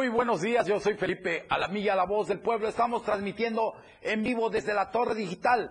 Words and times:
Muy 0.00 0.08
buenos 0.08 0.40
días. 0.40 0.66
Yo 0.66 0.80
soy 0.80 0.94
Felipe 0.94 1.44
Alamilla, 1.50 1.94
la 1.94 2.06
voz 2.06 2.28
del 2.28 2.40
pueblo. 2.40 2.66
Estamos 2.68 3.02
transmitiendo 3.04 3.74
en 4.00 4.22
vivo 4.22 4.48
desde 4.48 4.72
la 4.72 4.90
torre 4.90 5.14
digital 5.14 5.70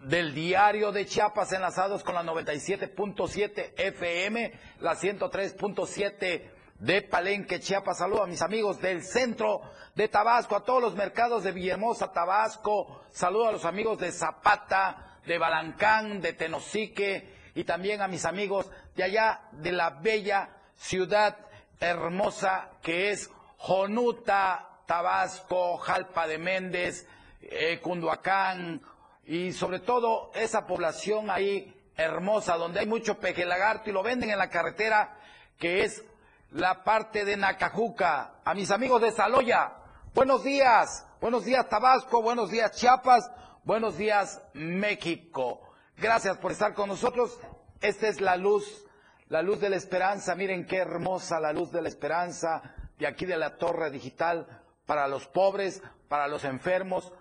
del 0.00 0.32
diario 0.32 0.90
de 0.90 1.04
Chiapas, 1.04 1.52
enlazados 1.52 2.02
con 2.02 2.14
la 2.14 2.22
97.7 2.22 3.74
FM, 3.76 4.52
la 4.80 4.94
103.7 4.94 6.50
de 6.78 7.02
Palenque, 7.02 7.60
Chiapas. 7.60 7.98
Saludo 7.98 8.22
a 8.22 8.26
mis 8.26 8.40
amigos 8.40 8.80
del 8.80 9.02
centro 9.02 9.60
de 9.94 10.08
Tabasco, 10.08 10.56
a 10.56 10.64
todos 10.64 10.80
los 10.80 10.94
mercados 10.94 11.44
de 11.44 11.52
Villahermosa, 11.52 12.10
Tabasco. 12.10 13.02
Saludo 13.10 13.48
a 13.48 13.52
los 13.52 13.66
amigos 13.66 13.98
de 13.98 14.12
Zapata, 14.12 15.18
de 15.26 15.36
Balancán, 15.36 16.22
de 16.22 16.32
Tenosique 16.32 17.34
y 17.54 17.64
también 17.64 18.00
a 18.00 18.08
mis 18.08 18.24
amigos 18.24 18.70
de 18.96 19.02
allá 19.04 19.42
de 19.52 19.72
la 19.72 19.90
bella 19.90 20.56
ciudad 20.74 21.36
hermosa 21.80 22.70
que 22.82 23.10
es 23.10 23.30
Jonuta, 23.58 24.68
Tabasco, 24.86 25.76
Jalpa 25.76 26.26
de 26.26 26.38
Méndez, 26.38 27.06
eh, 27.42 27.80
Cunduacán 27.80 28.80
y 29.26 29.52
sobre 29.52 29.80
todo 29.80 30.30
esa 30.34 30.66
población 30.66 31.30
ahí 31.30 31.74
hermosa 31.96 32.56
donde 32.56 32.80
hay 32.80 32.86
mucho 32.86 33.18
peje 33.18 33.44
lagarto 33.44 33.90
y 33.90 33.92
lo 33.92 34.02
venden 34.02 34.30
en 34.30 34.38
la 34.38 34.48
carretera 34.48 35.18
que 35.58 35.84
es 35.84 36.04
la 36.52 36.84
parte 36.84 37.24
de 37.24 37.36
Nacajuca. 37.36 38.34
A 38.44 38.54
mis 38.54 38.70
amigos 38.70 39.02
de 39.02 39.10
Saloya, 39.10 39.72
buenos 40.14 40.44
días, 40.44 41.06
buenos 41.20 41.44
días 41.44 41.68
Tabasco, 41.68 42.22
buenos 42.22 42.50
días 42.50 42.72
Chiapas, 42.72 43.30
buenos 43.64 43.98
días 43.98 44.40
México. 44.54 45.60
Gracias 45.96 46.38
por 46.38 46.52
estar 46.52 46.74
con 46.74 46.88
nosotros. 46.88 47.38
Esta 47.80 48.08
es 48.08 48.20
la 48.20 48.36
luz 48.36 48.84
la 49.28 49.42
luz 49.42 49.60
de 49.60 49.68
la 49.68 49.76
esperanza, 49.76 50.34
miren 50.34 50.66
qué 50.66 50.78
hermosa 50.78 51.38
la 51.38 51.52
luz 51.52 51.70
de 51.70 51.82
la 51.82 51.88
esperanza 51.88 52.62
de 52.98 53.06
aquí 53.06 53.26
de 53.26 53.36
la 53.36 53.56
torre 53.56 53.90
digital 53.90 54.46
para 54.86 55.08
los 55.08 55.26
pobres, 55.26 55.82
para 56.08 56.28
los 56.28 56.44
enfermos, 56.44 57.12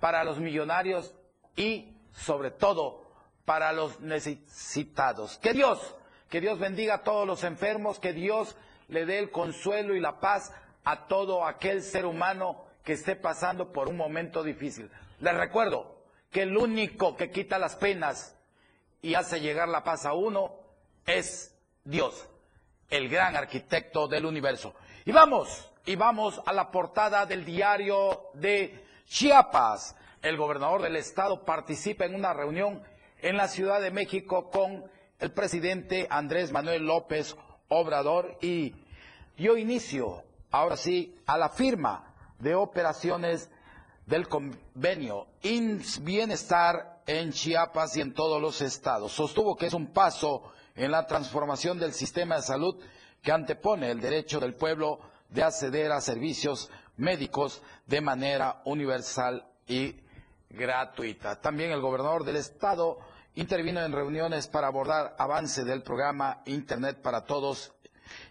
para 0.00 0.24
los 0.24 0.38
millonarios 0.38 1.14
y 1.56 1.96
sobre 2.12 2.50
todo 2.50 3.04
para 3.44 3.72
los 3.72 4.00
necesitados. 4.00 5.38
Que 5.38 5.52
Dios, 5.52 5.96
que 6.28 6.40
Dios 6.40 6.58
bendiga 6.58 6.96
a 6.96 7.02
todos 7.02 7.26
los 7.26 7.44
enfermos, 7.44 7.98
que 7.98 8.12
Dios 8.12 8.56
le 8.88 9.06
dé 9.06 9.18
el 9.18 9.30
consuelo 9.30 9.94
y 9.94 10.00
la 10.00 10.20
paz 10.20 10.52
a 10.84 11.06
todo 11.06 11.44
aquel 11.46 11.82
ser 11.82 12.06
humano 12.06 12.64
que 12.84 12.92
esté 12.92 13.16
pasando 13.16 13.72
por 13.72 13.88
un 13.88 13.96
momento 13.96 14.42
difícil. 14.42 14.90
Les 15.20 15.34
recuerdo 15.34 16.04
que 16.30 16.42
el 16.42 16.56
único 16.56 17.16
que 17.16 17.30
quita 17.30 17.58
las 17.58 17.76
penas 17.76 18.36
y 19.00 19.14
hace 19.14 19.40
llegar 19.40 19.68
la 19.68 19.84
paz 19.84 20.04
a 20.06 20.12
uno 20.12 20.56
es 21.06 21.56
Dios, 21.84 22.28
el 22.90 23.08
gran 23.08 23.36
arquitecto 23.36 24.08
del 24.08 24.26
universo. 24.26 24.74
Y 25.06 25.12
vamos, 25.12 25.70
y 25.84 25.96
vamos 25.96 26.40
a 26.46 26.52
la 26.54 26.70
portada 26.70 27.26
del 27.26 27.44
diario 27.44 28.30
de 28.32 28.86
Chiapas. 29.06 29.94
El 30.22 30.38
gobernador 30.38 30.80
del 30.80 30.96
estado 30.96 31.44
participa 31.44 32.06
en 32.06 32.14
una 32.14 32.32
reunión 32.32 32.82
en 33.20 33.36
la 33.36 33.48
Ciudad 33.48 33.82
de 33.82 33.90
México 33.90 34.48
con 34.50 34.90
el 35.18 35.30
presidente 35.32 36.06
Andrés 36.08 36.52
Manuel 36.52 36.86
López 36.86 37.36
Obrador 37.68 38.38
y 38.40 38.74
dio 39.36 39.58
inicio, 39.58 40.22
ahora 40.50 40.78
sí, 40.78 41.14
a 41.26 41.36
la 41.36 41.50
firma 41.50 42.14
de 42.38 42.54
operaciones 42.54 43.50
del 44.06 44.26
convenio 44.26 45.26
INS 45.42 46.02
Bienestar 46.02 47.02
en 47.06 47.30
Chiapas 47.30 47.94
y 47.98 48.00
en 48.00 48.14
todos 48.14 48.40
los 48.40 48.62
estados. 48.62 49.12
Sostuvo 49.12 49.54
que 49.54 49.66
es 49.66 49.74
un 49.74 49.92
paso 49.92 50.50
en 50.74 50.90
la 50.90 51.06
transformación 51.06 51.78
del 51.78 51.92
sistema 51.92 52.36
de 52.36 52.42
salud 52.42 52.82
que 53.24 53.32
antepone 53.32 53.90
el 53.90 54.00
derecho 54.00 54.38
del 54.38 54.54
pueblo 54.54 55.00
de 55.30 55.42
acceder 55.42 55.90
a 55.90 56.00
servicios 56.00 56.70
médicos 56.98 57.62
de 57.86 58.02
manera 58.02 58.60
universal 58.66 59.44
y 59.66 59.96
gratuita. 60.50 61.40
También 61.40 61.72
el 61.72 61.80
gobernador 61.80 62.24
del 62.24 62.36
estado 62.36 62.98
intervino 63.34 63.80
en 63.82 63.92
reuniones 63.92 64.46
para 64.46 64.68
abordar 64.68 65.16
avance 65.18 65.64
del 65.64 65.82
programa 65.82 66.42
Internet 66.44 67.00
para 67.02 67.24
todos 67.24 67.72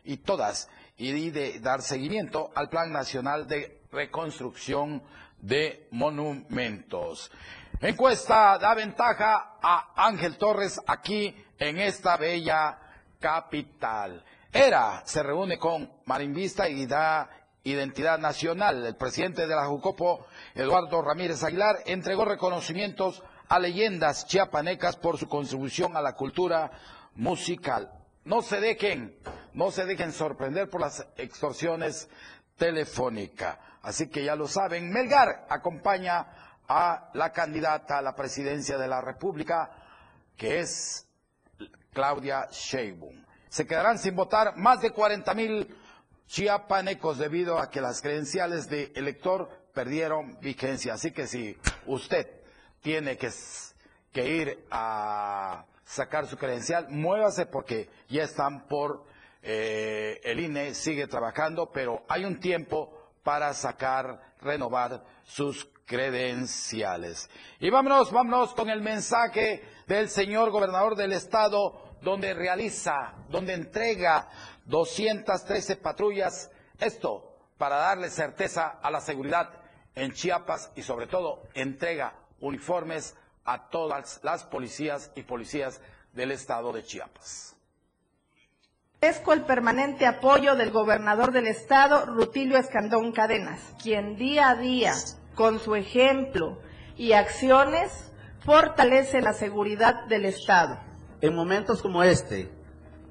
y 0.04 0.18
todas 0.18 0.70
y 0.96 1.32
de 1.32 1.60
dar 1.60 1.82
seguimiento 1.82 2.52
al 2.56 2.70
Plan 2.70 2.92
Nacional 2.92 3.48
de 3.48 3.82
Reconstrucción 3.92 5.02
de 5.42 5.88
Monumentos. 5.90 7.32
Encuesta 7.82 8.60
da 8.60 8.76
ventaja 8.76 9.58
a 9.62 10.06
Ángel 10.08 10.38
Torres 10.38 10.80
aquí 10.86 11.36
en 11.58 11.80
esta 11.80 12.16
bella 12.16 12.78
capital. 13.20 14.24
ERA 14.54 15.02
se 15.04 15.24
reúne 15.24 15.58
con 15.58 15.92
Marinvista 16.06 16.70
y 16.70 16.86
da 16.86 17.28
identidad 17.64 18.20
nacional. 18.20 18.86
El 18.86 18.96
presidente 18.96 19.48
de 19.48 19.56
la 19.56 19.66
Jucopo, 19.66 20.28
Eduardo 20.54 21.02
Ramírez 21.02 21.44
Aguilar, 21.44 21.78
entregó 21.88 22.24
reconocimientos 22.24 23.24
a 23.50 23.58
leyendas 23.58 24.28
chiapanecas 24.28 24.98
por 24.98 25.18
su 25.18 25.28
contribución 25.28 25.98
a 25.98 26.02
la 26.02 26.14
cultura 26.14 26.70
musical. 27.16 27.92
No 28.26 28.44
se 28.44 28.60
dejen, 28.60 29.18
no 29.54 29.72
se 29.72 29.86
dejen 29.86 30.12
sorprender 30.12 30.70
por 30.70 30.82
las 30.82 31.04
extorsiones 31.18 32.08
telefónicas. 32.56 33.58
Así 33.82 34.08
que 34.08 34.24
ya 34.24 34.36
lo 34.36 34.48
saben, 34.48 34.92
Melgar 34.92 35.48
acompaña 35.50 36.28
a 36.68 37.10
la 37.14 37.32
candidata 37.32 37.98
a 37.98 38.02
la 38.04 38.16
presidencia 38.16 38.78
de 38.78 38.88
la 38.88 39.02
República, 39.02 39.72
que 40.38 40.60
es 40.60 41.08
Claudia 41.92 42.48
Sheinbaum. 42.52 43.23
Se 43.54 43.68
quedarán 43.68 44.00
sin 44.00 44.16
votar 44.16 44.58
más 44.58 44.82
de 44.82 44.90
40 44.90 45.32
mil 45.36 45.76
chiapanecos 46.26 47.20
debido 47.20 47.60
a 47.60 47.70
que 47.70 47.82
las 47.82 48.02
credenciales 48.02 48.68
de 48.68 48.92
elector 48.96 49.48
perdieron 49.76 50.40
vigencia. 50.40 50.96
Así 50.96 51.12
que 51.12 51.28
si 51.28 51.56
usted 51.86 52.28
tiene 52.82 53.16
que, 53.16 53.30
ir 54.28 54.66
a 54.72 55.66
sacar 55.86 56.26
su 56.26 56.36
credencial, 56.36 56.88
muévase 56.90 57.46
porque 57.46 57.92
ya 58.10 58.24
están 58.24 58.66
por, 58.66 59.06
eh, 59.44 60.20
el 60.24 60.40
INE 60.40 60.74
sigue 60.74 61.06
trabajando, 61.06 61.70
pero 61.72 62.04
hay 62.10 62.26
un 62.26 62.40
tiempo 62.40 63.12
para 63.22 63.54
sacar, 63.54 64.34
renovar 64.42 65.04
sus 65.26 65.70
credenciales. 65.86 67.30
Y 67.60 67.70
vámonos, 67.70 68.12
vámonos 68.12 68.56
con 68.56 68.72
el 68.72 68.82
mensaje 68.82 69.64
del 69.86 70.10
señor 70.10 70.50
gobernador 70.50 70.96
del 70.96 71.14
estado, 71.14 71.93
donde 72.04 72.34
realiza, 72.34 73.14
donde 73.30 73.54
entrega 73.54 74.28
213 74.66 75.78
patrullas, 75.78 76.52
esto 76.80 77.38
para 77.58 77.78
darle 77.78 78.10
certeza 78.10 78.80
a 78.82 78.92
la 78.92 79.00
seguridad 79.00 79.50
en 79.96 80.12
Chiapas 80.12 80.72
y 80.76 80.84
sobre 80.84 81.08
todo 81.08 81.44
entrega 81.54 82.14
uniformes 82.40 83.16
a 83.46 83.70
todas 83.70 84.20
las 84.24 84.44
policías 84.44 85.12
y 85.16 85.24
policías 85.24 85.82
del 86.14 86.32
estado 86.32 86.74
de 86.74 86.84
Chiapas. 86.84 87.56
Agradezco 89.02 89.34
el 89.34 89.42
permanente 89.42 90.06
apoyo 90.06 90.56
del 90.56 90.72
gobernador 90.72 91.34
del 91.34 91.48
estado, 91.48 92.06
Rutilio 92.06 92.58
Escandón 92.58 93.12
Cadenas, 93.12 93.60
quien 93.82 94.16
día 94.16 94.50
a 94.50 94.56
día, 94.56 94.94
con 95.36 95.60
su 95.60 95.76
ejemplo 95.76 96.58
y 96.96 97.12
acciones, 97.12 98.14
fortalece 98.46 99.22
la 99.22 99.34
seguridad 99.34 100.06
del 100.06 100.26
estado. 100.26 100.80
En 101.24 101.34
momentos 101.36 101.82
como 101.82 102.04
este, 102.04 102.50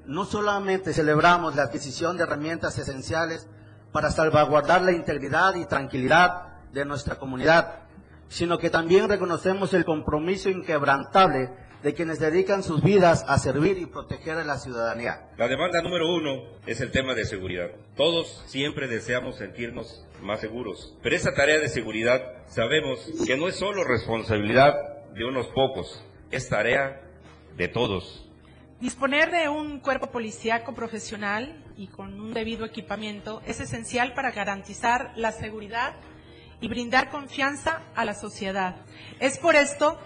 no 0.05 0.25
solamente 0.25 0.93
celebramos 0.93 1.55
la 1.55 1.63
adquisición 1.63 2.15
de 2.15 2.25
herramientas 2.25 2.77
esenciales 2.77 3.49
para 3.91 4.11
salvaguardar 4.11 4.83
la 4.83 4.91
integridad 4.91 5.55
y 5.55 5.65
tranquilidad 5.65 6.61
de 6.71 6.85
nuestra 6.85 7.15
comunidad, 7.15 7.79
sino 8.27 8.59
que 8.59 8.69
también 8.69 9.09
reconocemos 9.09 9.73
el 9.73 9.83
compromiso 9.83 10.47
inquebrantable 10.47 11.49
de 11.81 11.93
quienes 11.95 12.19
dedican 12.19 12.61
sus 12.61 12.83
vidas 12.83 13.25
a 13.27 13.39
servir 13.39 13.79
y 13.79 13.87
proteger 13.87 14.37
a 14.37 14.43
la 14.43 14.59
ciudadanía. 14.59 15.31
La 15.35 15.47
demanda 15.47 15.81
número 15.81 16.13
uno 16.13 16.43
es 16.67 16.81
el 16.81 16.91
tema 16.91 17.15
de 17.15 17.25
seguridad. 17.25 17.71
Todos 17.97 18.43
siempre 18.45 18.87
deseamos 18.87 19.37
sentirnos 19.37 20.05
más 20.21 20.39
seguros, 20.39 20.95
pero 21.01 21.15
esa 21.15 21.33
tarea 21.33 21.57
de 21.57 21.67
seguridad 21.67 22.21
sabemos 22.45 22.99
que 23.25 23.37
no 23.37 23.47
es 23.47 23.55
solo 23.55 23.83
responsabilidad 23.83 24.75
de 25.15 25.25
unos 25.25 25.47
pocos, 25.47 26.05
es 26.29 26.47
tarea 26.47 26.99
de 27.57 27.67
todos. 27.67 28.27
Disponer 28.79 29.31
de 29.31 29.47
un 29.47 29.79
cuerpo 29.79 30.07
policíaco 30.11 30.73
profesional 30.73 31.63
y 31.77 31.87
con 31.87 32.19
un 32.19 32.33
debido 32.33 32.65
equipamiento 32.65 33.41
es 33.45 33.59
esencial 33.59 34.13
para 34.13 34.31
garantizar 34.31 35.13
la 35.15 35.31
seguridad 35.31 35.93
y 36.59 36.67
brindar 36.67 37.09
confianza 37.09 37.81
a 37.95 38.05
la 38.05 38.13
sociedad. 38.13 38.75
Es 39.19 39.37
por 39.37 39.55
esto 39.55 39.97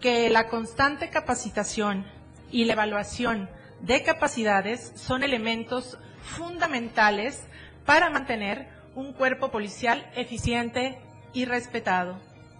que 0.00 0.30
la 0.30 0.48
constante 0.48 1.10
capacitación 1.10 2.06
y 2.50 2.64
la 2.64 2.74
evaluación 2.74 3.50
de 3.80 4.02
capacidades 4.02 4.92
son 4.94 5.22
elementos 5.22 5.98
fundamentales 6.22 7.46
para 7.84 8.10
mantener 8.10 8.68
un 8.94 9.12
cuerpo 9.12 9.50
policial 9.50 10.10
eficiente 10.14 11.00
y 11.32 11.44
respetado. 11.44 12.18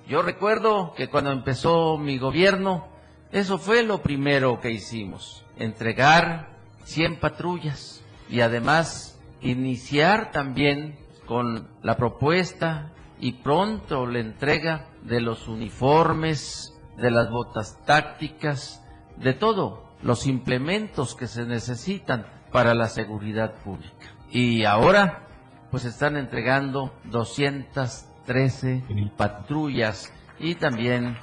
Yo 0.09 0.23
recuerdo 0.23 0.95
que 0.95 1.09
cuando 1.09 1.31
empezó 1.31 1.99
mi 1.99 2.19
gobierno, 2.19 2.89
eso 3.32 3.59
fue 3.59 3.82
lo 3.82 4.03
primero 4.03 4.61
que 4.61 4.71
hicimos, 4.71 5.44
entregar 5.56 6.50
100 6.85 7.21
patrullas 7.21 8.03
y 8.29 8.41
además 8.41 9.21
iniciar 9.41 10.32
también 10.32 10.99
con 11.27 11.69
la 11.82 11.97
propuesta 11.97 12.93
y 13.21 13.32
pronto 13.32 14.06
la 14.06 14.19
entrega 14.19 14.87
de 15.03 15.21
los 15.21 15.47
uniformes, 15.47 16.75
de 16.97 17.11
las 17.11 17.31
botas 17.31 17.79
tácticas, 17.87 18.85
de 19.17 19.35
todo, 19.35 19.94
los 20.03 20.27
implementos 20.27 21.15
que 21.15 21.27
se 21.29 21.44
necesitan 21.44 22.27
para 22.50 22.75
la 22.75 22.88
seguridad 22.88 23.55
pública. 23.62 24.15
Y 24.31 24.65
ahora, 24.65 25.27
pues 25.71 25.85
están 25.85 26.17
entregando 26.17 26.93
213 27.05 28.82
patrullas 29.17 30.12
y 30.38 30.56
también 30.56 31.17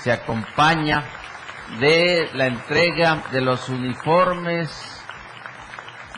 se 0.00 0.10
acompaña 0.10 1.04
de 1.80 2.28
la 2.34 2.46
entrega 2.46 3.24
de 3.32 3.40
los 3.40 3.68
uniformes, 3.68 4.70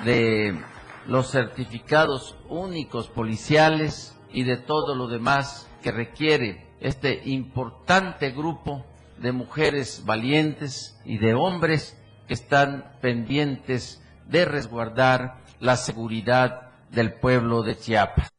de 0.05 0.61
los 1.07 1.31
certificados 1.31 2.37
únicos 2.49 3.09
policiales 3.09 4.19
y 4.33 4.45
de 4.45 4.57
todo 4.57 4.95
lo 4.95 5.07
demás 5.07 5.69
que 5.83 5.93
requiere 5.93 6.67
este 6.81 7.23
importante 7.25 8.31
grupo 8.31 8.85
de 9.19 9.33
mujeres 9.33 10.03
valientes 10.05 11.01
y 11.05 11.19
de 11.19 11.35
hombres 11.35 11.97
que 12.27 12.35
están 12.35 12.97
pendientes 13.01 14.03
de 14.27 14.45
resguardar 14.45 15.45
la 15.61 15.77
seguridad 15.77 16.73
del 16.91 17.15
pueblo 17.15 17.63
de 17.63 17.79
Chiapas. 17.79 18.34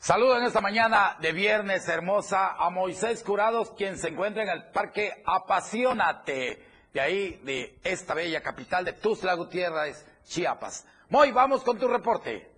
Saludo 0.00 0.38
en 0.38 0.44
esta 0.44 0.62
mañana 0.62 1.18
de 1.20 1.30
viernes 1.32 1.86
hermosa 1.86 2.54
a 2.54 2.70
Moisés 2.70 3.22
Curados, 3.22 3.70
quien 3.72 3.98
se 3.98 4.08
encuentra 4.08 4.42
en 4.42 4.48
el 4.48 4.70
Parque 4.70 5.22
Apasionate, 5.26 6.58
de 6.90 7.00
ahí 7.02 7.38
de 7.44 7.78
esta 7.84 8.14
bella 8.14 8.40
capital 8.40 8.82
de 8.86 8.94
Tuzla 8.94 9.34
Gutiérrez, 9.34 10.06
Chiapas. 10.24 10.86
Moy, 11.10 11.32
vamos 11.32 11.62
con 11.62 11.78
tu 11.78 11.86
reporte. 11.86 12.49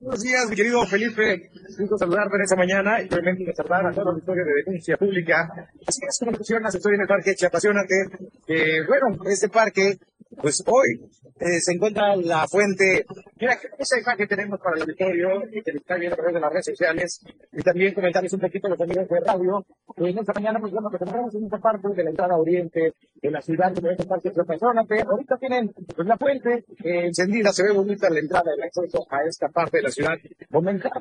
Buenos 0.00 0.22
días, 0.22 0.48
mi 0.48 0.54
querido 0.54 0.86
Felipe. 0.86 1.50
Gusto 1.76 1.98
saludarte 1.98 2.36
esta 2.40 2.54
mañana 2.54 3.02
y 3.02 3.06
obviamente 3.12 3.52
saludar 3.52 3.84
a 3.84 3.92
toda 3.92 4.12
la 4.12 4.18
historia 4.18 4.44
de 4.44 4.52
denuncia 4.64 4.96
pública. 4.96 5.50
Así 5.84 6.00
es 6.08 6.18
como 6.20 6.36
funciona, 6.36 6.68
estoy 6.68 6.94
en 6.94 7.00
el 7.00 7.08
parque 7.08 7.34
Chiapasionate. 7.34 8.06
Eh, 8.46 8.86
bueno, 8.86 9.18
este 9.26 9.48
parque, 9.48 9.98
pues 10.40 10.62
hoy 10.66 11.02
eh, 11.40 11.58
se 11.60 11.72
encuentra 11.72 12.14
la 12.14 12.46
fuente. 12.46 13.06
Mira, 13.40 13.58
esa 13.76 13.98
imagen 13.98 14.18
que 14.18 14.36
tenemos 14.36 14.60
para 14.60 14.76
el 14.76 14.82
auditorio 14.82 15.42
y 15.50 15.62
que 15.62 15.72
está 15.72 15.96
viendo 15.96 16.14
a 16.14 16.16
través 16.16 16.34
de 16.34 16.40
las 16.40 16.52
redes 16.52 16.66
sociales 16.66 17.20
y 17.52 17.62
también 17.62 17.92
comentarles 17.92 18.32
un 18.34 18.40
poquito 18.40 18.68
los 18.68 18.80
amigos 18.80 19.08
de 19.08 19.18
radio. 19.18 19.66
Eh, 19.96 20.10
en 20.10 20.18
esta 20.18 20.32
mañana, 20.32 20.60
pues 20.60 20.72
bueno, 20.72 20.90
que 20.90 20.98
tenemos 20.98 21.34
en 21.34 21.44
esta 21.44 21.58
parte 21.58 21.88
de 21.88 22.04
la 22.04 22.10
entrada 22.10 22.36
oriente 22.36 22.94
de 23.20 23.30
la 23.30 23.40
ciudad 23.40 23.72
de 23.72 23.90
este 23.90 24.06
parque 24.06 24.30
Chiapasionate. 24.32 25.02
Ahorita 25.02 25.36
tienen 25.38 25.72
pues, 25.94 26.06
la 26.06 26.16
fuente 26.16 26.64
eh, 26.84 27.06
encendida, 27.06 27.52
se 27.52 27.64
ve 27.64 27.72
bonita 27.72 28.08
la 28.10 28.20
entrada, 28.20 28.52
el 28.56 28.62
acceso 28.62 29.06
a 29.10 29.24
esta 29.26 29.48
parte 29.48 29.78
de 29.78 29.82
la 29.84 29.90
ciudad. 29.90 30.14
Comentar 30.50 30.92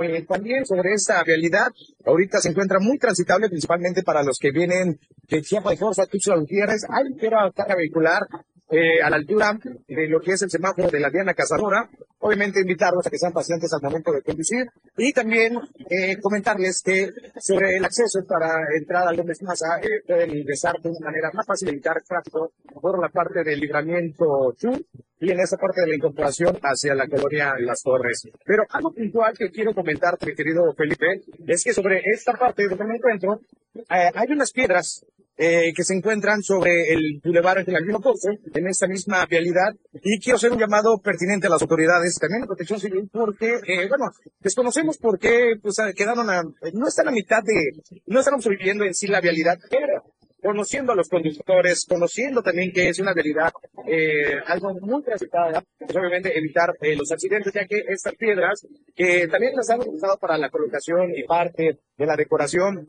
eh, 0.00 0.26
también 0.26 0.64
sobre 0.64 0.92
esta 0.94 1.22
vialidad, 1.24 1.68
ahorita 2.04 2.38
se 2.38 2.50
encuentra 2.50 2.78
muy 2.80 2.98
transitable, 2.98 3.48
principalmente 3.48 4.02
para 4.02 4.22
los 4.22 4.38
que 4.38 4.50
vienen 4.50 4.98
de 5.28 5.42
Chiapas 5.42 5.72
de 5.72 5.76
Forza, 5.78 6.06
Tuxtla 6.06 6.36
Gutiérrez. 6.36 6.82
Hay 6.88 7.04
ligera 7.12 7.50
carga 7.54 7.76
vehicular 7.76 8.22
eh, 8.70 9.00
a 9.02 9.10
la 9.10 9.16
altura 9.16 9.58
de 9.86 10.08
lo 10.08 10.20
que 10.20 10.32
es 10.32 10.42
el 10.42 10.50
semáforo 10.50 10.88
de 10.88 11.00
la 11.00 11.10
Diana 11.10 11.34
Cazadora. 11.34 11.88
Obviamente 12.18 12.60
invitarlos 12.60 13.06
a 13.06 13.10
que 13.10 13.18
sean 13.18 13.32
pacientes 13.32 13.72
al 13.72 13.82
momento 13.82 14.10
de 14.10 14.22
conducir 14.22 14.66
y 14.96 15.12
también 15.12 15.58
eh, 15.88 16.18
comentarles 16.20 16.82
que 16.84 17.10
sobre 17.38 17.76
el 17.76 17.84
acceso 17.84 18.20
para 18.26 18.58
entrar 18.76 19.06
al 19.06 19.16
Gómez 19.16 19.42
Maza 19.42 19.78
eh, 19.80 20.02
pueden 20.06 20.36
ingresar 20.36 20.74
de 20.82 20.88
una 20.88 21.06
manera 21.06 21.30
más 21.32 21.46
fácil 21.46 21.68
evitar 21.68 22.02
tráfico 22.02 22.52
por 22.80 23.00
la 23.00 23.08
parte 23.10 23.44
del 23.44 23.60
libramiento 23.60 24.54
sur 24.56 24.80
y 25.20 25.30
en 25.30 25.40
esa 25.40 25.56
parte 25.56 25.82
de 25.82 25.88
la 25.88 25.94
incorporación 25.96 26.58
hacia 26.62 26.94
la 26.94 27.06
colonia 27.06 27.54
Las 27.60 27.80
Torres. 27.82 28.28
Pero 28.44 28.64
algo 28.70 28.92
puntual 28.92 29.36
que 29.36 29.50
quiero 29.50 29.72
comentarte, 29.72 30.26
mi 30.26 30.34
querido 30.34 30.72
Felipe, 30.74 31.22
es 31.46 31.64
que 31.64 31.72
sobre 31.72 32.02
esta 32.12 32.32
parte 32.32 32.66
donde 32.68 32.84
me 32.84 32.96
encuentro, 32.96 33.40
eh, 33.74 34.10
hay 34.14 34.32
unas 34.32 34.52
piedras 34.52 35.06
eh, 35.36 35.72
que 35.74 35.84
se 35.84 35.94
encuentran 35.94 36.42
sobre 36.42 36.92
el 36.92 37.20
Boulevard 37.22 37.58
Ángel 37.58 37.76
Albino 37.76 38.00
Pozo, 38.00 38.30
en 38.54 38.66
esta 38.66 38.86
misma 38.86 39.26
vialidad, 39.26 39.74
y 39.92 40.18
quiero 40.20 40.36
hacer 40.36 40.52
un 40.52 40.58
llamado 40.58 40.98
pertinente 41.02 41.46
a 41.46 41.50
las 41.50 41.62
autoridades, 41.62 42.18
también 42.18 42.44
a 42.44 42.46
Protección 42.46 42.80
Civil, 42.80 43.08
porque, 43.12 43.54
eh, 43.66 43.88
bueno, 43.88 44.06
desconocemos 44.40 44.98
por 44.98 45.18
qué, 45.18 45.54
pues, 45.60 45.76
quedaron 45.94 46.30
a, 46.30 46.42
no 46.72 46.88
están 46.88 47.08
a 47.08 47.12
mitad 47.12 47.42
de, 47.44 48.00
no 48.06 48.20
estamos 48.20 48.46
viviendo 48.46 48.84
en 48.84 48.94
sí 48.94 49.06
la 49.06 49.20
vialidad, 49.20 49.58
pero 49.70 50.04
conociendo 50.42 50.92
a 50.92 50.96
los 50.96 51.08
conductores, 51.08 51.84
conociendo 51.88 52.42
también 52.42 52.72
que 52.72 52.88
es 52.88 52.98
una 53.00 53.12
vialidad 53.12 53.50
eh, 53.86 54.38
algo 54.46 54.74
muy 54.80 55.02
transitada, 55.02 55.62
pues 55.78 55.96
obviamente 55.96 56.36
evitar 56.36 56.74
eh, 56.80 56.94
los 56.94 57.10
accidentes, 57.10 57.52
ya 57.52 57.66
que 57.66 57.82
estas 57.88 58.14
piedras, 58.14 58.66
que 58.94 59.26
también 59.28 59.54
las 59.56 59.68
han 59.70 59.80
utilizado 59.80 60.16
para 60.18 60.38
la 60.38 60.48
colocación 60.48 61.10
y 61.14 61.24
parte 61.24 61.80
de 61.96 62.06
la 62.06 62.16
decoración 62.16 62.86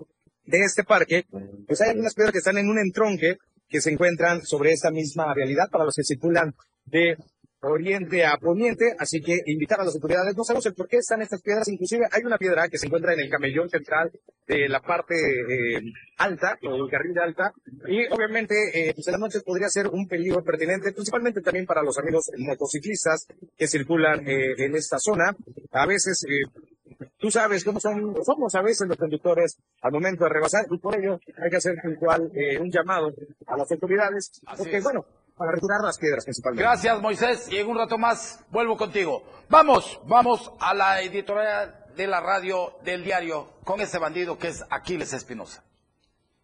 de 0.47 0.59
este 0.61 0.83
parque, 0.83 1.25
pues 1.67 1.81
hay 1.81 1.89
algunas 1.89 2.15
piedras 2.15 2.31
que 2.31 2.39
están 2.39 2.57
en 2.57 2.69
un 2.69 2.79
entronque 2.79 3.37
que 3.67 3.81
se 3.81 3.91
encuentran 3.91 4.41
sobre 4.43 4.71
esta 4.71 4.91
misma 4.91 5.33
realidad 5.33 5.69
para 5.69 5.83
los 5.83 5.93
que 5.93 6.03
circulan 6.03 6.53
de 6.85 7.17
oriente 7.61 8.23
a 8.23 8.37
poniente, 8.37 8.85
así 8.99 9.19
que 9.19 9.39
invitar 9.47 9.81
a 9.81 9.83
las 9.83 9.95
autoridades, 9.95 10.35
no 10.37 10.43
sabemos 10.43 10.65
el 10.67 10.75
por 10.75 10.87
qué 10.87 10.97
están 10.97 11.21
estas 11.21 11.41
piedras, 11.41 11.67
inclusive 11.67 12.05
hay 12.11 12.23
una 12.23 12.37
piedra 12.37 12.69
que 12.69 12.77
se 12.77 12.85
encuentra 12.85 13.13
en 13.13 13.19
el 13.19 13.29
camellón 13.29 13.67
central 13.69 14.11
de 14.47 14.69
la 14.69 14.79
parte 14.79 15.15
eh, 15.15 15.81
alta, 16.17 16.57
o 16.63 16.75
el 16.75 16.89
carril 16.89 17.13
de 17.13 17.21
alta, 17.21 17.51
y 17.87 18.05
obviamente 18.13 18.55
eh, 18.73 18.93
pues 18.93 19.07
en 19.07 19.13
las 19.13 19.19
noches 19.19 19.43
podría 19.43 19.67
ser 19.69 19.87
un 19.87 20.07
peligro 20.07 20.43
pertinente, 20.43 20.93
principalmente 20.93 21.41
también 21.41 21.65
para 21.65 21.83
los 21.83 21.97
amigos 21.97 22.29
motociclistas 22.37 23.27
que 23.57 23.67
circulan 23.67 24.25
eh, 24.27 24.53
en 24.57 24.75
esta 24.75 24.97
zona. 24.99 25.35
A 25.71 25.85
veces 25.85 26.23
tú 27.17 27.31
sabes 27.31 27.63
cómo 27.63 27.79
son, 27.79 28.15
somos 28.23 28.53
a 28.55 28.61
veces 28.61 28.87
los 28.87 28.97
conductores 28.97 29.57
al 29.81 29.91
momento 29.91 30.23
de 30.23 30.29
rebasar 30.29 30.65
y 30.69 30.77
por 30.77 30.95
ello 30.97 31.19
hay 31.41 31.49
que 31.49 31.57
hacer 31.57 31.75
puntual 31.81 32.31
eh, 32.33 32.59
un 32.59 32.71
llamado 32.71 33.11
a 33.45 33.57
las 33.57 33.71
autoridades, 33.71 34.41
porque 34.57 34.81
bueno, 34.81 35.05
para 35.35 35.51
retirar 35.51 35.81
las 35.81 35.97
piedras 35.97 36.23
principalmente. 36.23 36.63
Gracias 36.63 37.01
Moisés 37.01 37.47
y 37.51 37.57
en 37.57 37.67
un 37.67 37.77
rato 37.77 37.97
más 37.97 38.43
vuelvo 38.49 38.77
contigo. 38.77 39.23
Vamos, 39.49 40.01
vamos 40.05 40.51
a 40.59 40.73
la 40.73 41.01
editorial 41.01 41.85
de 41.95 42.07
la 42.07 42.21
radio 42.21 42.73
del 42.83 43.03
diario 43.03 43.53
con 43.63 43.81
ese 43.81 43.99
bandido 43.99 44.37
que 44.37 44.49
es 44.49 44.63
Aquiles 44.69 45.13
Espinosa. 45.13 45.63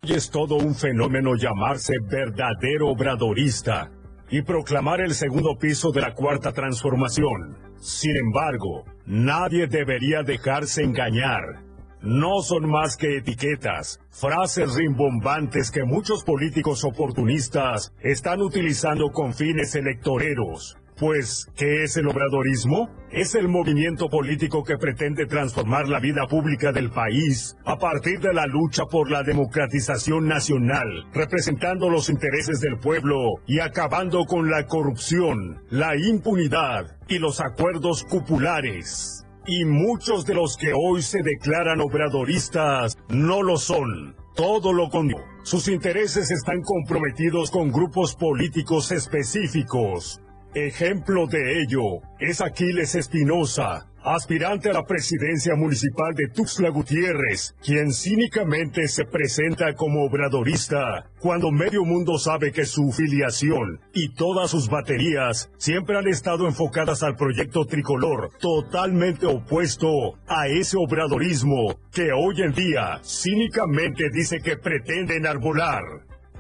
Y 0.01 0.13
es 0.13 0.29
todo 0.29 0.55
un 0.55 0.75
fenómeno 0.75 1.35
llamarse 1.35 1.93
verdadero 2.09 2.89
obradorista 2.89 3.89
y 4.29 4.41
proclamar 4.41 5.01
el 5.01 5.13
segundo 5.13 5.57
piso 5.59 5.91
de 5.91 6.01
la 6.01 6.13
cuarta 6.13 6.51
transformación. 6.51 7.57
Sin 7.77 8.15
embargo, 8.15 8.85
nadie 9.05 9.67
debería 9.67 10.23
dejarse 10.23 10.83
engañar. 10.83 11.63
No 12.01 12.41
son 12.41 12.69
más 12.69 12.97
que 12.97 13.17
etiquetas, 13.17 13.99
frases 14.09 14.75
rimbombantes 14.75 15.71
que 15.71 15.83
muchos 15.83 16.23
políticos 16.23 16.83
oportunistas 16.83 17.93
están 18.01 18.41
utilizando 18.41 19.09
con 19.11 19.33
fines 19.33 19.75
electoreros. 19.75 20.77
Pues, 21.03 21.51
¿qué 21.57 21.83
es 21.83 21.97
el 21.97 22.07
obradorismo? 22.07 22.89
Es 23.11 23.35
el 23.35 23.49
movimiento 23.49 24.07
político 24.07 24.63
que 24.63 24.77
pretende 24.77 25.25
transformar 25.25 25.89
la 25.89 25.99
vida 25.99 26.27
pública 26.29 26.71
del 26.71 26.91
país 26.91 27.57
a 27.65 27.77
partir 27.77 28.21
de 28.21 28.33
la 28.33 28.45
lucha 28.45 28.85
por 28.85 29.11
la 29.11 29.21
democratización 29.21 30.29
nacional, 30.29 30.87
representando 31.13 31.89
los 31.89 32.09
intereses 32.09 32.61
del 32.61 32.79
pueblo 32.79 33.17
y 33.45 33.59
acabando 33.59 34.23
con 34.23 34.49
la 34.49 34.65
corrupción, 34.65 35.61
la 35.69 35.97
impunidad 35.97 36.95
y 37.09 37.19
los 37.19 37.41
acuerdos 37.41 38.05
cupulares. 38.05 39.25
Y 39.45 39.65
muchos 39.65 40.25
de 40.25 40.35
los 40.35 40.55
que 40.55 40.71
hoy 40.73 41.01
se 41.01 41.21
declaran 41.21 41.81
obradoristas 41.81 42.97
no 43.09 43.43
lo 43.43 43.57
son. 43.57 44.15
Todo 44.37 44.71
lo 44.71 44.89
contrario. 44.89 45.33
Sus 45.43 45.67
intereses 45.67 46.31
están 46.31 46.61
comprometidos 46.61 47.51
con 47.51 47.73
grupos 47.73 48.15
políticos 48.15 48.93
específicos 48.93 50.22
Ejemplo 50.55 51.25
de 51.25 51.63
ello 51.63 52.01
es 52.19 52.39
Aquiles 52.39 52.93
Espinosa, 52.93 53.87
aspirante 54.03 54.69
a 54.69 54.73
la 54.73 54.85
presidencia 54.85 55.55
municipal 55.55 56.13
de 56.13 56.27
Tuxtla 56.27 56.69
Gutiérrez, 56.69 57.55
quien 57.65 57.91
cínicamente 57.91 58.87
se 58.87 59.03
presenta 59.05 59.73
como 59.73 60.05
obradorista, 60.05 61.09
cuando 61.19 61.49
medio 61.49 61.83
mundo 61.83 62.19
sabe 62.19 62.51
que 62.51 62.65
su 62.65 62.91
filiación 62.91 63.81
y 63.95 64.13
todas 64.13 64.51
sus 64.51 64.69
baterías 64.69 65.49
siempre 65.57 65.97
han 65.97 66.07
estado 66.07 66.45
enfocadas 66.45 67.01
al 67.01 67.15
proyecto 67.15 67.65
tricolor, 67.65 68.29
totalmente 68.39 69.25
opuesto 69.25 70.19
a 70.27 70.47
ese 70.47 70.77
obradorismo 70.77 71.79
que 71.91 72.11
hoy 72.11 72.43
en 72.43 72.53
día 72.53 73.01
cínicamente 73.03 74.03
dice 74.13 74.37
que 74.39 74.55
pretende 74.57 75.15
enarbolar. 75.15 75.81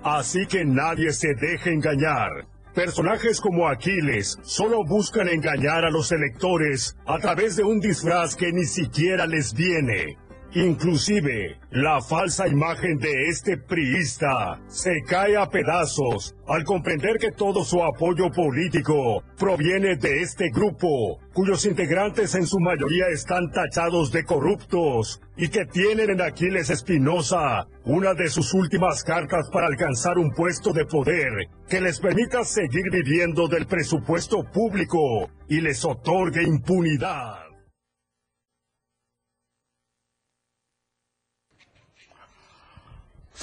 Así 0.03 0.45
que 0.45 0.65
nadie 0.65 1.13
se 1.13 1.33
deje 1.33 1.71
engañar. 1.71 2.52
Personajes 2.73 3.39
como 3.39 3.67
Aquiles 3.67 4.39
solo 4.41 4.83
buscan 4.83 5.27
engañar 5.27 5.85
a 5.85 5.91
los 5.91 6.11
electores 6.11 6.97
a 7.05 7.19
través 7.19 7.55
de 7.55 7.63
un 7.63 7.79
disfraz 7.79 8.35
que 8.35 8.51
ni 8.51 8.65
siquiera 8.65 9.27
les 9.27 9.53
viene. 9.53 10.17
Inclusive, 10.55 11.57
la 11.71 11.99
falsa 11.99 12.47
imagen 12.47 12.99
de 12.99 13.27
este 13.27 13.57
priista 13.57 14.61
se 14.67 15.01
cae 15.01 15.35
a 15.35 15.49
pedazos 15.49 16.35
al 16.47 16.63
comprender 16.63 17.17
que 17.17 17.31
todo 17.31 17.63
su 17.63 17.81
apoyo 17.81 18.29
político 18.29 19.23
proviene 19.35 19.95
de 19.95 20.21
este 20.21 20.51
grupo, 20.51 21.19
cuyos 21.33 21.65
integrantes 21.65 22.35
en 22.35 22.45
su 22.45 22.59
mayoría 22.59 23.07
están 23.07 23.49
tachados 23.51 24.11
de 24.11 24.25
corruptos 24.25 25.19
y 25.35 25.49
que 25.49 25.65
tienen 25.65 26.11
en 26.11 26.21
Aquiles 26.21 26.69
Espinosa 26.69 27.65
una 27.85 28.13
de 28.13 28.29
sus 28.29 28.53
últimas 28.53 29.03
cartas 29.03 29.49
para 29.51 29.65
alcanzar 29.65 30.19
un 30.19 30.29
puesto 30.29 30.71
de 30.71 30.85
poder 30.85 31.31
que 31.67 31.81
les 31.81 31.99
permita 31.99 32.43
seguir 32.43 32.91
viviendo 32.91 33.47
del 33.47 33.65
presupuesto 33.65 34.43
público 34.43 35.31
y 35.49 35.61
les 35.61 35.83
otorgue 35.83 36.43
impunidad. 36.43 37.42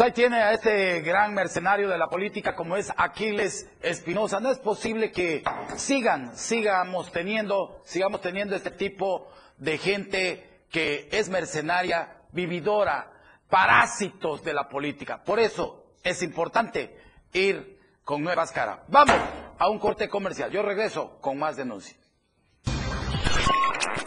Pues 0.01 0.13
ahí 0.13 0.15
tiene 0.15 0.39
a 0.39 0.55
este 0.55 1.03
gran 1.03 1.35
mercenario 1.35 1.87
de 1.87 1.99
la 1.99 2.07
política 2.07 2.57
como 2.57 2.75
es 2.75 2.91
Aquiles 2.97 3.69
Espinosa. 3.83 4.41
No 4.41 4.51
es 4.51 4.57
posible 4.57 5.13
que 5.13 5.45
sigan, 5.77 6.35
sigamos 6.39 7.13
teniendo, 7.13 7.83
sigamos 7.85 8.23
teniendo 8.23 8.57
este 8.57 8.71
tipo 8.71 9.31
de 9.59 9.77
gente 9.77 10.63
que 10.71 11.11
es 11.13 11.29
mercenaria, 11.29 12.17
vividora, 12.33 13.13
parásitos 13.51 14.43
de 14.43 14.55
la 14.55 14.71
política. 14.71 15.23
Por 15.23 15.39
eso 15.39 15.93
es 16.03 16.23
importante 16.23 16.97
ir 17.35 17.79
con 18.03 18.23
nuevas 18.23 18.53
caras. 18.53 18.79
Vamos 18.89 19.17
a 19.59 19.69
un 19.69 19.79
corte 19.79 20.09
comercial. 20.09 20.51
Yo 20.51 20.63
regreso 20.63 21.19
con 21.21 21.39
más 21.39 21.59
denuncias. 21.59 22.00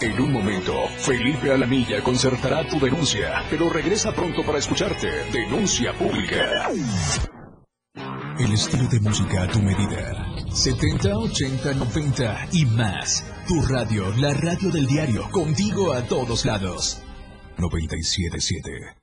En 0.03 0.19
un 0.19 0.33
momento, 0.33 0.73
Felipe 0.97 1.49
Alamilla 1.49 2.03
concertará 2.03 2.67
tu 2.67 2.77
denuncia, 2.77 3.41
pero 3.49 3.69
regresa 3.69 4.11
pronto 4.11 4.43
para 4.45 4.57
escucharte. 4.57 5.07
Denuncia 5.31 5.93
pública. 5.93 6.69
El 8.37 8.51
estilo 8.51 8.89
de 8.89 8.99
música 8.99 9.43
a 9.43 9.47
tu 9.47 9.61
medida. 9.61 10.25
70, 10.51 11.17
80, 11.17 11.73
90 11.75 12.47
y 12.51 12.65
más. 12.65 13.23
Tu 13.47 13.61
radio, 13.61 14.11
la 14.17 14.33
radio 14.33 14.71
del 14.71 14.87
diario, 14.87 15.29
contigo 15.31 15.93
a 15.93 16.01
todos 16.01 16.43
lados. 16.43 17.01
977. 17.57 19.02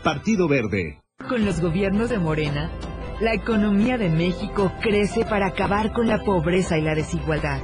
Partido 0.03 0.47
Verde. 0.47 0.99
Con 1.29 1.45
los 1.45 1.59
gobiernos 1.61 2.09
de 2.09 2.17
Morena, 2.17 2.71
la 3.19 3.35
economía 3.35 3.99
de 3.99 4.09
México 4.09 4.71
crece 4.81 5.25
para 5.25 5.47
acabar 5.47 5.93
con 5.93 6.07
la 6.07 6.23
pobreza 6.23 6.79
y 6.79 6.81
la 6.81 6.95
desigualdad. 6.95 7.61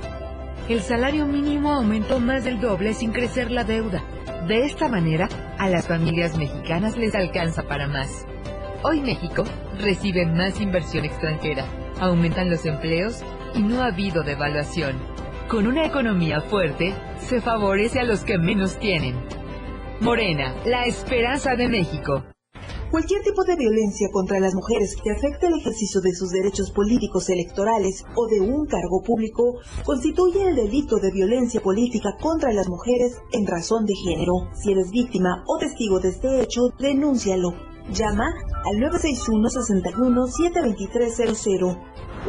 El 0.70 0.82
salario 0.82 1.26
mínimo 1.26 1.74
aumentó 1.74 2.20
más 2.20 2.44
del 2.44 2.60
doble 2.60 2.94
sin 2.94 3.12
crecer 3.12 3.50
la 3.50 3.64
deuda. 3.64 4.04
De 4.48 4.66
esta 4.66 4.88
manera, 4.88 5.28
a 5.58 5.68
las 5.68 5.88
familias 5.88 6.38
mexicanas 6.38 6.96
les 6.96 7.16
alcanza 7.16 7.64
para 7.64 7.88
más. 7.88 8.28
Hoy 8.84 9.02
México 9.02 9.44
recibe 9.80 10.28
más 10.28 10.62
inversión 10.62 11.06
extranjera, 11.06 11.66
aumentan 12.00 12.52
los 12.52 12.68
empleos 12.68 13.24
y 13.56 13.62
no 13.62 13.82
ha 13.82 13.88
habido 13.88 14.22
devaluación. 14.22 14.96
Con 15.48 15.66
una 15.66 15.88
economía 15.88 16.42
fuerte, 16.42 16.94
se 17.18 17.42
favorece 17.42 18.00
a 18.00 18.04
los 18.04 18.24
que 18.24 18.38
menos 18.38 18.78
tienen. 18.78 19.16
Morena, 20.00 20.56
la 20.64 20.86
esperanza 20.86 21.56
de 21.56 21.68
México. 21.68 22.24
Cualquier 22.92 23.24
tipo 23.24 23.44
de 23.44 23.56
violencia 23.56 24.10
contra 24.12 24.40
las 24.40 24.54
mujeres 24.54 24.96
que 25.04 25.10
afecte 25.10 25.48
el 25.48 25.56
ejercicio 25.56 26.02
de 26.02 26.14
sus 26.14 26.30
derechos 26.30 26.70
políticos 26.70 27.32
electorales 27.32 28.06
o 28.16 28.28
de 28.28 28.40
un 28.40 28.68
cargo 28.68 29.02
público 29.02 29.56
constituye 29.84 30.50
el 30.50 30.56
delito 30.56 30.98
de 30.98 31.10
violencia 31.12 31.62
política 31.62 32.16
contra 32.22 32.54
las 32.54 32.70
mujeres 32.70 33.20
en 33.32 33.48
razón 33.48 33.88
de 33.88 33.96
género. 33.96 34.34
Si 34.54 34.72
eres 34.72 34.92
víctima 34.92 35.44
o 35.48 35.58
testigo 35.58 36.00
de 36.00 36.10
este 36.10 36.42
hecho, 36.42 36.70
denúncialo. 36.80 37.56
Llama 37.92 38.36
al 38.66 38.78
961-61-72300 38.78 41.76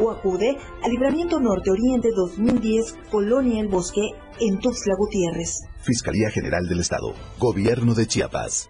o 0.01 0.09
acude 0.09 0.57
al 0.81 0.89
Libramiento 0.89 1.39
Norte 1.39 1.69
Oriente 1.69 2.09
2010, 2.15 2.95
Colonia 3.11 3.61
El 3.61 3.67
Bosque, 3.67 4.09
en 4.39 4.57
Tuxtla 4.59 4.95
Gutiérrez. 4.97 5.68
Fiscalía 5.81 6.29
General 6.29 6.67
del 6.67 6.81
Estado, 6.81 7.13
Gobierno 7.37 7.93
de 7.93 8.05
Chiapas. 8.05 8.69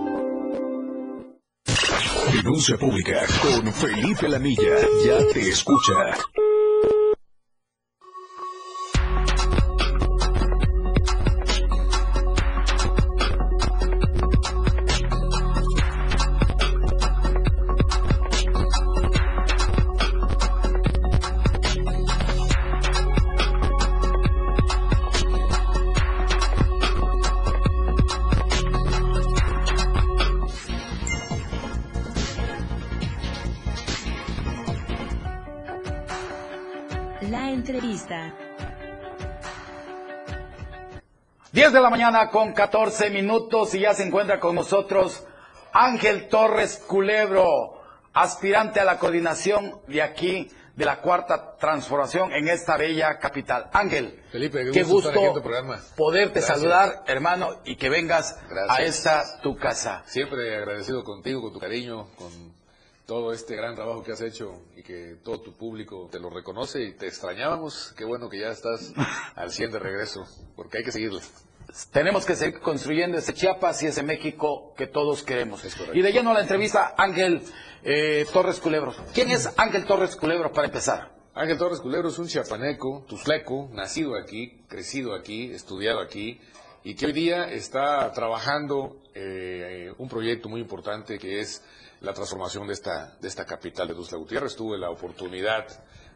Denuncia 2.29 2.77
pública 2.77 3.25
con 3.41 3.73
Felipe 3.73 4.29
Lamilla. 4.29 4.75
Ya 5.05 5.17
te 5.33 5.49
escucha. 5.49 6.15
Entrevista. 37.61 38.33
10 41.51 41.73
de 41.73 41.79
la 41.79 41.89
mañana 41.91 42.29
con 42.29 42.53
14 42.53 43.11
minutos 43.11 43.75
y 43.75 43.81
ya 43.81 43.93
se 43.93 44.03
encuentra 44.03 44.39
con 44.39 44.55
nosotros 44.55 45.23
Ángel 45.71 46.27
Torres 46.27 46.83
Culebro, 46.87 47.81
aspirante 48.13 48.79
a 48.79 48.85
la 48.85 48.97
coordinación 48.97 49.79
de 49.87 50.01
aquí 50.01 50.49
de 50.75 50.85
la 50.85 51.01
cuarta 51.01 51.55
transformación 51.57 52.31
en 52.33 52.47
esta 52.47 52.77
bella 52.77 53.19
capital. 53.19 53.69
Ángel, 53.73 54.23
Felipe, 54.31 54.63
qué 54.65 54.71
qué 54.71 54.83
gusto 54.83 55.09
estar 55.09 55.11
aquí 55.11 55.19
en 55.19 55.25
gusto 55.27 55.41
tu 55.41 55.47
programa. 55.47 55.79
poderte 55.95 56.39
Gracias. 56.39 56.57
saludar, 56.57 57.03
hermano, 57.05 57.61
y 57.65 57.75
que 57.75 57.89
vengas 57.89 58.39
a 58.69 58.81
esta 58.81 59.39
tu 59.41 59.55
casa. 59.57 60.01
Siempre 60.07 60.55
agradecido 60.55 61.03
contigo, 61.03 61.41
con 61.41 61.53
tu 61.53 61.59
cariño, 61.59 62.07
con 62.15 62.60
todo 63.05 63.33
este 63.33 63.55
gran 63.55 63.75
trabajo 63.75 64.03
que 64.03 64.11
has 64.11 64.21
hecho 64.21 64.61
y 64.75 64.83
que 64.83 65.17
todo 65.23 65.41
tu 65.41 65.53
público 65.53 66.07
te 66.11 66.19
lo 66.19 66.29
reconoce 66.29 66.81
y 66.83 66.93
te 66.93 67.07
extrañábamos. 67.07 67.93
Qué 67.97 68.05
bueno 68.05 68.29
que 68.29 68.39
ya 68.39 68.49
estás 68.49 68.93
al 69.35 69.51
100 69.51 69.71
de 69.71 69.79
regreso, 69.79 70.25
porque 70.55 70.79
hay 70.79 70.83
que 70.83 70.91
seguirle. 70.91 71.21
Tenemos 71.91 72.25
que 72.25 72.35
seguir 72.35 72.59
construyendo 72.59 73.17
ese 73.17 73.33
Chiapas 73.33 73.81
y 73.83 73.87
ese 73.87 74.03
México 74.03 74.73
que 74.75 74.87
todos 74.87 75.23
queremos. 75.23 75.63
Y 75.93 76.01
de 76.01 76.11
lleno 76.11 76.31
a 76.31 76.33
la 76.33 76.41
entrevista, 76.41 76.95
Ángel 76.97 77.41
eh, 77.83 78.25
Torres 78.33 78.59
Culebro. 78.59 78.93
¿Quién 79.13 79.31
es 79.31 79.49
Ángel 79.57 79.85
Torres 79.85 80.15
Culebro 80.15 80.51
para 80.51 80.67
empezar? 80.67 81.11
Ángel 81.33 81.57
Torres 81.57 81.79
Culebro 81.79 82.09
es 82.09 82.19
un 82.19 82.27
chiapaneco, 82.27 83.05
tuzleco, 83.07 83.69
nacido 83.71 84.17
aquí, 84.17 84.63
crecido 84.67 85.15
aquí, 85.15 85.51
estudiado 85.51 86.01
aquí 86.01 86.41
y 86.83 86.95
que 86.95 87.05
hoy 87.05 87.13
día 87.13 87.49
está 87.49 88.11
trabajando 88.11 88.97
eh, 89.13 89.93
un 89.97 90.09
proyecto 90.09 90.49
muy 90.49 90.59
importante 90.59 91.17
que 91.17 91.39
es 91.39 91.63
la 92.01 92.13
transformación 92.13 92.67
de 92.67 92.73
esta, 92.73 93.15
de 93.19 93.27
esta 93.27 93.45
capital 93.45 93.87
de 93.87 93.93
Tuxtla 93.93 94.17
Gutiérrez. 94.17 94.55
Tuve 94.55 94.77
la 94.77 94.89
oportunidad 94.89 95.65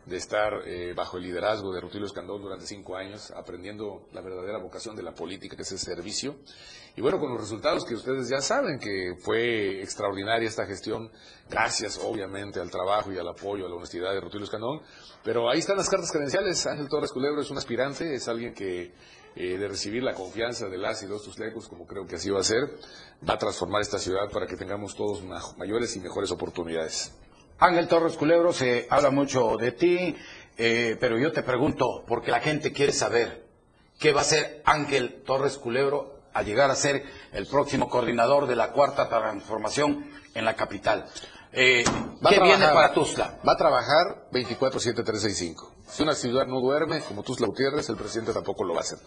de 0.05 0.17
estar 0.17 0.53
eh, 0.65 0.93
bajo 0.95 1.17
el 1.17 1.23
liderazgo 1.23 1.73
de 1.73 1.81
Rutilio 1.81 2.05
Escandón 2.05 2.41
durante 2.41 2.65
cinco 2.65 2.95
años, 2.95 3.31
aprendiendo 3.31 4.07
la 4.11 4.21
verdadera 4.21 4.59
vocación 4.59 4.95
de 4.95 5.01
la 5.01 5.13
política, 5.13 5.55
que 5.55 5.63
es 5.63 5.71
el 5.71 5.79
servicio. 5.79 6.37
Y 6.95 7.01
bueno, 7.01 7.19
con 7.19 7.31
los 7.31 7.41
resultados 7.41 7.85
que 7.85 7.95
ustedes 7.95 8.29
ya 8.29 8.39
saben, 8.39 8.79
que 8.79 9.15
fue 9.19 9.81
extraordinaria 9.81 10.47
esta 10.47 10.65
gestión, 10.65 11.11
gracias 11.49 11.99
obviamente 12.03 12.59
al 12.59 12.69
trabajo 12.69 13.11
y 13.11 13.17
al 13.17 13.27
apoyo, 13.27 13.65
a 13.65 13.69
la 13.69 13.75
honestidad 13.75 14.13
de 14.13 14.21
Rutilio 14.21 14.45
Escandón. 14.45 14.81
Pero 15.23 15.49
ahí 15.49 15.59
están 15.59 15.77
las 15.77 15.89
cartas 15.89 16.11
credenciales. 16.11 16.65
Ángel 16.67 16.87
Torres 16.87 17.11
Culebro 17.11 17.41
es 17.41 17.49
un 17.49 17.57
aspirante, 17.57 18.13
es 18.13 18.27
alguien 18.27 18.53
que 18.53 18.93
eh, 19.35 19.57
de 19.57 19.67
recibir 19.67 20.01
la 20.01 20.13
confianza 20.13 20.67
de 20.67 20.77
las 20.77 21.03
y 21.03 21.07
los 21.07 21.23
tuslecos, 21.23 21.67
como 21.67 21.85
creo 21.85 22.07
que 22.07 22.15
así 22.15 22.29
va 22.29 22.39
a 22.39 22.43
ser, 22.43 22.61
va 23.27 23.33
a 23.33 23.37
transformar 23.37 23.81
esta 23.81 23.99
ciudad 23.99 24.29
para 24.31 24.47
que 24.47 24.55
tengamos 24.55 24.95
todos 24.95 25.21
mayores 25.57 25.95
y 25.95 25.99
mejores 25.99 26.31
oportunidades. 26.31 27.11
Ángel 27.59 27.87
Torres 27.87 28.17
Culebro, 28.17 28.53
se 28.53 28.87
habla 28.89 29.11
mucho 29.11 29.57
de 29.57 29.71
ti, 29.71 30.15
eh, 30.57 30.97
pero 30.99 31.17
yo 31.17 31.31
te 31.31 31.43
pregunto, 31.43 32.03
porque 32.07 32.31
la 32.31 32.39
gente 32.39 32.71
quiere 32.71 32.91
saber 32.91 33.45
qué 33.99 34.13
va 34.13 34.19
a 34.19 34.23
hacer 34.23 34.61
Ángel 34.65 35.23
Torres 35.25 35.57
Culebro 35.57 36.15
al 36.33 36.45
llegar 36.45 36.69
a 36.69 36.75
ser 36.75 37.03
el 37.31 37.47
próximo 37.47 37.89
coordinador 37.89 38.47
de 38.47 38.55
la 38.55 38.71
cuarta 38.71 39.07
transformación 39.07 40.05
en 40.33 40.45
la 40.45 40.55
capital. 40.55 41.05
Eh, 41.57 41.85
¿Qué 42.27 42.39
viene 42.41 42.65
para 42.67 42.93
Tuzla? 42.93 43.39
Va 43.47 43.53
a 43.53 43.57
trabajar 43.57 44.27
24-7-365. 44.33 45.69
Si 45.87 46.03
una 46.03 46.13
ciudad 46.13 46.45
no 46.47 46.59
duerme, 46.59 46.99
como 47.01 47.23
Tuzla 47.23 47.47
Gutiérrez, 47.47 47.87
el 47.87 47.95
presidente 47.95 48.33
tampoco 48.33 48.65
lo 48.65 48.73
va 48.73 48.81
a 48.81 48.83
hacer. 48.83 48.99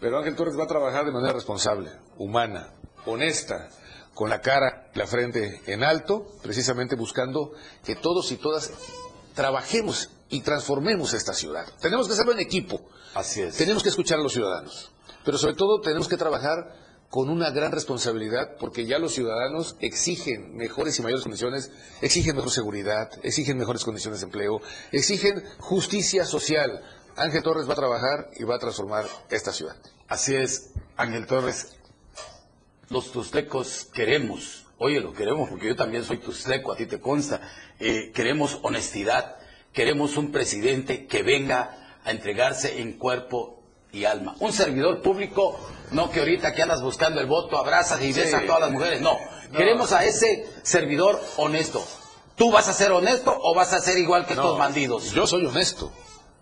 Pero 0.00 0.18
Ángel 0.18 0.34
Torres 0.34 0.58
va 0.58 0.64
a 0.64 0.66
trabajar 0.66 1.04
de 1.04 1.12
manera 1.12 1.32
responsable, 1.32 1.92
humana, 2.18 2.72
honesta, 3.06 3.68
con 4.12 4.28
la 4.28 4.40
cara, 4.40 4.90
la 4.94 5.06
frente 5.06 5.60
en 5.66 5.84
alto, 5.84 6.26
precisamente 6.42 6.96
buscando 6.96 7.52
que 7.84 7.94
todos 7.94 8.32
y 8.32 8.38
todas 8.38 8.72
trabajemos 9.36 10.10
y 10.30 10.40
transformemos 10.40 11.14
esta 11.14 11.32
ciudad. 11.32 11.66
Tenemos 11.80 12.08
que 12.08 12.14
hacerlo 12.14 12.32
en 12.32 12.40
equipo. 12.40 12.80
Así 13.14 13.40
es. 13.40 13.56
Tenemos 13.56 13.84
que 13.84 13.90
escuchar 13.90 14.18
a 14.18 14.22
los 14.22 14.32
ciudadanos. 14.32 14.90
Pero 15.24 15.38
sobre 15.38 15.54
todo 15.54 15.80
tenemos 15.80 16.08
que 16.08 16.16
trabajar 16.16 16.83
con 17.14 17.30
una 17.30 17.50
gran 17.50 17.70
responsabilidad 17.70 18.56
porque 18.58 18.86
ya 18.86 18.98
los 18.98 19.14
ciudadanos 19.14 19.76
exigen 19.78 20.56
mejores 20.56 20.98
y 20.98 21.02
mayores 21.02 21.22
condiciones, 21.22 21.70
exigen 22.02 22.34
mejor 22.34 22.50
seguridad, 22.50 23.08
exigen 23.22 23.56
mejores 23.56 23.84
condiciones 23.84 24.18
de 24.18 24.26
empleo, 24.26 24.60
exigen 24.90 25.44
justicia 25.60 26.24
social. 26.24 26.82
Ángel 27.14 27.44
Torres 27.44 27.68
va 27.68 27.74
a 27.74 27.76
trabajar 27.76 28.30
y 28.36 28.42
va 28.42 28.56
a 28.56 28.58
transformar 28.58 29.04
esta 29.30 29.52
ciudad. 29.52 29.76
Así 30.08 30.34
es, 30.34 30.72
Ángel 30.96 31.28
Torres 31.28 31.76
los 32.88 33.12
tustecos 33.12 33.88
queremos, 33.94 34.64
oye, 34.78 34.98
lo 35.00 35.12
queremos 35.12 35.48
porque 35.48 35.68
yo 35.68 35.76
también 35.76 36.02
soy 36.02 36.18
tusteco, 36.18 36.72
a 36.72 36.76
ti 36.76 36.86
te 36.86 36.98
consta, 36.98 37.40
eh, 37.78 38.10
queremos 38.12 38.58
honestidad, 38.62 39.36
queremos 39.72 40.16
un 40.16 40.32
presidente 40.32 41.06
que 41.06 41.22
venga 41.22 41.96
a 42.02 42.10
entregarse 42.10 42.80
en 42.80 42.94
cuerpo 42.94 43.63
y 43.94 44.04
alma. 44.04 44.34
Un 44.40 44.52
servidor 44.52 45.00
público, 45.00 45.58
no 45.92 46.10
que 46.10 46.20
ahorita 46.20 46.52
que 46.52 46.62
andas 46.62 46.82
buscando 46.82 47.20
el 47.20 47.26
voto, 47.26 47.56
abrazas 47.56 48.02
y 48.02 48.12
besas 48.12 48.42
a 48.42 48.46
todas 48.46 48.60
las 48.60 48.72
mujeres, 48.72 49.00
no. 49.00 49.16
Queremos 49.56 49.92
a 49.92 50.04
ese 50.04 50.46
servidor 50.62 51.20
honesto. 51.36 51.82
¿Tú 52.36 52.50
vas 52.50 52.68
a 52.68 52.72
ser 52.72 52.90
honesto 52.90 53.34
o 53.40 53.54
vas 53.54 53.72
a 53.72 53.80
ser 53.80 53.96
igual 53.98 54.26
que 54.26 54.34
estos 54.34 54.58
bandidos? 54.58 55.12
Yo 55.12 55.26
soy 55.26 55.46
honesto. 55.46 55.92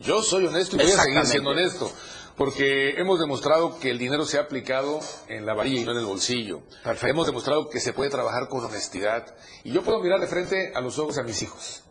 Yo 0.01 0.23
soy 0.23 0.47
honesto 0.47 0.77
y 0.77 0.81
voy 0.81 0.91
a 0.91 1.03
seguir 1.03 1.27
siendo 1.27 1.51
honesto 1.51 1.93
porque 2.37 3.01
hemos 3.01 3.19
demostrado 3.21 3.79
que 3.79 3.91
el 3.91 3.99
dinero 3.99 4.25
se 4.25 4.39
ha 4.39 4.43
aplicado 4.43 5.01
en 5.29 5.45
la 5.47 5.55
varilla 5.55 5.83
y 5.83 5.85
no 5.85 5.93
en 5.93 5.99
el 5.99 6.07
bolsillo. 6.07 6.63
Hemos 7.03 7.27
demostrado 7.27 7.69
que 7.69 7.81
se 7.81 7.93
puede 7.93 8.11
trabajar 8.11 8.49
con 8.49 8.65
honestidad. 8.65 9.35
Y 9.65 9.73
yo 9.73 9.83
puedo 9.83 10.01
mirar 10.01 10.21
de 10.21 10.27
frente 10.27 10.73
a 10.75 10.81
los 10.81 10.99
ojos 10.99 11.19
a 11.19 11.23
mis 11.23 11.43
hijos. 11.43 11.83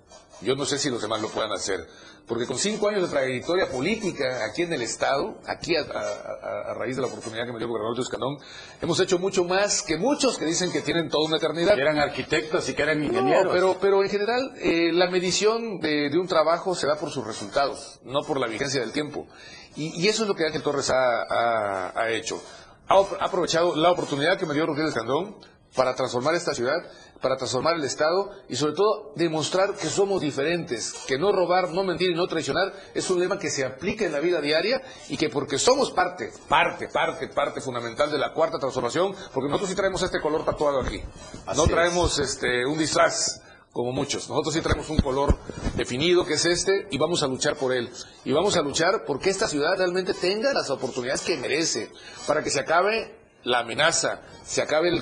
Yo 0.42 0.56
no 0.56 0.66
sé 0.66 0.80
si 0.80 0.90
los 0.90 1.02
demás 1.02 1.22
lo 1.22 1.30
puedan 1.30 1.52
hacer. 1.52 1.88
Porque 2.28 2.46
con 2.46 2.58
cinco 2.58 2.88
años 2.88 3.04
de 3.04 3.08
trayectoria 3.10 3.70
política 3.70 4.46
aquí 4.46 4.62
en 4.62 4.74
el 4.74 4.82
Estado, 4.82 5.38
aquí 5.46 5.76
a, 5.76 6.74
raíz 6.76 6.96
de 6.96 7.02
la 7.02 7.08
oportunidad 7.08 7.46
que 7.46 7.52
me 7.52 7.58
dio 7.58 7.68
el 7.68 7.74
gobernador 7.74 8.00
Escandón, 8.00 8.38
hemos 8.82 9.00
hecho 9.00 9.20
mucho 9.20 9.44
más 9.44 9.82
que 9.82 9.98
muchos 9.98 10.38
que 10.38 10.46
dicen 10.46 10.72
que 10.72 10.82
tienen 10.82 11.10
toda 11.10 11.28
una 11.28 11.38
eternidad. 11.38 11.76
Que 11.76 11.82
eran 11.82 12.00
arquitectos 12.00 12.70
y 12.70 12.74
que 12.74 12.84
eran 12.84 13.04
ingenieros. 13.04 13.52
pero, 13.54 13.78
pero 13.82 14.04
en 14.04 14.10
general, 14.10 14.54
eh, 14.58 14.92
la 14.94 15.10
medición 15.10 15.80
de, 15.80 16.10
de, 16.10 16.18
un 16.18 16.28
trabajo 16.28 16.74
se 16.74 16.88
da 16.88 16.96
por 16.96 17.10
sus 17.10 17.26
resultados, 17.26 18.00
no 18.04 18.22
por 18.22 18.40
la 18.40 18.48
vigencia 18.48 18.80
del 18.80 18.92
tiempo. 18.92 19.28
Y, 19.76 20.08
eso 20.08 20.24
es 20.24 20.28
lo 20.28 20.36
que 20.36 20.46
Ángel 20.46 20.64
Torres 20.64 20.90
ha, 20.90 22.10
hecho. 22.10 22.42
Ha, 22.88 23.00
aprovechado 23.20 23.76
la 23.76 23.92
oportunidad 23.92 24.38
que 24.38 24.46
me 24.46 24.54
dio 24.54 24.66
Rodríguez 24.66 24.94
Candón 24.94 25.36
para 25.76 25.96
transformar 25.96 26.36
esta 26.36 26.54
ciudad, 26.54 26.78
para 27.22 27.38
transformar 27.38 27.76
el 27.76 27.84
Estado 27.84 28.32
y 28.50 28.56
sobre 28.56 28.74
todo 28.74 29.14
demostrar 29.16 29.76
que 29.76 29.88
somos 29.88 30.22
diferentes, 30.22 30.94
que 31.08 31.18
no 31.18 31.32
robar, 31.32 31.70
no 31.70 31.84
mentir 31.84 32.12
y 32.12 32.16
no 32.16 32.28
traicionar 32.28 32.74
es 32.94 33.10
un 33.10 33.20
lema 33.20 33.38
que 33.38 33.50
se 33.50 33.64
aplica 33.64 34.06
en 34.06 34.12
la 34.12 34.20
vida 34.20 34.42
diaria 34.42 34.82
y 35.08 35.18
que 35.18 35.30
porque 35.30 35.58
somos 35.58 35.92
parte, 35.92 36.32
parte, 36.50 36.88
parte, 36.90 37.28
parte 37.30 37.62
fundamental 37.62 38.12
de 38.12 38.18
la 38.18 38.34
cuarta 38.34 38.58
transformación, 38.60 39.14
porque 39.34 39.48
nosotros 39.48 39.70
sí 39.70 39.76
traemos 39.76 40.02
este 40.02 40.20
color 40.20 40.44
tatuado 40.44 40.82
aquí, 40.82 41.02
no 41.56 41.68
traemos 41.68 42.20
este 42.20 42.66
un 42.66 42.78
disfraz 42.78 43.42
como 43.72 43.94
muchos. 43.94 44.30
Nosotros 44.30 44.54
sí 44.54 44.62
traemos 44.62 44.90
un 44.90 44.98
color 44.98 45.38
definido, 45.76 46.26
que 46.26 46.34
es 46.34 46.46
este, 46.46 46.88
y 46.92 46.98
vamos 46.98 47.24
a 47.24 47.28
luchar 47.28 47.56
por 47.56 47.72
él. 47.72 47.90
Y 48.26 48.34
vamos 48.34 48.58
a 48.58 48.62
luchar 48.62 49.06
porque 49.06 49.30
esta 49.30 49.48
ciudad 49.48 49.78
realmente 49.78 50.14
tenga 50.14 50.54
las 50.54 50.70
oportunidades 50.70 51.22
que 51.22 51.38
merece, 51.38 51.90
para 52.28 52.44
que 52.44 52.50
se 52.50 52.60
acabe 52.60 53.21
la 53.44 53.60
amenaza, 53.60 54.22
se 54.44 54.62
acabe 54.62 54.90
el, 54.90 55.02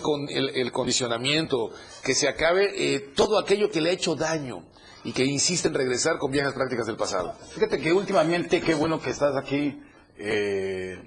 el, 0.55 0.71
condicionamiento, 0.71 1.71
que 2.03 2.13
se 2.13 2.27
acabe 2.27 2.71
eh, 2.75 2.99
todo 3.15 3.39
aquello 3.39 3.69
que 3.69 3.81
le 3.81 3.89
ha 3.89 3.93
hecho 3.93 4.15
daño 4.15 4.65
y 5.03 5.11
que 5.11 5.25
insiste 5.25 5.67
en 5.67 5.73
regresar 5.73 6.17
con 6.17 6.31
viejas 6.31 6.53
prácticas 6.53 6.87
del 6.87 6.97
pasado. 6.97 7.33
Fíjate 7.53 7.79
que 7.79 7.93
últimamente, 7.93 8.61
qué 8.61 8.73
bueno 8.73 9.01
que 9.01 9.09
estás 9.09 9.35
aquí, 9.35 9.81
eh, 10.17 10.97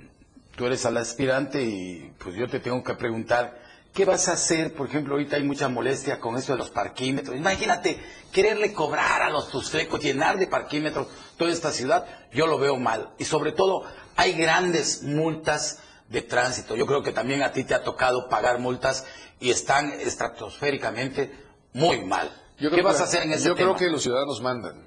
tú 0.56 0.66
eres 0.66 0.84
al 0.86 0.96
aspirante 0.96 1.62
y 1.62 2.12
pues 2.18 2.34
yo 2.36 2.48
te 2.48 2.60
tengo 2.60 2.82
que 2.82 2.94
preguntar, 2.94 3.62
¿Qué 3.92 4.06
vas 4.06 4.28
a 4.28 4.32
hacer? 4.32 4.72
Por 4.72 4.88
ejemplo, 4.88 5.12
ahorita 5.12 5.36
hay 5.36 5.42
mucha 5.42 5.68
molestia 5.68 6.18
con 6.18 6.38
esto 6.38 6.52
de 6.52 6.58
los 6.58 6.70
parquímetros. 6.70 7.36
Imagínate 7.36 8.00
quererle 8.32 8.72
cobrar 8.72 9.20
a 9.20 9.28
los 9.28 9.50
tustecos, 9.50 10.02
llenar 10.02 10.38
de 10.38 10.46
parquímetros 10.46 11.08
toda 11.36 11.50
esta 11.50 11.70
ciudad. 11.70 12.06
Yo 12.32 12.46
lo 12.46 12.58
veo 12.58 12.78
mal. 12.78 13.10
Y 13.18 13.24
sobre 13.24 13.52
todo, 13.52 13.84
hay 14.16 14.32
grandes 14.32 15.02
multas 15.02 15.80
de 16.12 16.22
tránsito. 16.22 16.76
Yo 16.76 16.86
creo 16.86 17.02
que 17.02 17.12
también 17.12 17.42
a 17.42 17.52
ti 17.52 17.64
te 17.64 17.74
ha 17.74 17.82
tocado 17.82 18.28
pagar 18.28 18.58
multas 18.58 19.04
y 19.40 19.50
están 19.50 19.90
estratosféricamente 19.92 21.32
muy 21.72 22.04
mal. 22.04 22.30
¿Qué 22.58 22.82
vas 22.82 23.00
a 23.00 23.04
hacer 23.04 23.22
en 23.24 23.32
ese 23.32 23.48
Yo 23.48 23.56
creo 23.56 23.74
que 23.74 23.88
los 23.88 24.02
ciudadanos 24.02 24.40
mandan 24.40 24.86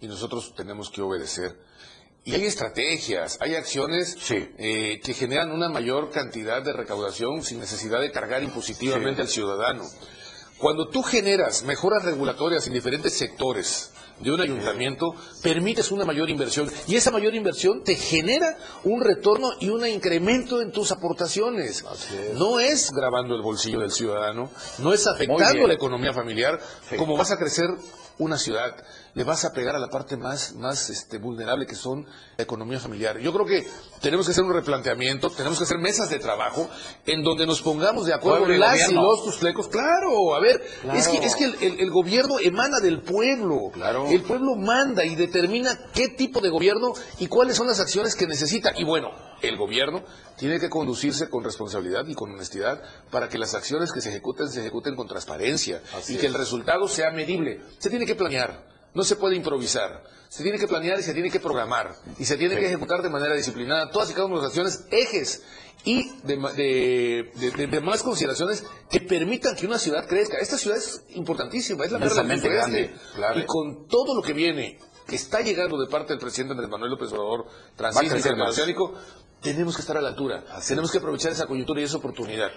y 0.00 0.06
nosotros 0.06 0.54
tenemos 0.54 0.90
que 0.90 1.02
obedecer. 1.02 1.56
Y 2.24 2.34
hay 2.34 2.44
estrategias, 2.44 3.38
hay 3.40 3.54
acciones 3.54 4.16
eh, 4.30 5.00
que 5.02 5.14
generan 5.14 5.50
una 5.50 5.70
mayor 5.70 6.10
cantidad 6.10 6.62
de 6.62 6.74
recaudación 6.74 7.42
sin 7.42 7.58
necesidad 7.58 8.00
de 8.00 8.12
cargar 8.12 8.42
impositivamente 8.42 9.22
al 9.22 9.28
ciudadano. 9.28 9.84
Cuando 10.58 10.88
tú 10.88 11.02
generas 11.02 11.62
mejoras 11.62 12.04
regulatorias 12.04 12.66
en 12.66 12.74
diferentes 12.74 13.16
sectores 13.16 13.92
de 14.20 14.32
un 14.32 14.40
ayuntamiento, 14.40 15.14
permites 15.42 15.90
una 15.90 16.04
mayor 16.04 16.30
inversión. 16.30 16.70
Y 16.86 16.96
esa 16.96 17.10
mayor 17.10 17.34
inversión 17.34 17.82
te 17.84 17.94
genera 17.94 18.56
un 18.84 19.02
retorno 19.02 19.50
y 19.60 19.68
un 19.68 19.86
incremento 19.86 20.60
en 20.60 20.72
tus 20.72 20.90
aportaciones. 20.92 21.84
No 22.34 22.60
es 22.60 22.90
grabando 22.90 23.34
el 23.34 23.42
bolsillo 23.42 23.80
del 23.80 23.92
ciudadano, 23.92 24.50
no 24.78 24.92
es 24.92 25.06
afectando 25.06 25.66
la 25.66 25.74
economía 25.74 26.12
familiar, 26.12 26.58
como 26.96 27.16
vas 27.16 27.30
a 27.30 27.36
crecer 27.36 27.68
una 28.18 28.36
ciudad, 28.36 28.74
le 29.18 29.24
vas 29.24 29.44
a 29.44 29.52
pegar 29.52 29.74
a 29.74 29.80
la 29.80 29.88
parte 29.88 30.16
más, 30.16 30.54
más 30.54 30.90
este, 30.90 31.18
vulnerable 31.18 31.66
que 31.66 31.74
son 31.74 32.06
la 32.36 32.44
economía 32.44 32.78
familiar. 32.78 33.18
Yo 33.18 33.32
creo 33.32 33.44
que 33.44 33.66
tenemos 34.00 34.26
que 34.26 34.30
hacer 34.30 34.44
un 34.44 34.52
replanteamiento, 34.52 35.28
tenemos 35.30 35.58
que 35.58 35.64
hacer 35.64 35.78
mesas 35.78 36.08
de 36.08 36.20
trabajo 36.20 36.70
en 37.04 37.24
donde 37.24 37.44
nos 37.44 37.60
pongamos 37.60 38.06
de 38.06 38.14
acuerdo 38.14 38.46
las 38.46 38.88
y 38.88 38.94
los 38.94 39.24
tuslecos. 39.24 39.66
Claro, 39.66 40.36
a 40.36 40.40
ver, 40.40 40.62
es 40.94 41.08
que, 41.08 41.16
es 41.16 41.34
que 41.34 41.46
el, 41.46 41.90
gobierno 41.90 42.38
emana 42.38 42.78
del 42.78 43.02
pueblo. 43.02 43.72
Claro. 43.72 44.06
El 44.06 44.22
pueblo 44.22 44.54
manda 44.54 45.04
y 45.04 45.16
determina 45.16 45.76
qué 45.92 46.10
tipo 46.10 46.40
de 46.40 46.50
gobierno 46.50 46.92
y 47.18 47.26
cuáles 47.26 47.56
son 47.56 47.66
las 47.66 47.80
acciones 47.80 48.14
que 48.14 48.28
necesita. 48.28 48.70
Y 48.76 48.84
bueno, 48.84 49.10
el 49.42 49.56
gobierno 49.56 50.04
tiene 50.36 50.60
que 50.60 50.70
conducirse 50.70 51.28
con 51.28 51.42
responsabilidad 51.42 52.06
y 52.06 52.14
con 52.14 52.30
honestidad 52.30 52.80
para 53.10 53.28
que 53.28 53.36
las 53.36 53.54
acciones 53.54 53.90
que 53.90 54.00
se 54.00 54.10
ejecuten 54.10 54.48
se 54.48 54.60
ejecuten 54.60 54.94
con 54.94 55.08
transparencia 55.08 55.82
y 56.06 56.18
que 56.18 56.26
el 56.26 56.34
resultado 56.34 56.86
sea 56.86 57.10
medible. 57.10 57.62
Se 57.78 57.90
tiene 57.90 58.06
que 58.06 58.14
planear, 58.14 58.77
no 58.98 59.04
se 59.04 59.14
puede 59.14 59.36
improvisar. 59.36 60.02
Se 60.28 60.42
tiene 60.42 60.58
que 60.58 60.66
planear 60.66 60.98
y 60.98 61.04
se 61.04 61.14
tiene 61.14 61.30
que 61.30 61.38
programar 61.38 61.94
y 62.18 62.24
se 62.24 62.36
tiene 62.36 62.56
que 62.56 62.66
ejecutar 62.66 63.00
de 63.00 63.08
manera 63.08 63.32
disciplinada 63.36 63.90
todas 63.90 64.10
y 64.10 64.12
cada 64.12 64.26
una 64.26 64.34
de 64.36 64.42
las 64.42 64.48
acciones, 64.48 64.86
ejes 64.90 65.44
y 65.84 66.10
de, 66.24 67.80
más 67.80 68.02
consideraciones 68.02 68.64
que 68.90 69.00
permitan 69.00 69.54
que 69.54 69.66
una 69.66 69.78
ciudad 69.78 70.04
crezca. 70.08 70.38
Esta 70.38 70.58
ciudad 70.58 70.76
es 70.76 71.04
importantísima, 71.10 71.84
es 71.84 71.92
la 71.92 72.00
más 72.00 72.42
grande. 72.42 72.92
Y 73.36 73.46
con 73.46 73.86
todo 73.86 74.16
lo 74.16 74.20
que 74.20 74.32
viene, 74.32 74.80
que 75.06 75.14
está 75.14 75.42
llegando 75.42 75.78
de 75.78 75.86
parte 75.86 76.12
del 76.12 76.18
presidente 76.18 76.54
Andrés 76.54 76.68
Manuel 76.68 76.90
López 76.90 77.12
Obrador, 77.12 77.46
transísmico 77.76 78.94
tenemos 79.40 79.76
que 79.76 79.82
estar 79.82 79.96
a 79.96 80.00
la 80.00 80.08
altura. 80.08 80.44
tenemos 80.66 80.90
que 80.90 80.98
aprovechar 80.98 81.30
esa 81.30 81.46
coyuntura 81.46 81.80
y 81.80 81.84
esa 81.84 81.98
oportunidad. 81.98 82.50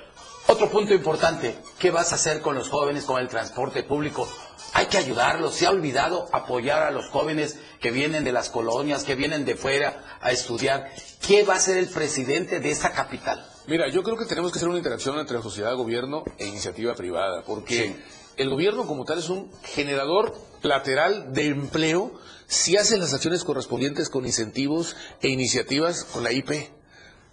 Otro 0.48 0.70
punto 0.70 0.94
importante, 0.96 1.56
¿qué 1.78 1.92
vas 1.92 2.12
a 2.12 2.16
hacer 2.16 2.42
con 2.42 2.56
los 2.56 2.68
jóvenes 2.70 3.06
con 3.06 3.22
el 3.22 3.28
transporte 3.28 3.84
público? 3.84 4.28
Hay 4.74 4.86
que 4.86 4.98
ayudarlos. 4.98 5.56
Se 5.56 5.66
ha 5.66 5.72
olvidado 5.72 6.30
apoyar 6.32 6.84
a 6.84 6.92
los 6.92 7.10
jóvenes 7.10 7.58
que 7.80 7.92
vienen 7.92 8.24
de 8.24 8.32
las 8.32 8.50
colonias, 8.50 9.04
que 9.04 9.16
vienen 9.16 9.46
de 9.46 9.56
fuera 9.56 10.20
a 10.22 10.32
estudiar. 10.32 10.92
¿Qué 11.26 11.44
va 11.44 11.56
a 11.56 11.58
hacer 11.58 11.78
el 11.78 11.90
presidente 11.90 12.60
de 12.60 12.72
esta 12.72 12.92
capital? 12.92 13.46
Mira, 13.68 13.90
yo 13.90 14.04
creo 14.04 14.18
que 14.18 14.26
tenemos 14.26 14.52
que 14.52 14.58
hacer 14.58 14.70
una 14.70 14.78
interacción 14.78 15.20
entre 15.20 15.42
sociedad, 15.42 15.76
gobierno 15.76 16.24
e 16.38 16.48
iniciativa 16.48 16.96
privada, 16.96 17.44
porque 17.44 17.96
el 18.38 18.50
gobierno 18.50 18.88
como 18.88 19.06
tal 19.06 19.20
es 19.20 19.30
un 19.30 19.52
generador 19.64 20.34
lateral 20.64 21.34
de 21.34 21.48
empleo 21.48 22.14
si 22.48 22.76
hace 22.78 22.98
las 22.98 23.14
acciones 23.14 23.44
correspondientes 23.44 24.10
con 24.10 24.26
incentivos 24.26 24.96
e 25.22 25.30
iniciativas 25.30 26.04
con 26.06 26.24
la 26.24 26.32
IP. 26.32 26.52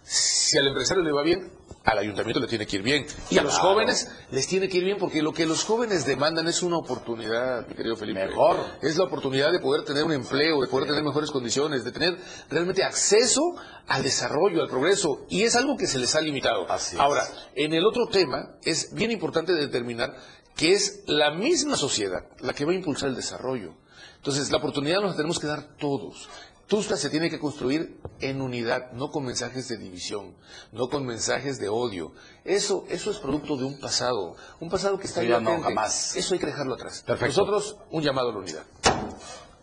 Si 0.03 0.59
al 0.59 0.68
empresario 0.68 1.03
le 1.03 1.12
va 1.12 1.22
bien, 1.22 1.53
al 1.88 1.98
ayuntamiento 1.98 2.40
le 2.40 2.46
tiene 2.46 2.66
que 2.66 2.77
ir 2.77 2.83
bien. 2.83 3.07
Y 3.31 3.38
a 3.38 3.42
los 3.42 3.55
Claro. 3.55 3.70
jóvenes 3.70 4.09
les 4.31 4.46
tiene 4.46 4.68
que 4.68 4.79
ir 4.79 4.85
bien 4.85 4.98
porque 4.98 5.22
lo 5.22 5.33
que 5.33 5.46
los 5.46 5.64
jóvenes 5.64 6.05
demandan 6.07 6.46
es 6.48 6.62
una 6.62 6.77
oportunidad, 6.79 7.66
mi 7.66 7.74
querido 7.74 7.96
Felipe. 7.96 8.27
Mejor. 8.27 8.57
Es 8.83 8.96
la 8.96 9.05
oportunidad 9.05 9.53
de 9.53 9.61
poder 9.61 9.85
tener 9.85 10.05
un 10.05 10.12
empleo, 10.12 10.61
de 10.61 10.68
poder 10.68 10.88
tener 10.88 11.03
mejores 11.03 11.31
condiciones, 11.31 11.85
de 11.85 11.92
tener 11.92 12.18
realmente 12.51 12.85
acceso 12.85 13.40
al 13.87 14.03
desarrollo, 14.03 14.62
al 14.62 14.68
progreso. 14.68 15.24
Y 15.29 15.44
es 15.44 15.57
algo 15.57 15.77
que 15.77 15.87
se 15.87 15.98
les 15.98 16.14
ha 16.14 16.20
limitado. 16.20 16.66
Ahora, 16.98 17.22
en 17.55 17.72
el 17.72 17.85
otro 17.87 18.07
tema, 18.07 18.57
es 18.62 18.92
bien 18.94 19.11
importante 19.11 19.53
determinar 19.55 20.14
que 20.57 20.72
es 20.72 21.05
la 21.07 21.31
misma 21.31 21.77
sociedad 21.77 22.24
la 22.40 22.53
que 22.53 22.64
va 22.64 22.72
a 22.72 22.74
impulsar 22.74 23.09
el 23.11 23.14
desarrollo. 23.16 23.74
Entonces, 24.16 24.51
la 24.51 24.59
oportunidad 24.59 25.01
nos 25.01 25.12
la 25.12 25.16
tenemos 25.16 25.38
que 25.38 25.46
dar 25.46 25.77
todos. 25.79 26.29
Tuxtla 26.68 26.98
se 26.98 27.09
tiene 27.09 27.31
que 27.31 27.38
construir 27.38 27.98
en 28.20 28.42
unidad, 28.42 28.92
no 28.92 29.11
con 29.11 29.24
mensajes 29.24 29.68
de 29.68 29.78
división, 29.78 30.35
no 30.70 30.90
con 30.90 31.07
mensajes 31.07 31.59
de 31.59 31.70
odio. 31.70 32.12
Eso, 32.44 32.85
eso 32.90 33.11
es 33.11 33.16
producto 33.16 33.57
de 33.57 33.64
un 33.64 33.81
pasado, 33.81 34.37
un 34.61 34.68
pasado 34.68 34.98
que 34.98 35.07
está 35.07 35.22
Ya 35.22 35.40
no, 35.40 35.62
jamás. 35.62 36.14
Eso 36.14 36.35
hay 36.35 36.40
que 36.40 36.46
dejarlo 36.46 36.74
atrás. 36.74 37.02
Perfecto. 37.07 37.40
Nosotros, 37.40 37.76
un 37.90 38.02
llamado 38.02 38.28
a 38.28 38.33
la 38.33 38.38
unidad. 38.38 38.64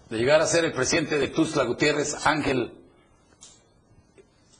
De 0.10 0.18
llegar 0.18 0.42
a 0.42 0.48
ser 0.48 0.66
el 0.66 0.74
presidente 0.74 1.20
de 1.20 1.28
Tuxtla 1.28 1.66
Gutiérrez, 1.66 2.26
Ángel, 2.26 2.74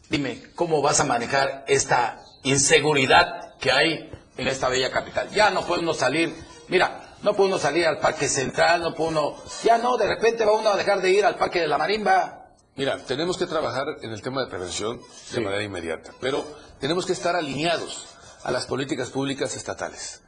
dime, 0.10 0.44
¿cómo 0.54 0.84
vas 0.84 1.00
a 1.00 1.04
manejar 1.04 1.66
esta 1.68 2.24
inseguridad 2.44 3.58
que 3.58 3.72
hay 3.72 4.12
en 4.38 4.48
esta 4.48 4.70
bella 4.70 4.92
capital? 4.92 5.32
Ya 5.32 5.50
no 5.50 5.66
uno 5.68 5.96
salir, 5.96 6.32
mira, 6.68 7.05
no 7.26 7.34
puede 7.36 7.50
uno 7.50 7.58
salir 7.58 7.88
al 7.88 7.98
Parque 7.98 8.30
Central, 8.30 8.82
no 8.82 8.94
puede 8.94 9.10
uno, 9.10 9.36
ya 9.64 9.80
no, 9.80 9.98
de 9.98 10.08
repente 10.08 10.46
va 10.46 10.54
uno 10.54 10.70
a 10.70 10.78
dejar 10.78 11.02
de 11.02 11.10
ir 11.10 11.26
al 11.26 11.36
Parque 11.36 11.60
de 11.60 11.68
la 11.68 11.80
Marimba. 11.80 12.52
Mira, 12.76 13.00
tenemos 13.00 13.36
que 13.36 13.48
trabajar 13.48 13.88
en 14.04 14.12
el 14.12 14.22
tema 14.22 14.44
de 14.44 14.48
prevención 14.48 15.02
de 15.34 15.42
manera 15.42 15.64
inmediata, 15.64 16.12
pero 16.22 16.46
tenemos 16.80 17.04
que 17.04 17.14
estar 17.14 17.36
alineados 17.36 18.06
a 18.44 18.52
las 18.52 18.68
políticas 18.68 19.10
públicas 19.10 19.56
estatales. 19.56 20.22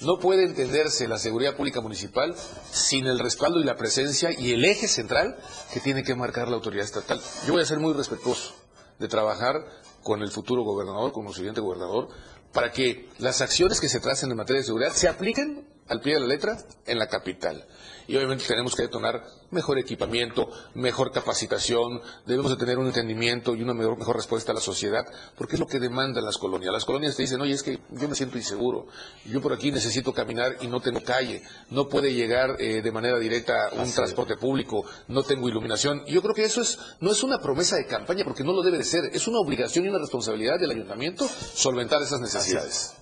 No 0.00 0.20
puede 0.20 0.44
entenderse 0.44 1.08
la 1.08 1.18
seguridad 1.18 1.56
pública 1.56 1.80
municipal 1.80 2.36
sin 2.70 3.06
el 3.08 3.18
respaldo 3.18 3.58
y 3.58 3.64
la 3.64 3.74
presencia 3.74 4.30
y 4.30 4.52
el 4.52 4.64
eje 4.64 4.86
central 4.86 5.36
que 5.72 5.80
tiene 5.80 6.04
que 6.04 6.14
marcar 6.14 6.46
la 6.46 6.54
autoridad 6.54 6.84
estatal. 6.84 7.20
Yo 7.48 7.54
voy 7.54 7.62
a 7.62 7.66
ser 7.66 7.80
muy 7.80 7.94
respetuoso 7.94 8.54
de 9.00 9.08
trabajar 9.08 9.56
con 10.04 10.22
el 10.22 10.30
futuro 10.30 10.62
gobernador, 10.62 11.10
con 11.10 11.26
el 11.26 11.34
siguiente 11.34 11.60
gobernador, 11.60 12.10
para 12.52 12.70
que 12.70 13.08
las 13.18 13.40
acciones 13.40 13.80
que 13.80 13.88
se 13.88 13.98
tracen 13.98 14.30
en 14.30 14.36
materia 14.36 14.60
de 14.60 14.66
seguridad 14.66 14.92
se 14.92 15.08
apliquen 15.08 15.73
al 15.88 16.00
pie 16.00 16.14
de 16.14 16.20
la 16.20 16.26
letra 16.26 16.56
en 16.86 16.98
la 16.98 17.08
capital. 17.08 17.66
Y 18.06 18.16
obviamente 18.16 18.44
tenemos 18.46 18.74
que 18.74 18.82
detonar 18.82 19.24
mejor 19.50 19.78
equipamiento, 19.78 20.50
mejor 20.74 21.10
capacitación, 21.10 22.02
debemos 22.26 22.50
de 22.50 22.58
tener 22.58 22.78
un 22.78 22.86
entendimiento 22.86 23.54
y 23.54 23.62
una 23.62 23.72
mejor, 23.72 23.96
mejor 23.96 24.16
respuesta 24.16 24.52
a 24.52 24.54
la 24.54 24.60
sociedad, 24.60 25.04
porque 25.38 25.56
es 25.56 25.60
lo 25.60 25.66
que 25.66 25.78
demandan 25.78 26.24
las 26.24 26.36
colonias. 26.36 26.72
Las 26.72 26.84
colonias 26.84 27.16
te 27.16 27.22
dicen, 27.22 27.40
oye, 27.40 27.54
es 27.54 27.62
que 27.62 27.80
yo 27.90 28.08
me 28.08 28.14
siento 28.14 28.36
inseguro, 28.36 28.86
yo 29.24 29.40
por 29.40 29.54
aquí 29.54 29.72
necesito 29.72 30.12
caminar 30.12 30.56
y 30.60 30.66
no 30.66 30.80
tengo 30.80 31.02
calle, 31.02 31.42
no 31.70 31.88
puede 31.88 32.12
llegar 32.12 32.56
eh, 32.58 32.82
de 32.82 32.92
manera 32.92 33.18
directa 33.18 33.70
un 33.72 33.90
transporte 33.90 34.36
público, 34.36 34.84
no 35.08 35.22
tengo 35.22 35.48
iluminación. 35.48 36.02
Y 36.06 36.12
yo 36.12 36.20
creo 36.20 36.34
que 36.34 36.44
eso 36.44 36.60
es, 36.60 36.78
no 37.00 37.10
es 37.10 37.22
una 37.22 37.38
promesa 37.38 37.76
de 37.76 37.86
campaña, 37.86 38.24
porque 38.24 38.44
no 38.44 38.52
lo 38.52 38.62
debe 38.62 38.78
de 38.78 38.84
ser, 38.84 39.04
es 39.12 39.26
una 39.28 39.38
obligación 39.38 39.86
y 39.86 39.88
una 39.88 39.98
responsabilidad 39.98 40.58
del 40.58 40.72
ayuntamiento 40.72 41.26
solventar 41.54 42.02
esas 42.02 42.20
necesidades. 42.20 42.94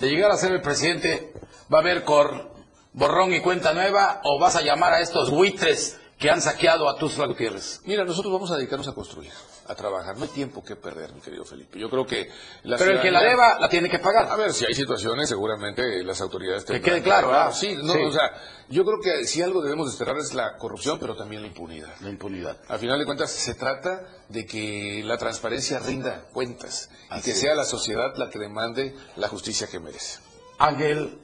De 0.00 0.10
llegar 0.10 0.30
a 0.32 0.36
ser 0.36 0.52
el 0.52 0.60
presidente, 0.60 1.32
¿va 1.72 1.78
a 1.78 1.80
haber 1.80 2.04
cor- 2.04 2.50
borrón 2.92 3.32
y 3.34 3.40
cuenta 3.40 3.72
nueva 3.74 4.20
o 4.24 4.38
vas 4.38 4.56
a 4.56 4.62
llamar 4.62 4.92
a 4.94 5.00
estos 5.00 5.30
buitres 5.30 5.98
que 6.18 6.30
han 6.30 6.40
saqueado 6.40 6.88
a 6.88 6.96
Tuxtla 6.96 7.26
Gutiérrez? 7.26 7.80
Mira, 7.84 8.04
nosotros 8.04 8.32
vamos 8.32 8.50
a 8.52 8.56
dedicarnos 8.56 8.86
a 8.88 8.92
construir, 8.94 9.32
a 9.66 9.74
trabajar. 9.74 10.16
No 10.16 10.22
hay 10.22 10.28
tiempo 10.30 10.62
que 10.62 10.76
perder, 10.76 11.12
mi 11.12 11.20
querido 11.20 11.44
Felipe. 11.44 11.78
Yo 11.78 11.90
creo 11.90 12.06
que... 12.06 12.30
La 12.62 12.76
Pero 12.78 12.92
el 12.92 13.00
que 13.02 13.10
la 13.10 13.20
deba 13.22 13.58
la 13.58 13.68
tiene 13.68 13.88
que 13.90 13.98
pagar. 13.98 14.30
A 14.30 14.36
ver, 14.36 14.52
si 14.52 14.64
hay 14.64 14.74
situaciones, 14.74 15.28
seguramente 15.28 16.04
las 16.04 16.20
autoridades... 16.20 16.64
Que 16.64 16.74
tendrán 16.74 16.94
quede 16.94 17.02
claro, 17.02 17.28
¿verdad? 17.28 17.52
Sí, 17.52 17.76
no, 17.82 17.92
Sí. 17.92 17.98
o 18.00 18.12
sea, 18.12 18.30
yo 18.68 18.84
creo 18.84 19.00
que 19.02 19.24
si 19.26 19.42
algo 19.42 19.60
debemos 19.60 19.88
desterrar 19.88 20.16
es 20.18 20.32
la 20.34 20.56
corrupción, 20.56 20.98
pero 21.00 21.16
también 21.16 21.42
la 21.42 21.48
impunidad. 21.48 21.90
La 22.00 22.10
impunidad. 22.10 22.58
Al 22.68 22.78
final 22.78 22.98
de 23.00 23.04
cuentas, 23.06 23.30
se 23.32 23.54
trata 23.54 24.06
de 24.28 24.46
que 24.46 25.02
la 25.04 25.18
transparencia 25.18 25.80
rinda 25.80 26.26
cuentas 26.32 26.90
y 27.16 27.20
que 27.22 27.32
sea 27.32 27.54
la 27.56 27.64
sociedad 27.64 28.14
la 28.16 28.30
que 28.30 28.38
demande 28.38 28.94
la 29.16 29.26
justicia 29.28 29.66
que 29.66 29.80
merece. 29.80 30.20
Ángel 30.58 31.18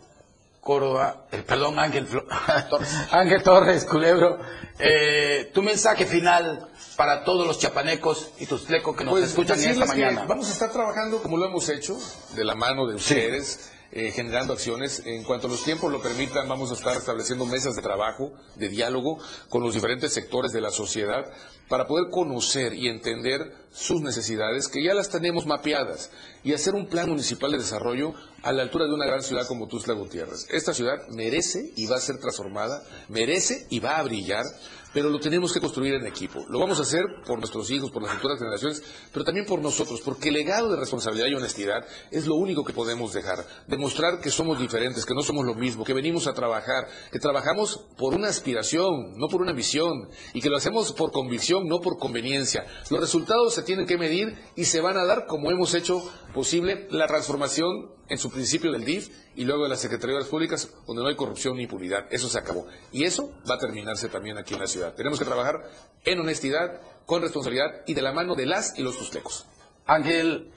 Córdoba, 0.60 1.26
eh, 1.32 1.42
perdón, 1.46 1.78
Ángel, 1.78 2.06
Flo- 2.06 2.26
Ángel 3.12 3.42
Torres. 3.42 3.84
Culebro, 3.86 4.38
eh, 4.78 5.50
tu 5.54 5.62
mensaje 5.62 6.04
final 6.06 6.68
para 6.96 7.24
todos 7.24 7.46
los 7.46 7.58
chapanecos 7.58 8.32
y 8.38 8.46
tus 8.46 8.66
flecos 8.66 8.94
que 8.96 9.04
nos 9.04 9.12
Pues, 9.12 9.24
escuchan 9.30 9.58
esta 9.58 9.86
mañana. 9.86 10.24
Vamos 10.28 10.48
a 10.48 10.52
estar 10.52 10.70
trabajando 10.70 11.22
como 11.22 11.38
lo 11.38 11.46
hemos 11.46 11.68
hecho, 11.70 11.96
de 12.34 12.44
la 12.44 12.54
mano 12.54 12.86
de 12.86 12.96
ustedes, 12.96 13.70
eh, 13.92 14.12
generando 14.12 14.52
acciones. 14.52 15.02
En 15.04 15.24
cuanto 15.24 15.48
los 15.48 15.64
tiempos 15.64 15.90
lo 15.90 16.00
permitan, 16.00 16.48
vamos 16.48 16.70
a 16.70 16.74
estar 16.74 16.96
estableciendo 16.96 17.46
mesas 17.46 17.74
de 17.76 17.82
trabajo, 17.82 18.32
de 18.56 18.68
diálogo 18.68 19.18
con 19.48 19.62
los 19.62 19.74
diferentes 19.74 20.12
sectores 20.12 20.52
de 20.52 20.60
la 20.60 20.70
sociedad 20.70 21.24
para 21.68 21.86
poder 21.86 22.10
conocer 22.10 22.74
y 22.74 22.88
entender 22.88 23.52
sus 23.72 24.00
necesidades, 24.00 24.66
que 24.66 24.82
ya 24.82 24.92
las 24.92 25.08
tenemos 25.08 25.46
mapeadas, 25.46 26.10
y 26.42 26.52
hacer 26.52 26.74
un 26.74 26.88
plan 26.88 27.08
municipal 27.08 27.52
de 27.52 27.58
desarrollo 27.58 28.12
a 28.42 28.52
la 28.52 28.62
altura 28.62 28.86
de 28.86 28.94
una 28.94 29.06
gran 29.06 29.22
ciudad 29.22 29.46
como 29.46 29.68
Tuxtla 29.68 29.94
Gutiérrez. 29.94 30.48
Esta 30.50 30.74
ciudad 30.74 31.06
merece 31.10 31.72
y 31.76 31.86
va 31.86 31.96
a 31.96 32.00
ser 32.00 32.18
transformada, 32.18 32.82
merece 33.08 33.66
y 33.70 33.78
va 33.78 33.98
a 33.98 34.02
brillar, 34.02 34.44
pero 34.92 35.08
lo 35.08 35.18
tenemos 35.18 35.52
que 35.52 35.60
construir 35.60 35.94
en 35.94 36.06
equipo. 36.06 36.44
Lo 36.48 36.58
vamos 36.58 36.78
a 36.78 36.82
hacer 36.82 37.02
por 37.26 37.38
nuestros 37.38 37.70
hijos, 37.70 37.90
por 37.90 38.02
las 38.02 38.12
futuras 38.14 38.38
generaciones, 38.38 38.82
pero 39.12 39.24
también 39.24 39.46
por 39.46 39.60
nosotros, 39.60 40.00
porque 40.04 40.28
el 40.28 40.34
legado 40.34 40.70
de 40.70 40.76
responsabilidad 40.76 41.28
y 41.28 41.34
honestidad 41.34 41.84
es 42.10 42.26
lo 42.26 42.34
único 42.34 42.64
que 42.64 42.72
podemos 42.72 43.12
dejar. 43.12 43.44
Demostrar 43.66 44.20
que 44.20 44.30
somos 44.30 44.58
diferentes, 44.58 45.04
que 45.04 45.14
no 45.14 45.22
somos 45.22 45.44
lo 45.44 45.54
mismo, 45.54 45.84
que 45.84 45.94
venimos 45.94 46.26
a 46.26 46.34
trabajar, 46.34 46.88
que 47.12 47.18
trabajamos 47.18 47.86
por 47.96 48.14
una 48.14 48.28
aspiración, 48.28 49.12
no 49.16 49.28
por 49.28 49.42
una 49.42 49.52
visión, 49.52 50.08
y 50.34 50.40
que 50.40 50.50
lo 50.50 50.56
hacemos 50.56 50.92
por 50.92 51.12
convicción, 51.12 51.68
no 51.68 51.80
por 51.80 51.98
conveniencia. 51.98 52.64
Los 52.90 53.00
resultados 53.00 53.54
se 53.54 53.62
tienen 53.62 53.86
que 53.86 53.98
medir 53.98 54.36
y 54.56 54.64
se 54.64 54.80
van 54.80 54.96
a 54.96 55.04
dar 55.04 55.26
como 55.26 55.50
hemos 55.50 55.74
hecho 55.74 56.02
posible 56.34 56.86
la 56.90 57.06
transformación 57.06 57.99
en 58.10 58.18
su 58.18 58.30
principio 58.30 58.72
del 58.72 58.84
DIF 58.84 59.08
y 59.36 59.44
luego 59.44 59.62
de 59.62 59.70
las 59.70 59.80
Secretarías 59.80 60.26
Públicas, 60.26 60.68
donde 60.86 61.02
no 61.02 61.08
hay 61.08 61.16
corrupción 61.16 61.56
ni 61.56 61.62
impunidad. 61.62 62.06
Eso 62.10 62.28
se 62.28 62.38
acabó. 62.38 62.66
Y 62.92 63.04
eso 63.04 63.32
va 63.48 63.54
a 63.54 63.58
terminarse 63.58 64.08
también 64.08 64.36
aquí 64.36 64.54
en 64.54 64.60
la 64.60 64.66
ciudad. 64.66 64.94
Tenemos 64.94 65.18
que 65.18 65.24
trabajar 65.24 65.62
en 66.04 66.18
honestidad, 66.18 66.80
con 67.06 67.22
responsabilidad 67.22 67.82
y 67.86 67.94
de 67.94 68.02
la 68.02 68.12
mano 68.12 68.34
de 68.34 68.46
las 68.46 68.78
y 68.78 68.82
los 68.82 68.98
tustlecos. 68.98 69.46
Ángel 69.86 70.52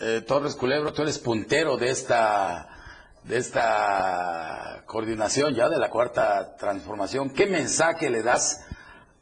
eh, 0.00 0.22
Torres 0.26 0.56
Culebro, 0.56 0.92
tú 0.92 1.02
eres 1.02 1.18
puntero 1.18 1.76
de 1.76 1.90
esta 1.90 2.76
de 3.24 3.36
esta 3.36 4.82
coordinación 4.86 5.54
ya 5.54 5.68
de 5.68 5.78
la 5.78 5.90
cuarta 5.90 6.56
transformación. 6.56 7.30
¿Qué 7.30 7.46
mensaje 7.46 8.10
le 8.10 8.22
das 8.22 8.64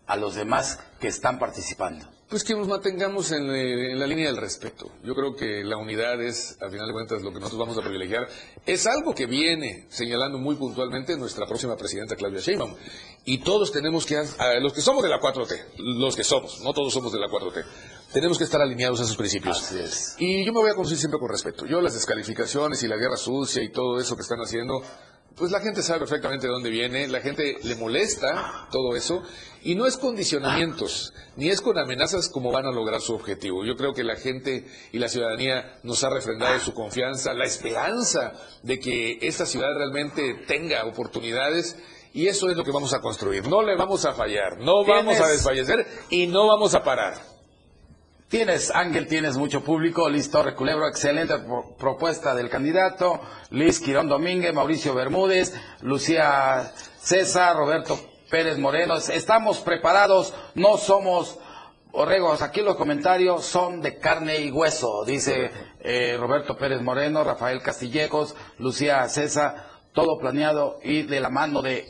a 0.06 0.16
los 0.16 0.36
demás 0.36 0.78
que 1.00 1.08
están 1.08 1.38
participando? 1.38 2.06
Pues 2.28 2.44
que 2.44 2.54
nos 2.54 2.68
mantengamos 2.68 3.32
en, 3.32 3.50
eh, 3.50 3.92
en 3.92 3.98
la 3.98 4.06
línea 4.06 4.26
del 4.26 4.36
respeto. 4.36 4.90
Yo 5.02 5.14
creo 5.14 5.34
que 5.34 5.64
la 5.64 5.78
unidad 5.78 6.20
es, 6.20 6.58
al 6.60 6.70
final 6.70 6.86
de 6.86 6.92
cuentas, 6.92 7.22
lo 7.22 7.30
que 7.32 7.40
nosotros 7.40 7.58
vamos 7.58 7.78
a 7.78 7.80
privilegiar. 7.80 8.28
Es 8.66 8.86
algo 8.86 9.14
que 9.14 9.24
viene 9.24 9.86
señalando 9.88 10.36
muy 10.36 10.56
puntualmente 10.56 11.16
nuestra 11.16 11.46
próxima 11.46 11.74
presidenta 11.74 12.16
Claudia 12.16 12.40
Sheinbaum. 12.40 12.74
Y 13.24 13.38
todos 13.38 13.72
tenemos 13.72 14.04
que, 14.04 14.22
los 14.60 14.74
que 14.74 14.82
somos 14.82 15.02
de 15.02 15.08
la 15.08 15.18
4T, 15.18 15.74
los 15.78 16.16
que 16.16 16.22
somos, 16.24 16.60
no 16.60 16.74
todos 16.74 16.92
somos 16.92 17.12
de 17.12 17.18
la 17.18 17.28
4T, 17.28 17.64
tenemos 18.12 18.36
que 18.36 18.44
estar 18.44 18.60
alineados 18.60 19.00
a 19.00 19.04
esos 19.04 19.16
principios. 19.16 19.72
Y 20.18 20.44
yo 20.44 20.52
me 20.52 20.60
voy 20.60 20.70
a 20.70 20.74
conducir 20.74 20.98
siempre 20.98 21.18
con 21.18 21.30
respeto. 21.30 21.64
Yo 21.64 21.80
las 21.80 21.94
descalificaciones 21.94 22.82
y 22.82 22.88
la 22.88 22.96
guerra 22.96 23.16
sucia 23.16 23.62
y 23.62 23.70
todo 23.70 23.98
eso 23.98 24.16
que 24.16 24.22
están 24.22 24.40
haciendo, 24.40 24.82
pues 25.38 25.50
la 25.50 25.60
gente 25.60 25.82
sabe 25.82 26.00
perfectamente 26.00 26.46
de 26.46 26.52
dónde 26.52 26.70
viene, 26.70 27.08
la 27.08 27.20
gente 27.20 27.56
le 27.62 27.76
molesta 27.76 28.68
todo 28.70 28.96
eso, 28.96 29.22
y 29.62 29.74
no 29.74 29.86
es 29.86 29.96
condicionamientos, 29.96 31.12
ni 31.36 31.48
es 31.48 31.60
con 31.60 31.78
amenazas 31.78 32.28
como 32.28 32.52
van 32.52 32.66
a 32.66 32.72
lograr 32.72 33.00
su 33.00 33.14
objetivo. 33.14 33.64
Yo 33.64 33.76
creo 33.76 33.92
que 33.92 34.04
la 34.04 34.16
gente 34.16 34.66
y 34.92 34.98
la 34.98 35.08
ciudadanía 35.08 35.78
nos 35.82 36.04
ha 36.04 36.10
refrendado 36.10 36.58
su 36.60 36.74
confianza, 36.74 37.34
la 37.34 37.44
esperanza 37.44 38.34
de 38.62 38.78
que 38.78 39.18
esta 39.22 39.46
ciudad 39.46 39.74
realmente 39.76 40.44
tenga 40.46 40.84
oportunidades. 40.84 41.76
Y 42.12 42.26
eso 42.26 42.48
es 42.48 42.56
lo 42.56 42.64
que 42.64 42.72
vamos 42.72 42.94
a 42.94 43.00
construir. 43.00 43.46
No 43.46 43.62
le 43.62 43.76
vamos 43.76 44.04
a 44.04 44.14
fallar, 44.14 44.58
no 44.58 44.84
vamos 44.84 45.20
a 45.20 45.28
desfallecer 45.28 45.86
y 46.08 46.26
no 46.26 46.46
vamos 46.46 46.74
a 46.74 46.82
parar. 46.82 47.37
Tienes, 48.28 48.70
Ángel, 48.70 49.06
tienes 49.06 49.38
mucho 49.38 49.62
público. 49.64 50.08
Liz 50.08 50.30
Torre 50.30 50.54
Culebro, 50.54 50.86
excelente 50.86 51.38
pro- 51.38 51.74
propuesta 51.78 52.34
del 52.34 52.50
candidato. 52.50 53.20
Liz 53.50 53.80
Quirón 53.80 54.08
Domínguez, 54.08 54.52
Mauricio 54.52 54.94
Bermúdez, 54.94 55.54
Lucía 55.80 56.70
César, 57.00 57.56
Roberto 57.56 57.98
Pérez 58.30 58.58
Moreno. 58.58 58.96
Estamos 58.98 59.60
preparados, 59.60 60.34
no 60.54 60.76
somos 60.76 61.38
orregos. 61.92 62.42
Aquí 62.42 62.60
los 62.60 62.76
comentarios 62.76 63.46
son 63.46 63.80
de 63.80 63.98
carne 63.98 64.40
y 64.40 64.50
hueso, 64.50 65.04
dice 65.06 65.50
eh, 65.80 66.18
Roberto 66.20 66.54
Pérez 66.58 66.82
Moreno, 66.82 67.24
Rafael 67.24 67.62
Castillejos, 67.62 68.36
Lucía 68.58 69.08
César, 69.08 69.70
todo 69.94 70.18
planeado 70.18 70.78
y 70.84 71.04
de 71.04 71.20
la 71.20 71.30
mano 71.30 71.62
de 71.62 71.86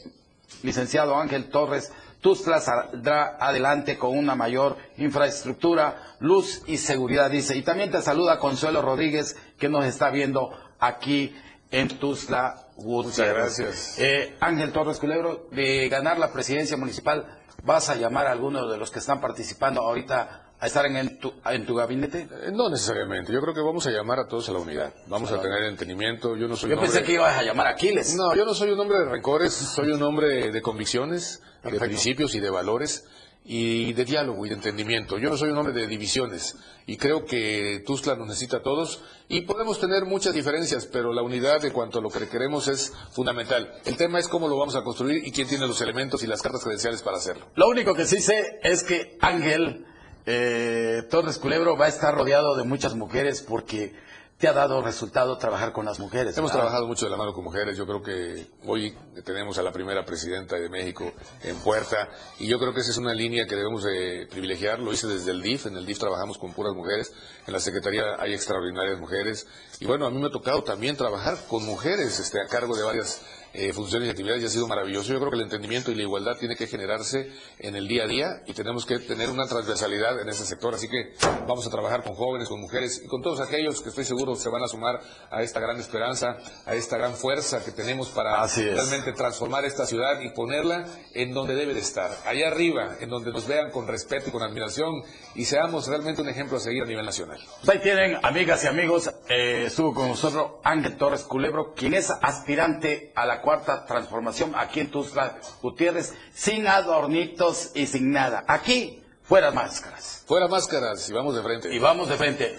licenciado 0.62 1.16
Ángel 1.16 1.50
Torres, 1.50 1.92
Tuzla 2.20 2.60
saldrá 2.60 3.36
adelante 3.38 3.96
con 3.96 4.16
una 4.16 4.34
mayor 4.34 4.76
infraestructura, 4.96 6.16
luz 6.18 6.62
y 6.66 6.78
seguridad, 6.78 7.30
dice. 7.30 7.56
Y 7.56 7.62
también 7.62 7.90
te 7.90 8.02
saluda 8.02 8.38
Consuelo 8.38 8.82
Rodríguez, 8.82 9.36
que 9.58 9.68
nos 9.68 9.84
está 9.84 10.10
viendo 10.10 10.50
aquí 10.80 11.34
en 11.70 11.88
Tuzla, 11.88 12.56
Gutiérrez. 12.76 13.58
gracias. 13.58 13.98
Eh, 13.98 14.36
Ángel 14.40 14.72
Torres 14.72 14.98
Culebro, 14.98 15.48
de 15.52 15.88
ganar 15.88 16.18
la 16.18 16.32
presidencia 16.32 16.76
municipal, 16.76 17.26
¿vas 17.62 17.88
a 17.88 17.94
llamar 17.94 18.26
a 18.26 18.32
alguno 18.32 18.68
de 18.68 18.78
los 18.78 18.90
que 18.90 18.98
están 18.98 19.20
participando 19.20 19.80
ahorita 19.82 20.47
a 20.60 20.66
estar 20.66 20.84
en, 20.86 20.96
en 20.96 21.18
tu, 21.18 21.32
en 21.44 21.66
tu 21.66 21.74
gabinete? 21.74 22.28
Eh, 22.42 22.50
No 22.52 22.68
necesariamente, 22.68 23.32
yo 23.32 23.40
creo 23.40 23.54
que 23.54 23.60
vamos 23.60 23.86
a 23.86 23.90
llamar 23.90 24.18
a 24.20 24.26
todos 24.28 24.48
a 24.48 24.52
la 24.52 24.58
unidad. 24.58 24.92
Vamos 25.06 25.30
a 25.32 25.40
tener 25.40 25.62
entendimiento. 25.64 26.36
Yo 26.36 26.48
no 26.48 26.56
soy 26.56 26.70
Yo 26.70 26.76
un 26.76 26.82
pensé 26.82 26.98
hombre- 26.98 27.06
que 27.06 27.12
ibas 27.14 27.36
a 27.36 27.42
llamar 27.42 27.66
a 27.68 27.70
Aquiles. 27.70 28.14
No, 28.16 28.34
yo 28.34 28.44
no 28.44 28.54
soy 28.54 28.70
un 28.70 28.80
hombre 28.80 28.98
de 28.98 29.04
rencores, 29.06 29.52
soy 29.54 29.90
un 29.92 30.02
hombre 30.02 30.50
de 30.50 30.62
convicciones, 30.62 31.42
de 31.62 31.78
principios 31.78 32.34
y 32.34 32.40
de 32.40 32.50
valores 32.50 33.04
y 33.50 33.94
de 33.94 34.04
diálogo 34.04 34.44
y 34.44 34.50
de 34.50 34.56
entendimiento. 34.56 35.16
Yo 35.16 35.30
no 35.30 35.36
soy 35.38 35.48
un 35.50 35.56
hombre 35.58 35.72
de 35.72 35.86
divisiones 35.86 36.56
y 36.86 36.96
creo 36.98 37.24
que 37.24 37.82
Tuzla 37.86 38.14
nos 38.14 38.26
necesita 38.28 38.58
a 38.58 38.62
todos 38.62 39.00
y 39.28 39.42
podemos 39.42 39.80
tener 39.80 40.04
muchas 40.04 40.34
diferencias, 40.34 40.86
pero 40.86 41.12
la 41.14 41.22
unidad 41.22 41.60
de 41.62 41.72
cuanto 41.72 41.98
a 41.98 42.02
lo 42.02 42.10
que 42.10 42.28
queremos 42.28 42.68
es 42.68 42.92
fundamental. 43.12 43.72
El 43.86 43.96
tema 43.96 44.18
es 44.18 44.28
cómo 44.28 44.48
lo 44.48 44.58
vamos 44.58 44.76
a 44.76 44.82
construir 44.82 45.26
y 45.26 45.32
quién 45.32 45.48
tiene 45.48 45.66
los 45.66 45.80
elementos 45.80 46.22
y 46.22 46.26
las 46.26 46.42
cartas 46.42 46.62
credenciales 46.62 47.00
para 47.02 47.16
hacerlo. 47.16 47.46
Lo 47.54 47.68
único 47.68 47.94
que 47.94 48.04
sí 48.06 48.20
sé 48.20 48.58
es 48.62 48.82
que 48.84 49.16
Ángel 49.20 49.86
eh, 50.30 51.04
Torres 51.08 51.38
Culebro 51.38 51.74
va 51.74 51.86
a 51.86 51.88
estar 51.88 52.14
rodeado 52.14 52.54
de 52.54 52.64
muchas 52.64 52.94
mujeres 52.94 53.40
porque 53.40 53.94
te 54.36 54.46
ha 54.46 54.52
dado 54.52 54.82
resultado 54.82 55.38
trabajar 55.38 55.72
con 55.72 55.86
las 55.86 55.98
mujeres. 55.98 56.36
Hemos 56.36 56.50
¿verdad? 56.50 56.64
trabajado 56.64 56.86
mucho 56.86 57.06
de 57.06 57.10
la 57.10 57.16
mano 57.16 57.32
con 57.32 57.42
mujeres. 57.42 57.78
Yo 57.78 57.86
creo 57.86 58.02
que 58.02 58.46
hoy 58.66 58.94
tenemos 59.24 59.58
a 59.58 59.62
la 59.62 59.72
primera 59.72 60.04
presidenta 60.04 60.56
de 60.56 60.68
México 60.68 61.10
en 61.42 61.56
puerta 61.56 62.08
y 62.38 62.46
yo 62.46 62.58
creo 62.58 62.74
que 62.74 62.80
esa 62.80 62.90
es 62.90 62.98
una 62.98 63.14
línea 63.14 63.46
que 63.46 63.56
debemos 63.56 63.82
de 63.82 64.28
privilegiar. 64.30 64.78
Lo 64.80 64.92
hice 64.92 65.06
desde 65.06 65.30
el 65.30 65.40
DIF. 65.40 65.66
En 65.66 65.76
el 65.76 65.86
DIF 65.86 65.98
trabajamos 65.98 66.36
con 66.36 66.52
puras 66.52 66.74
mujeres. 66.74 67.10
En 67.46 67.52
la 67.54 67.58
Secretaría 67.58 68.04
hay 68.18 68.34
extraordinarias 68.34 69.00
mujeres. 69.00 69.46
Y 69.80 69.86
bueno, 69.86 70.06
a 70.06 70.10
mí 70.10 70.18
me 70.18 70.26
ha 70.26 70.30
tocado 70.30 70.62
también 70.62 70.96
trabajar 70.96 71.38
con 71.48 71.64
mujeres 71.64 72.20
este, 72.20 72.38
a 72.40 72.46
cargo 72.46 72.76
de 72.76 72.84
varias 72.84 73.22
eh, 73.52 73.72
funciones 73.72 74.08
y 74.08 74.10
actividades 74.10 74.42
y 74.42 74.46
ha 74.46 74.50
sido 74.50 74.66
maravilloso. 74.66 75.12
Yo 75.12 75.18
creo 75.18 75.30
que 75.30 75.36
el 75.36 75.42
entendimiento 75.42 75.90
y 75.90 75.94
la 75.94 76.02
igualdad 76.02 76.36
tiene 76.38 76.56
que 76.56 76.66
generarse 76.66 77.32
en 77.58 77.76
el 77.76 77.88
día 77.88 78.04
a 78.04 78.06
día 78.06 78.42
y 78.46 78.52
tenemos 78.52 78.86
que 78.86 78.98
tener 78.98 79.30
una 79.30 79.46
transversalidad 79.46 80.20
en 80.20 80.28
ese 80.28 80.44
sector. 80.44 80.74
Así 80.74 80.88
que 80.88 81.14
vamos 81.46 81.66
a 81.66 81.70
trabajar 81.70 82.02
con 82.02 82.14
jóvenes, 82.14 82.48
con 82.48 82.60
mujeres 82.60 83.02
y 83.04 83.08
con 83.08 83.22
todos 83.22 83.40
aquellos 83.40 83.80
que 83.80 83.88
estoy 83.88 84.04
seguro 84.04 84.34
se 84.34 84.48
van 84.48 84.62
a 84.62 84.68
sumar 84.68 85.00
a 85.30 85.42
esta 85.42 85.60
gran 85.60 85.78
esperanza, 85.78 86.36
a 86.66 86.74
esta 86.74 86.98
gran 86.98 87.14
fuerza 87.14 87.64
que 87.64 87.72
tenemos 87.72 88.08
para 88.10 88.46
realmente 88.46 89.12
transformar 89.12 89.64
esta 89.64 89.86
ciudad 89.86 90.20
y 90.20 90.30
ponerla 90.30 90.86
en 91.14 91.32
donde 91.32 91.54
debe 91.54 91.74
de 91.74 91.80
estar, 91.80 92.10
allá 92.26 92.48
arriba, 92.48 92.96
en 93.00 93.08
donde 93.08 93.32
nos 93.32 93.46
vean 93.46 93.70
con 93.70 93.86
respeto 93.86 94.28
y 94.28 94.32
con 94.32 94.42
admiración 94.42 95.02
y 95.34 95.44
seamos 95.44 95.86
realmente 95.88 96.22
un 96.22 96.28
ejemplo 96.28 96.56
a 96.56 96.60
seguir 96.60 96.82
a 96.82 96.86
nivel 96.86 97.04
nacional. 97.04 97.38
Pues 97.64 97.76
Ahí 97.76 97.82
tienen, 97.82 98.18
amigas 98.22 98.64
y 98.64 98.66
amigos, 98.66 99.10
eh, 99.28 99.64
estuvo 99.66 99.94
con 99.94 100.08
nosotros 100.08 100.52
Ángel 100.64 100.96
Torres 100.96 101.22
Culebro, 101.22 101.74
quien 101.74 101.94
es 101.94 102.10
aspirante 102.10 103.12
a 103.14 103.26
la 103.26 103.37
cuarta 103.40 103.84
transformación 103.84 104.54
aquí 104.56 104.80
en 104.80 104.90
Tuxtla 104.90 105.38
Gutiérrez, 105.62 106.14
sin 106.34 106.66
adornitos 106.66 107.72
y 107.74 107.86
sin 107.86 108.10
nada. 108.10 108.44
Aquí, 108.46 109.02
fuera 109.22 109.50
máscaras. 109.50 110.24
Fuera 110.26 110.48
máscaras 110.48 111.08
y 111.08 111.12
vamos 111.12 111.34
de 111.34 111.42
frente. 111.42 111.74
Y 111.74 111.78
vamos 111.78 112.08
de 112.08 112.16
frente. 112.16 112.56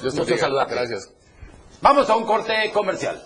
Dios 0.00 0.14
te. 0.14 0.36
Gracias. 0.36 1.12
Vamos 1.80 2.10
a 2.10 2.16
un 2.16 2.24
corte 2.24 2.70
comercial. 2.72 3.22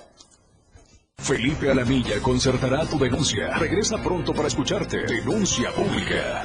Felipe 1.19 1.71
Alamilla 1.71 2.21
concertará 2.21 2.85
tu 2.85 2.99
denuncia. 2.99 3.57
Regresa 3.57 3.97
pronto 4.03 4.35
para 4.35 4.49
escucharte. 4.49 5.07
Denuncia 5.07 5.73
pública. 5.73 6.45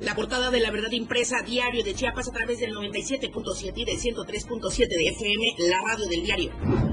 La 0.00 0.14
portada 0.14 0.52
de 0.52 0.60
la 0.60 0.70
verdad 0.70 0.92
impresa 0.92 1.42
diario 1.42 1.82
de 1.82 1.92
Chiapas 1.92 2.28
a 2.28 2.32
través 2.32 2.60
del 2.60 2.72
97.7 2.72 3.72
y 3.74 3.84
del 3.84 3.98
103.7 3.98 4.88
de 4.88 5.08
FM, 5.08 5.54
la 5.68 5.80
radio 5.80 6.06
del 6.06 6.22
diario. 6.22 6.52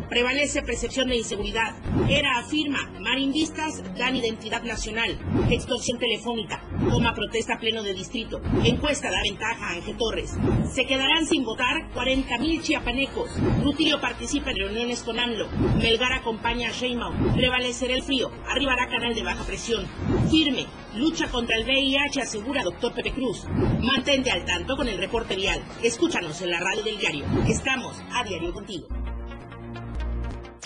Prevalece 0.10 0.62
percepción 0.62 1.08
de 1.08 1.18
inseguridad. 1.18 1.76
Era 2.10 2.38
afirma, 2.38 2.92
marimbistas 3.00 3.84
dan 3.98 4.16
identidad 4.16 4.64
nacional. 4.64 5.18
Extorsión 5.50 5.98
telefónica. 5.98 6.64
Toma 6.90 7.14
protesta 7.14 7.58
pleno 7.60 7.82
de 7.82 7.94
distrito. 7.94 8.42
Encuesta 8.64 9.10
da 9.10 9.22
ventaja 9.24 9.68
a 9.68 9.72
Ángel 9.72 9.98
Torres. 9.98 10.38
Se 10.72 10.86
quedarán 10.86 11.26
sin 11.26 11.44
votar 11.44 11.92
40.000 11.94 12.62
chiapanecos. 12.62 13.32
Rutilio 13.64 14.00
participa 14.00 14.52
en 14.52 14.58
reuniones 14.58 15.02
con 15.02 15.20
AMLO. 15.20 15.48
Melgar 15.82 16.14
acompaña 16.14 16.70
a 16.70 16.72
Sheinbaum. 16.72 17.34
Prevalecerá 17.34 17.96
el 17.96 18.04
frío. 18.04 18.32
Arribará 18.48 18.88
canal 18.88 19.16
de 19.16 19.24
baja 19.24 19.44
presión. 19.44 19.86
Firme. 20.30 20.66
Lucha 20.96 21.28
contra 21.28 21.58
el 21.58 21.66
VIH, 21.66 22.22
asegura 22.22 22.64
doctor 22.64 22.94
Pepe 22.94 23.12
Cruz. 23.12 23.46
Mantente 23.82 24.32
al 24.32 24.46
tanto 24.46 24.78
con 24.78 24.88
el 24.88 24.98
reporte 24.98 25.36
vial. 25.36 25.62
Escúchanos 25.84 26.42
en 26.42 26.52
la 26.52 26.60
radio 26.60 26.84
del 26.84 26.98
diario. 26.98 27.26
Estamos 27.48 27.98
a 28.14 28.24
diario 28.24 28.54
contigo. 28.54 28.88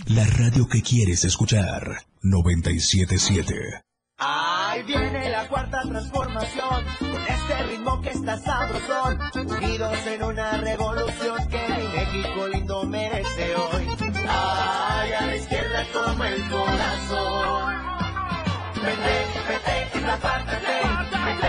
La 0.08 0.26
radio 0.26 0.68
que 0.68 0.82
quieres 0.82 1.24
escuchar. 1.26 2.04
977. 2.22 3.84
Ahí 4.18 4.84
viene 4.84 5.30
la 5.30 5.48
cuarta 5.48 5.82
transformación, 5.88 6.84
con 7.00 7.22
este 7.22 7.64
ritmo 7.70 8.02
que 8.02 8.10
está 8.10 8.38
sabrosón, 8.38 9.20
unidos 9.36 9.98
en 10.08 10.24
una 10.24 10.58
revolución 10.58 11.48
que 11.50 11.60
mi 11.70 11.88
México 11.88 12.48
lindo 12.48 12.84
merece 12.84 13.56
hoy. 13.56 13.88
Ay, 14.28 15.14
a 15.14 15.26
la 15.26 15.36
izquierda 15.36 15.86
como 15.94 16.24
el 16.26 16.50
corazón. 16.50 17.76
Vete, 18.76 19.40
vete. 19.48 19.80
Vete, 20.10 20.58
vete, 21.26 21.49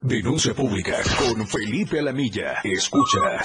Denuncia 0.00 0.52
pública 0.52 0.98
con 1.18 1.46
Felipe 1.46 1.98
Alamilla. 1.98 2.60
Escucha. 2.62 3.40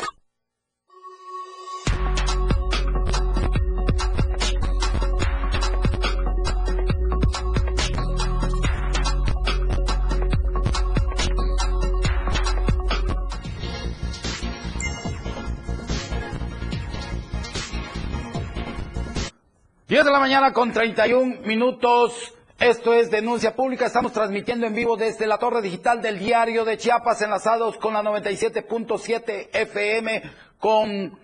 Diez 19.87 20.05
de 20.05 20.11
la 20.11 20.19
mañana 20.19 20.51
con 20.51 20.73
31 20.73 21.41
minutos. 21.45 22.33
Esto 22.59 22.93
es 22.93 23.09
Denuncia 23.09 23.55
Pública. 23.55 23.85
Estamos 23.85 24.11
transmitiendo 24.11 24.67
en 24.67 24.75
vivo 24.75 24.97
desde 24.97 25.25
la 25.25 25.37
torre 25.37 25.61
digital 25.61 26.01
del 26.01 26.19
diario 26.19 26.65
de 26.65 26.77
Chiapas, 26.77 27.21
enlazados 27.21 27.77
con 27.77 27.93
la 27.93 28.03
97.7 28.03 29.47
FM, 29.53 30.23
con 30.59 31.17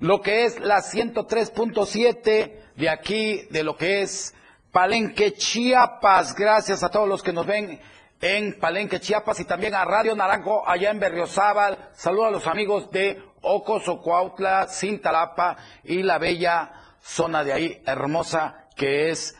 lo 0.00 0.20
que 0.20 0.44
es 0.44 0.60
la 0.60 0.82
103.7 0.82 2.52
de 2.76 2.90
aquí, 2.90 3.46
de 3.50 3.62
lo 3.62 3.78
que 3.78 4.02
es 4.02 4.34
Palenque, 4.72 5.32
Chiapas. 5.32 6.34
Gracias 6.34 6.82
a 6.82 6.90
todos 6.90 7.08
los 7.08 7.22
que 7.22 7.32
nos 7.32 7.46
ven 7.46 7.80
en 8.20 8.58
Palenque, 8.58 9.00
Chiapas 9.00 9.40
y 9.40 9.46
también 9.46 9.74
a 9.74 9.86
Radio 9.86 10.14
Naranjo 10.14 10.68
allá 10.68 10.90
en 10.90 11.00
Berriozábal. 11.00 11.92
Saludos 11.94 12.26
a 12.26 12.30
los 12.30 12.46
amigos 12.46 12.90
de 12.90 13.22
Ocoso, 13.40 14.02
Cuautla, 14.02 14.66
Cintalapa 14.68 15.56
y 15.82 16.02
la 16.02 16.18
bella 16.18 16.72
zona 17.00 17.42
de 17.42 17.54
ahí 17.54 17.82
hermosa 17.86 18.66
que 18.76 19.08
es 19.08 19.34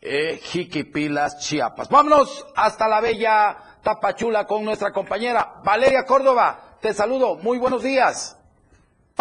eh, 0.00 0.38
Jiquipilas, 0.42 1.38
Chiapas. 1.38 1.88
Vámonos 1.88 2.46
hasta 2.56 2.88
la 2.88 3.00
bella 3.00 3.56
Tapachula 3.82 4.46
con 4.46 4.64
nuestra 4.64 4.92
compañera 4.92 5.60
Valeria 5.64 6.04
Córdoba. 6.04 6.76
Te 6.80 6.94
saludo. 6.94 7.36
Muy 7.36 7.58
buenos 7.58 7.82
días. 7.82 8.40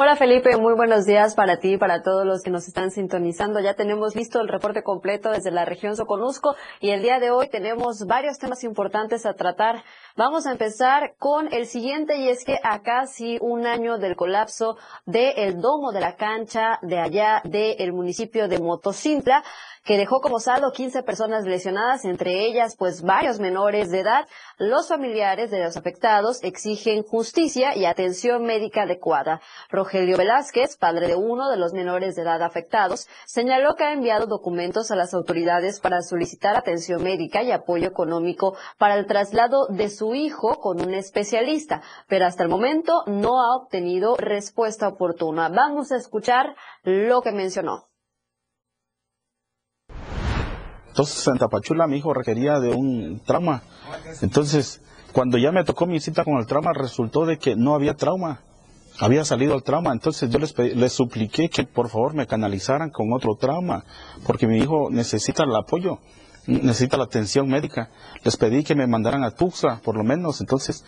Hola 0.02 0.16
Felipe, 0.16 0.56
muy 0.56 0.76
buenos 0.76 1.06
días 1.06 1.36
para 1.36 1.58
ti 1.58 1.74
y 1.74 1.78
para 1.78 2.02
todos 2.02 2.26
los 2.26 2.42
que 2.42 2.52
nos 2.52 2.70
están 2.70 2.90
sintonizando. 2.90 3.60
Ya 3.60 3.74
tenemos 3.74 4.16
listo 4.16 4.40
el 4.40 4.48
reporte 4.48 4.82
completo 4.82 5.30
desde 5.30 5.52
la 5.52 5.66
región 5.66 5.98
Soconusco 5.98 6.56
y 6.80 6.92
el 6.92 7.02
día 7.02 7.20
de 7.20 7.32
hoy 7.32 7.50
tenemos 7.50 8.06
varios 8.06 8.38
temas 8.38 8.64
importantes 8.64 9.26
a 9.26 9.34
tratar. 9.34 9.84
Vamos 10.16 10.48
a 10.48 10.54
empezar 10.54 11.16
con 11.18 11.54
el 11.54 11.66
siguiente 11.66 12.16
y 12.16 12.30
es 12.30 12.46
que 12.46 12.60
a 12.64 12.82
casi 12.82 13.40
un 13.42 13.68
año 13.68 13.98
del 13.98 14.16
colapso 14.16 14.78
del 15.06 15.60
domo 15.60 15.92
de 15.92 16.00
la 16.00 16.16
cancha 16.16 16.80
de 16.82 16.98
allá 16.98 17.42
del 17.44 17.92
municipio 17.92 18.48
de 18.48 18.60
Motocintla, 18.60 19.44
que 19.84 19.98
dejó 19.98 20.22
como 20.22 20.40
saldo 20.40 20.72
15 20.72 21.04
personas 21.04 21.46
lesionadas, 21.46 22.06
entre 22.06 22.46
ellas 22.46 22.76
pues 22.78 23.02
varios 23.02 23.40
menores 23.40 23.90
de 23.92 24.00
edad. 24.00 24.28
Los 24.58 24.88
familiares 24.88 25.52
de 25.52 25.64
los 25.64 25.78
afectados 25.78 26.44
exigen 26.44 27.04
justicia 27.04 27.76
y 27.76 27.86
atención 27.86 28.44
médica 28.44 28.84
adecuada. 28.84 29.42
Rogelio 29.70 30.18
Velázquez, 30.18 30.78
padre 30.78 31.08
de 31.08 31.16
uno 31.16 31.50
de 31.50 31.58
los 31.58 31.74
menores 31.74 32.16
de 32.16 32.22
edad 32.24 32.42
afectados, 32.44 33.08
señaló 33.26 33.76
que 33.76 33.84
ha 33.84 33.94
enviado 33.94 34.28
documentos 34.28 34.92
a 34.92 34.96
las 34.96 35.14
autoridades 35.14 35.80
para 35.80 36.02
solicitar 36.02 36.56
atención 36.56 37.04
médica 37.04 37.44
y 37.44 37.52
apoyo 37.52 37.88
económico 37.88 38.56
para 38.78 38.96
el 38.96 39.06
traslado 39.08 39.68
de 39.68 39.90
su 39.90 40.16
hijo 40.16 40.60
con 40.60 40.82
un 40.82 40.94
especialista, 40.94 41.82
pero 42.08 42.26
hasta 42.26 42.44
el 42.44 42.50
momento 42.50 43.04
no 43.08 43.42
ha 43.42 43.56
obtenido 43.56 44.16
respuesta 44.18 44.88
oportuna. 44.88 45.50
Vamos 45.50 45.92
a 45.92 45.98
escuchar 45.98 46.56
lo 46.84 47.22
que 47.22 47.32
mencionó. 47.32 47.89
Entonces 51.00 51.26
en 51.28 51.38
Tapachula 51.38 51.88
mi 51.88 51.96
hijo 51.96 52.14
requería 52.14 52.60
de 52.60 52.74
un 52.74 53.22
trauma. 53.26 53.64
Entonces, 54.22 54.82
cuando 55.14 55.38
ya 55.38 55.50
me 55.54 55.64
tocó 55.64 55.86
mi 55.86 56.02
cita 56.02 56.26
con 56.26 56.38
el 56.40 56.46
trauma, 56.46 56.74
resultó 56.74 57.26
de 57.26 57.38
que 57.38 57.56
no 57.56 57.74
había 57.74 57.94
trauma. 57.94 58.42
Había 59.00 59.24
salido 59.24 59.56
el 59.56 59.64
trauma. 59.64 59.94
Entonces 59.94 60.30
yo 60.30 60.40
les, 60.40 60.58
les 60.58 60.92
supliqué 60.92 61.50
que 61.50 61.64
por 61.64 61.88
favor 61.88 62.16
me 62.16 62.28
canalizaran 62.28 62.90
con 62.90 63.14
otro 63.14 63.36
trauma, 63.36 63.86
porque 64.28 64.46
mi 64.46 64.58
hijo 64.58 64.90
necesita 64.92 65.44
el 65.44 65.56
apoyo, 65.56 66.00
necesita 66.48 66.98
la 66.98 67.06
atención 67.06 67.48
médica. 67.48 67.92
Les 68.26 68.36
pedí 68.36 68.66
que 68.66 68.76
me 68.76 68.86
mandaran 68.86 69.24
a 69.24 69.32
Tuxa, 69.32 69.80
por 69.82 69.96
lo 69.96 70.04
menos. 70.04 70.42
Entonces, 70.42 70.84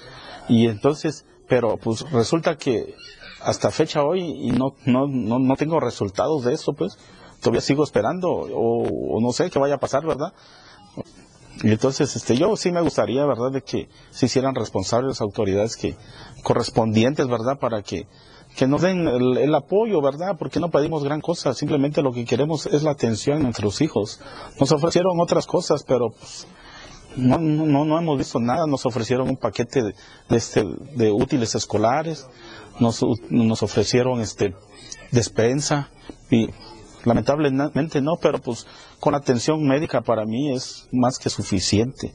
y 0.50 0.67
entonces, 0.67 1.26
pero 1.47 1.78
pues 1.78 2.02
resulta 2.12 2.58
que 2.58 2.95
hasta 3.41 3.71
fecha 3.71 4.04
hoy 4.04 4.19
y 4.19 4.52
no, 4.52 4.76
no, 4.86 5.08
no, 5.08 5.39
no 5.39 5.56
tengo 5.56 5.80
resultados 5.80 6.43
de 6.43 6.56
eso, 6.56 6.74
pues 6.74 6.97
todavía 7.41 7.62
sigo 7.62 7.84
esperando 7.84 8.30
o, 8.32 9.19
no 9.19 9.32
sé 9.34 9.49
qué 9.49 9.60
vaya 9.60 9.75
a 9.75 9.80
pasar, 9.80 10.06
¿verdad? 10.06 10.34
Y 11.63 11.71
entonces, 11.71 12.15
este, 12.15 12.38
yo 12.38 12.56
sí 12.56 12.71
me 12.71 12.82
gustaría, 12.82 13.25
¿verdad?, 13.25 13.51
de 13.51 13.62
que 13.62 13.89
se 14.10 14.27
hicieran 14.27 14.56
responsables 14.56 15.10
las 15.10 15.21
autoridades 15.21 15.75
que 15.75 15.95
correspondientes, 16.43 17.27
¿verdad?, 17.27 17.60
para 17.60 17.82
que, 17.82 18.08
que 18.56 18.67
nos 18.67 18.82
den 18.82 19.08
el, 19.08 19.54
apoyo, 19.54 20.01
¿verdad? 20.01 20.38
Porque 20.39 20.60
no 20.60 20.71
pedimos 20.71 21.04
gran 21.04 21.21
cosa, 21.21 21.54
simplemente 21.54 22.01
lo 22.01 22.13
que 22.13 22.25
queremos 22.25 22.65
es 22.65 22.84
la 22.84 22.91
atención 22.91 23.38
a 23.38 23.43
nuestros 23.43 23.82
hijos. 23.82 24.19
Nos 24.60 24.71
ofrecieron 24.71 25.19
otras 25.19 25.45
cosas, 25.45 25.84
pero 25.84 26.12
pues, 26.12 26.47
no, 27.15 27.38
no, 27.38 27.86
no 27.86 27.99
hemos 27.99 28.17
visto 28.17 28.39
nada. 28.39 28.65
Nos 28.65 28.86
ofrecieron 28.86 29.30
un 29.30 29.38
paquete 29.38 29.84
de, 29.84 29.95
este, 30.30 30.63
de 30.95 31.12
útiles 31.12 31.54
escolares, 31.56 32.27
nos, 32.80 33.06
nos 33.30 33.62
ofrecieron 33.62 34.21
este, 34.21 34.56
despensa 35.12 35.89
y 36.30 36.49
Lamentablemente 37.06 38.02
no, 38.02 38.18
pero 38.22 38.40
pues 38.40 38.68
con 39.00 39.16
atención 39.16 39.64
médica 39.68 40.02
para 40.02 40.26
mí 40.26 40.52
es 40.54 40.88
más 40.92 41.18
que 41.18 41.30
suficiente. 41.30 42.14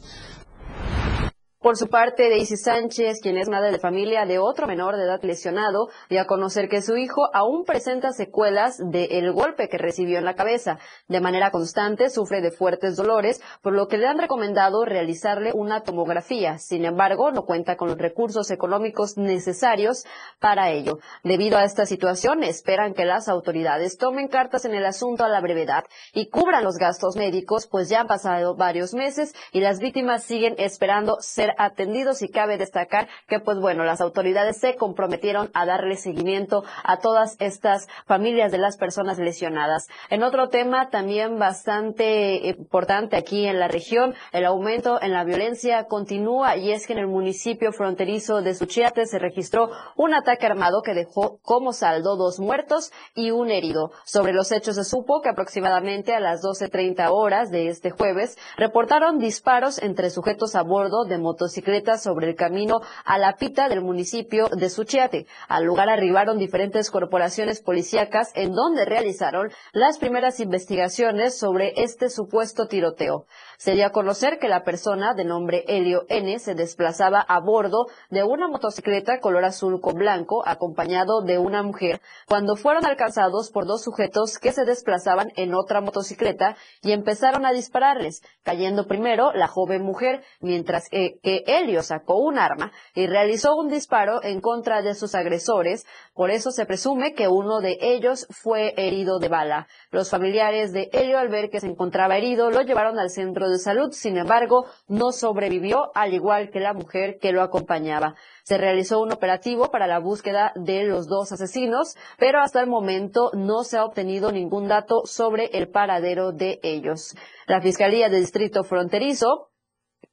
Por 1.66 1.76
su 1.76 1.88
parte, 1.88 2.30
Daisy 2.30 2.56
Sánchez, 2.56 3.18
quien 3.20 3.36
es 3.38 3.48
madre 3.48 3.72
de 3.72 3.80
familia 3.80 4.24
de 4.24 4.38
otro 4.38 4.68
menor 4.68 4.94
de 4.94 5.02
edad 5.02 5.20
lesionado, 5.24 5.88
dio 6.08 6.20
a 6.20 6.26
conocer 6.26 6.68
que 6.68 6.80
su 6.80 6.96
hijo 6.96 7.28
aún 7.34 7.64
presenta 7.64 8.12
secuelas 8.12 8.78
del 8.78 9.32
golpe 9.32 9.68
que 9.68 9.76
recibió 9.76 10.18
en 10.18 10.24
la 10.24 10.36
cabeza. 10.36 10.78
De 11.08 11.20
manera 11.20 11.50
constante 11.50 12.08
sufre 12.08 12.40
de 12.40 12.52
fuertes 12.52 12.94
dolores, 12.94 13.42
por 13.62 13.72
lo 13.72 13.88
que 13.88 13.98
le 13.98 14.06
han 14.06 14.20
recomendado 14.20 14.84
realizarle 14.84 15.50
una 15.54 15.82
tomografía. 15.82 16.58
Sin 16.58 16.84
embargo, 16.84 17.32
no 17.32 17.42
cuenta 17.42 17.76
con 17.76 17.88
los 17.88 17.98
recursos 17.98 18.52
económicos 18.52 19.16
necesarios 19.16 20.04
para 20.38 20.70
ello. 20.70 21.00
Debido 21.24 21.58
a 21.58 21.64
esta 21.64 21.84
situación, 21.84 22.44
esperan 22.44 22.94
que 22.94 23.04
las 23.04 23.28
autoridades 23.28 23.98
tomen 23.98 24.28
cartas 24.28 24.66
en 24.66 24.74
el 24.76 24.86
asunto 24.86 25.24
a 25.24 25.28
la 25.28 25.40
brevedad 25.40 25.82
y 26.12 26.28
cubran 26.28 26.62
los 26.62 26.76
gastos 26.76 27.16
médicos, 27.16 27.66
pues 27.66 27.88
ya 27.88 28.02
han 28.02 28.06
pasado 28.06 28.54
varios 28.54 28.94
meses 28.94 29.34
y 29.50 29.58
las 29.58 29.80
víctimas 29.80 30.22
siguen 30.22 30.54
esperando 30.58 31.16
ser 31.18 31.55
atendidos 31.58 32.22
y 32.22 32.28
cabe 32.28 32.58
destacar 32.58 33.08
que 33.28 33.40
pues 33.40 33.58
bueno, 33.58 33.84
las 33.84 34.00
autoridades 34.00 34.58
se 34.58 34.76
comprometieron 34.76 35.50
a 35.54 35.66
darle 35.66 35.96
seguimiento 35.96 36.64
a 36.84 36.98
todas 36.98 37.36
estas 37.40 37.88
familias 38.06 38.52
de 38.52 38.58
las 38.58 38.76
personas 38.76 39.18
lesionadas. 39.18 39.88
En 40.10 40.22
otro 40.22 40.48
tema 40.48 40.90
también 40.90 41.38
bastante 41.38 42.48
importante 42.48 43.16
aquí 43.16 43.46
en 43.46 43.58
la 43.58 43.68
región, 43.68 44.14
el 44.32 44.44
aumento 44.44 45.00
en 45.00 45.12
la 45.12 45.24
violencia 45.24 45.84
continúa 45.84 46.56
y 46.56 46.72
es 46.72 46.86
que 46.86 46.92
en 46.92 47.00
el 47.00 47.06
municipio 47.06 47.72
fronterizo 47.72 48.42
de 48.42 48.54
Suchiate 48.54 49.06
se 49.06 49.18
registró 49.18 49.70
un 49.96 50.14
ataque 50.14 50.46
armado 50.46 50.82
que 50.82 50.94
dejó 50.94 51.38
como 51.42 51.72
saldo 51.72 52.16
dos 52.16 52.38
muertos 52.38 52.92
y 53.14 53.30
un 53.30 53.50
herido. 53.50 53.90
Sobre 54.04 54.32
los 54.32 54.52
hechos 54.52 54.76
se 54.76 54.84
supo 54.84 55.20
que 55.20 55.28
aproximadamente 55.28 56.14
a 56.14 56.20
las 56.20 56.42
12.30 56.42 57.08
horas 57.10 57.50
de 57.50 57.68
este 57.68 57.90
jueves 57.90 58.36
reportaron 58.56 59.18
disparos 59.18 59.78
entre 59.82 60.10
sujetos 60.10 60.54
a 60.54 60.62
bordo 60.62 61.04
de 61.04 61.18
motocicletas 61.36 62.02
sobre 62.02 62.28
el 62.28 62.34
camino 62.34 62.80
a 63.04 63.18
la 63.18 63.36
pita 63.36 63.68
del 63.68 63.82
municipio 63.82 64.48
de 64.48 64.70
Suchiate. 64.70 65.26
Al 65.48 65.64
lugar 65.64 65.90
arribaron 65.90 66.38
diferentes 66.38 66.90
corporaciones 66.90 67.60
policíacas 67.60 68.32
en 68.34 68.52
donde 68.52 68.86
realizaron 68.86 69.50
las 69.72 69.98
primeras 69.98 70.40
investigaciones 70.40 71.38
sobre 71.38 71.74
este 71.76 72.08
supuesto 72.08 72.68
tiroteo. 72.68 73.26
Se 73.58 73.72
dio 73.72 73.86
a 73.86 73.90
conocer 73.90 74.38
que 74.38 74.48
la 74.48 74.64
persona 74.64 75.14
de 75.14 75.24
nombre 75.24 75.64
Helio 75.66 76.04
N 76.08 76.38
se 76.38 76.54
desplazaba 76.54 77.20
a 77.20 77.40
bordo 77.40 77.86
de 78.10 78.22
una 78.22 78.48
motocicleta 78.48 79.20
color 79.20 79.44
azul 79.44 79.80
con 79.80 79.94
blanco 79.94 80.46
acompañado 80.46 81.22
de 81.22 81.38
una 81.38 81.62
mujer 81.62 82.00
cuando 82.26 82.56
fueron 82.56 82.84
alcanzados 82.84 83.50
por 83.50 83.66
dos 83.66 83.82
sujetos 83.82 84.38
que 84.38 84.52
se 84.52 84.64
desplazaban 84.64 85.32
en 85.36 85.54
otra 85.54 85.80
motocicleta 85.80 86.56
y 86.82 86.92
empezaron 86.92 87.46
a 87.46 87.52
dispararles, 87.52 88.22
cayendo 88.42 88.86
primero 88.86 89.32
la 89.32 89.48
joven 89.48 89.82
mujer 89.82 90.22
mientras 90.40 90.88
que, 90.88 91.18
que 91.22 91.44
Helio 91.46 91.82
sacó 91.82 92.16
un 92.18 92.38
arma 92.38 92.72
y 92.94 93.06
realizó 93.06 93.56
un 93.56 93.68
disparo 93.68 94.22
en 94.22 94.40
contra 94.40 94.82
de 94.82 94.94
sus 94.94 95.14
agresores. 95.14 95.86
Por 96.14 96.30
eso 96.30 96.50
se 96.50 96.66
presume 96.66 97.14
que 97.14 97.28
uno 97.28 97.60
de 97.60 97.78
ellos 97.80 98.26
fue 98.30 98.74
herido 98.76 99.18
de 99.18 99.28
bala. 99.28 99.68
Los 99.90 100.10
familiares 100.10 100.72
de 100.72 100.90
Helio 100.92 101.18
al 101.18 101.28
ver 101.28 101.50
que 101.50 101.60
se 101.60 101.66
encontraba 101.66 102.16
herido 102.16 102.50
lo 102.50 102.62
llevaron 102.62 102.98
al 102.98 103.10
centro 103.10 103.45
de 103.48 103.58
salud, 103.58 103.92
sin 103.92 104.16
embargo, 104.16 104.66
no 104.88 105.12
sobrevivió, 105.12 105.90
al 105.94 106.14
igual 106.14 106.50
que 106.50 106.60
la 106.60 106.74
mujer 106.74 107.18
que 107.20 107.32
lo 107.32 107.42
acompañaba. 107.42 108.14
Se 108.44 108.58
realizó 108.58 109.00
un 109.00 109.12
operativo 109.12 109.70
para 109.70 109.86
la 109.86 109.98
búsqueda 109.98 110.52
de 110.54 110.84
los 110.84 111.06
dos 111.06 111.32
asesinos, 111.32 111.96
pero 112.18 112.40
hasta 112.40 112.60
el 112.60 112.68
momento 112.68 113.30
no 113.34 113.64
se 113.64 113.78
ha 113.78 113.84
obtenido 113.84 114.32
ningún 114.32 114.68
dato 114.68 115.02
sobre 115.04 115.46
el 115.52 115.68
paradero 115.68 116.32
de 116.32 116.60
ellos. 116.62 117.14
La 117.46 117.60
Fiscalía 117.60 118.08
del 118.08 118.20
Distrito 118.20 118.64
Fronterizo 118.64 119.50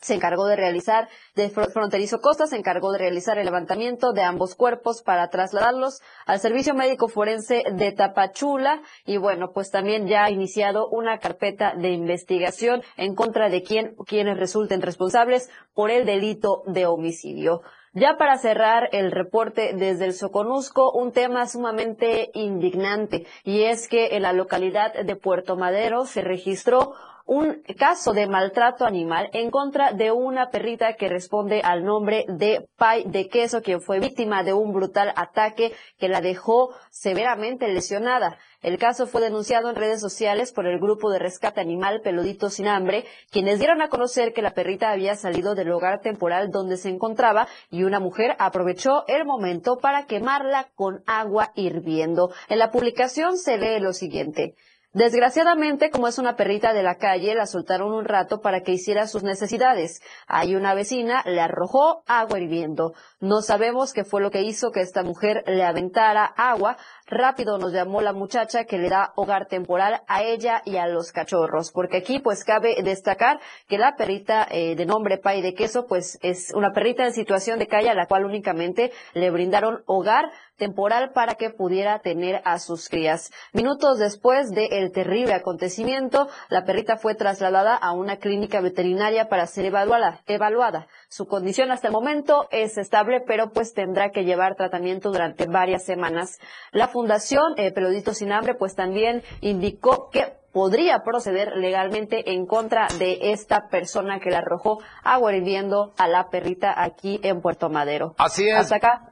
se 0.02 0.16
encargó 0.16 0.46
de 0.46 0.56
realizar, 0.56 1.08
de 1.36 1.50
Fronterizo 1.50 2.20
Costa 2.20 2.48
se 2.48 2.58
encargó 2.58 2.92
de 2.92 3.00
realizar 3.00 3.38
el 3.38 3.46
levantamiento 3.46 4.14
de 4.14 4.24
ambos 4.24 4.56
cuerpos 4.56 5.02
para 5.02 5.30
trasladarlos 5.30 6.02
al 6.26 6.40
Servicio 6.40 6.74
Médico 6.74 7.08
Forense 7.08 7.64
de 7.72 7.92
Tapachula 7.92 8.82
y 9.06 9.18
bueno, 9.18 9.52
pues 9.54 9.72
también 9.72 10.08
ya 10.08 10.26
ha 10.26 10.32
iniciado 10.32 10.88
una 10.90 11.20
carpeta 11.20 11.74
de 11.76 11.92
investigación 11.92 12.84
en 12.98 13.16
contra 13.16 13.50
de 13.50 13.64
quien, 13.64 13.96
quienes 14.06 14.38
resulten 14.38 14.82
responsables 14.82 15.50
por 15.74 15.92
el 15.92 16.06
delito 16.06 16.64
de 16.68 16.86
homicidio. 16.86 17.62
Ya 17.96 18.18
para 18.18 18.40
cerrar 18.40 18.90
el 18.92 19.12
reporte 19.12 19.74
desde 19.76 20.06
el 20.06 20.14
Soconusco, 20.14 20.92
un 20.92 21.12
tema 21.12 21.48
sumamente 21.48 22.32
indignante 22.34 23.28
y 23.44 23.66
es 23.66 23.88
que 23.88 24.16
en 24.16 24.24
la 24.24 24.34
localidad 24.34 24.94
de 24.96 25.16
Puerto 25.16 25.56
Madero 25.58 26.06
se 26.06 26.22
registró 26.22 26.94
un 27.26 27.64
caso 27.78 28.14
de 28.14 28.28
maltrato 28.28 28.86
animal 28.86 29.30
en 29.34 29.50
contra 29.50 29.94
de 29.94 30.12
una 30.12 30.50
perrita 30.50 30.94
que 30.94 31.08
responde 31.08 31.62
al 31.64 31.84
nombre 31.86 32.26
de 32.28 32.68
Pai 32.78 33.04
de 33.06 33.30
Queso, 33.30 33.62
quien 33.62 33.82
fue 33.82 34.00
víctima 34.00 34.44
de 34.44 34.54
un 34.54 34.74
brutal 34.74 35.14
ataque 35.16 35.74
que 35.98 36.10
la 36.10 36.22
dejó 36.22 36.72
severamente 36.92 37.68
lesionada. 37.70 38.38
El 38.62 38.78
caso 38.78 39.08
fue 39.08 39.22
denunciado 39.22 39.70
en 39.70 39.76
redes 39.76 40.00
sociales 40.00 40.54
por 40.54 40.68
el 40.68 40.80
grupo 40.80 41.12
de 41.12 41.20
rescate 41.20 41.62
animal 41.62 42.02
Peludito 42.02 42.50
Sin 42.50 42.68
Hambre, 42.68 43.06
quienes 43.30 43.60
dieron 43.60 43.82
a 43.82 43.90
conocer 43.90 44.34
que 44.34 44.42
la 44.42 44.54
perrita 44.54 44.92
había 44.92 45.16
salido 45.16 45.56
del 45.56 45.72
hogar 45.72 46.02
temporal 46.02 46.50
donde 46.50 46.78
se 46.78 46.90
encontraba 46.90 47.48
y 47.70 47.84
una 47.84 48.00
mujer 48.00 48.36
aprovechó 48.40 49.06
el 49.08 49.26
momento 49.26 49.78
para 49.78 50.06
quemarla 50.06 50.70
con 50.76 51.04
agua 51.08 51.52
hirviendo. 51.56 52.32
En 52.48 52.60
la 52.60 52.72
publicación 52.72 53.38
se 53.38 53.58
lee 53.58 53.80
lo 53.80 53.94
siguiente. 53.94 54.56
Desgraciadamente, 54.94 55.90
como 55.90 56.08
es 56.08 56.20
una 56.20 56.36
perrita 56.36 56.72
de 56.72 56.84
la 56.84 57.00
calle, 57.00 57.34
la 57.34 57.48
soltaron 57.48 57.92
un 57.92 58.06
rato 58.06 58.42
para 58.42 58.62
que 58.62 58.74
hiciera 58.74 59.08
sus 59.08 59.24
necesidades. 59.24 60.04
Ahí 60.28 60.56
una 60.56 60.76
vecina 60.76 61.24
le 61.26 61.42
arrojó 61.42 62.04
agua 62.06 62.40
hirviendo. 62.40 62.94
No 63.20 63.42
sabemos 63.42 63.92
qué 63.92 64.04
fue 64.04 64.22
lo 64.22 64.30
que 64.30 64.44
hizo 64.44 64.70
que 64.70 64.82
esta 64.82 65.02
mujer 65.02 65.44
le 65.48 65.64
aventara 65.64 66.26
agua. 66.26 66.78
Rápido 67.14 67.60
nos 67.60 67.72
llamó 67.74 68.02
la 68.02 68.12
muchacha 68.12 68.66
que 68.66 68.80
le 68.80 68.90
da 68.90 69.14
hogar 69.16 69.46
temporal 69.46 70.02
a 70.08 70.24
ella 70.24 70.64
y 70.66 70.78
a 70.78 70.88
los 70.88 71.12
cachorros, 71.12 71.72
porque 71.72 71.98
aquí 71.98 72.18
pues 72.18 72.44
cabe 72.44 72.82
destacar 72.82 73.40
que 73.68 73.78
la 73.78 73.96
perrita 73.96 74.48
eh, 74.50 74.76
de 74.76 74.86
nombre 74.88 75.20
Pay 75.20 75.44
de 75.44 75.54
Queso 75.54 75.86
pues 75.86 76.18
es 76.24 76.52
una 76.56 76.72
perrita 76.72 77.06
en 77.06 77.14
situación 77.14 77.60
de 77.60 77.68
calle 77.68 77.92
a 77.92 77.94
la 77.94 78.08
cual 78.08 78.26
únicamente 78.26 78.92
le 79.14 79.30
brindaron 79.30 79.84
hogar 79.86 80.32
temporal 80.58 81.12
para 81.14 81.36
que 81.36 81.50
pudiera 81.50 82.00
tener 82.00 82.42
a 82.46 82.60
sus 82.60 82.90
crías. 82.90 83.32
Minutos 83.54 84.00
después 84.00 84.52
del 84.52 84.92
terrible 84.92 85.34
acontecimiento, 85.34 86.28
la 86.50 86.64
perrita 86.64 86.98
fue 86.98 87.16
trasladada 87.16 87.76
a 87.76 87.92
una 87.92 88.18
clínica 88.18 88.62
veterinaria 88.62 89.30
para 89.30 89.48
ser 89.48 89.66
evaluada. 89.66 90.22
evaluada. 90.28 90.88
Su 91.10 91.28
condición 91.28 91.72
hasta 91.72 91.88
el 91.88 91.94
momento 91.94 92.48
es 92.52 92.78
estable, 92.78 93.22
pero 93.22 93.52
pues 93.52 93.74
tendrá 93.74 94.12
que 94.12 94.24
llevar 94.24 94.56
tratamiento 94.56 95.12
durante 95.12 95.48
varias 95.48 95.84
semanas. 95.84 96.40
La 96.72 96.88
Fundación 97.04 97.56
eh, 97.58 97.74
Sin 98.14 98.32
Hambre 98.32 98.56
pues 98.56 98.76
también 98.76 99.24
indicó 99.42 100.10
que 100.10 100.38
podría 100.54 101.04
proceder 101.04 101.52
legalmente 101.58 102.32
en 102.32 102.46
contra 102.46 102.88
de 102.98 103.34
esta 103.34 103.68
persona 103.68 104.22
que 104.22 104.30
le 104.30 104.38
arrojó 104.38 104.82
agua 105.04 105.36
hirviendo 105.36 105.94
a 105.98 106.08
la 106.08 106.30
perrita 106.30 106.82
aquí 106.82 107.20
en 107.22 107.42
Puerto 107.42 107.70
Madero. 107.70 108.16
Así 108.18 108.48
es. 108.48 108.56
Hasta 108.56 108.78
acá. 108.78 109.12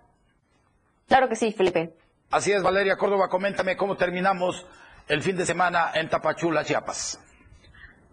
Claro 1.10 1.28
que 1.28 1.36
sí, 1.36 1.52
Felipe. 1.52 1.94
Así 2.30 2.54
es, 2.54 2.64
Valeria 2.64 2.96
Córdoba, 2.96 3.28
coméntame 3.28 3.76
cómo 3.76 3.98
terminamos 3.98 4.66
el 5.10 5.22
fin 5.22 5.36
de 5.36 5.46
semana 5.46 5.92
en 5.94 6.08
Tapachula, 6.08 6.64
Chiapas. 6.64 7.20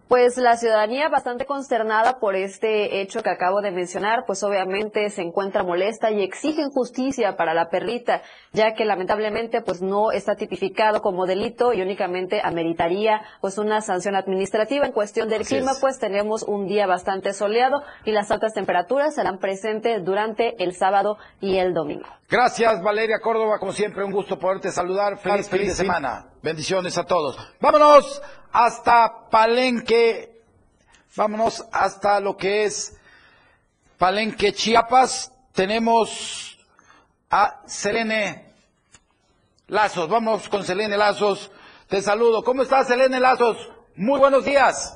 Pues 0.09 0.37
la 0.37 0.57
ciudadanía 0.57 1.07
bastante 1.07 1.45
consternada 1.45 2.17
por 2.17 2.35
este 2.35 2.99
hecho 2.99 3.21
que 3.21 3.29
acabo 3.29 3.61
de 3.61 3.69
mencionar, 3.69 4.23
pues 4.25 4.41
obviamente 4.41 5.07
se 5.11 5.21
encuentra 5.21 5.63
molesta 5.63 6.09
y 6.09 6.23
exigen 6.23 6.71
justicia 6.71 7.37
para 7.37 7.53
la 7.53 7.69
perrita, 7.69 8.23
ya 8.51 8.73
que 8.73 8.85
lamentablemente 8.85 9.61
pues 9.61 9.83
no 9.83 10.11
está 10.11 10.33
tipificado 10.33 11.03
como 11.03 11.27
delito 11.27 11.73
y 11.73 11.83
únicamente 11.83 12.41
ameritaría 12.43 13.21
pues 13.39 13.59
una 13.59 13.81
sanción 13.81 14.15
administrativa. 14.15 14.87
En 14.87 14.93
cuestión 14.93 15.29
del 15.29 15.45
clima, 15.45 15.73
pues 15.79 15.99
tenemos 15.99 16.41
un 16.41 16.65
día 16.65 16.87
bastante 16.87 17.31
soleado 17.31 17.83
y 18.03 18.11
las 18.11 18.31
altas 18.31 18.55
temperaturas 18.55 19.13
serán 19.13 19.37
presentes 19.37 20.03
durante 20.03 20.55
el 20.63 20.73
sábado 20.73 21.19
y 21.39 21.57
el 21.57 21.75
domingo. 21.75 22.07
Gracias, 22.27 22.81
Valeria 22.81 23.19
Córdoba, 23.19 23.59
como 23.59 23.73
siempre, 23.73 24.03
un 24.03 24.11
gusto 24.11 24.39
poderte 24.39 24.71
saludar. 24.71 25.19
Feliz 25.19 25.47
fin 25.49 25.67
de 25.67 25.71
semana. 25.71 26.25
Bendiciones 26.41 26.97
a 26.97 27.03
todos. 27.03 27.37
Vámonos 27.59 28.21
hasta 28.51 29.29
Palenque. 29.29 30.41
Vámonos 31.15 31.65
hasta 31.71 32.19
lo 32.19 32.37
que 32.37 32.65
es 32.65 32.97
Palenque, 33.97 34.53
Chiapas. 34.53 35.31
Tenemos 35.53 36.57
a 37.29 37.61
Selene 37.65 38.45
Lazos. 39.67 40.09
Vamos 40.09 40.47
con 40.49 40.63
Selene 40.63 40.97
Lazos. 40.97 41.51
Te 41.87 42.01
saludo. 42.01 42.43
¿Cómo 42.43 42.63
estás, 42.63 42.87
Selene 42.87 43.19
Lazos? 43.19 43.57
Muy 43.95 44.19
buenos 44.19 44.45
días. 44.45 44.95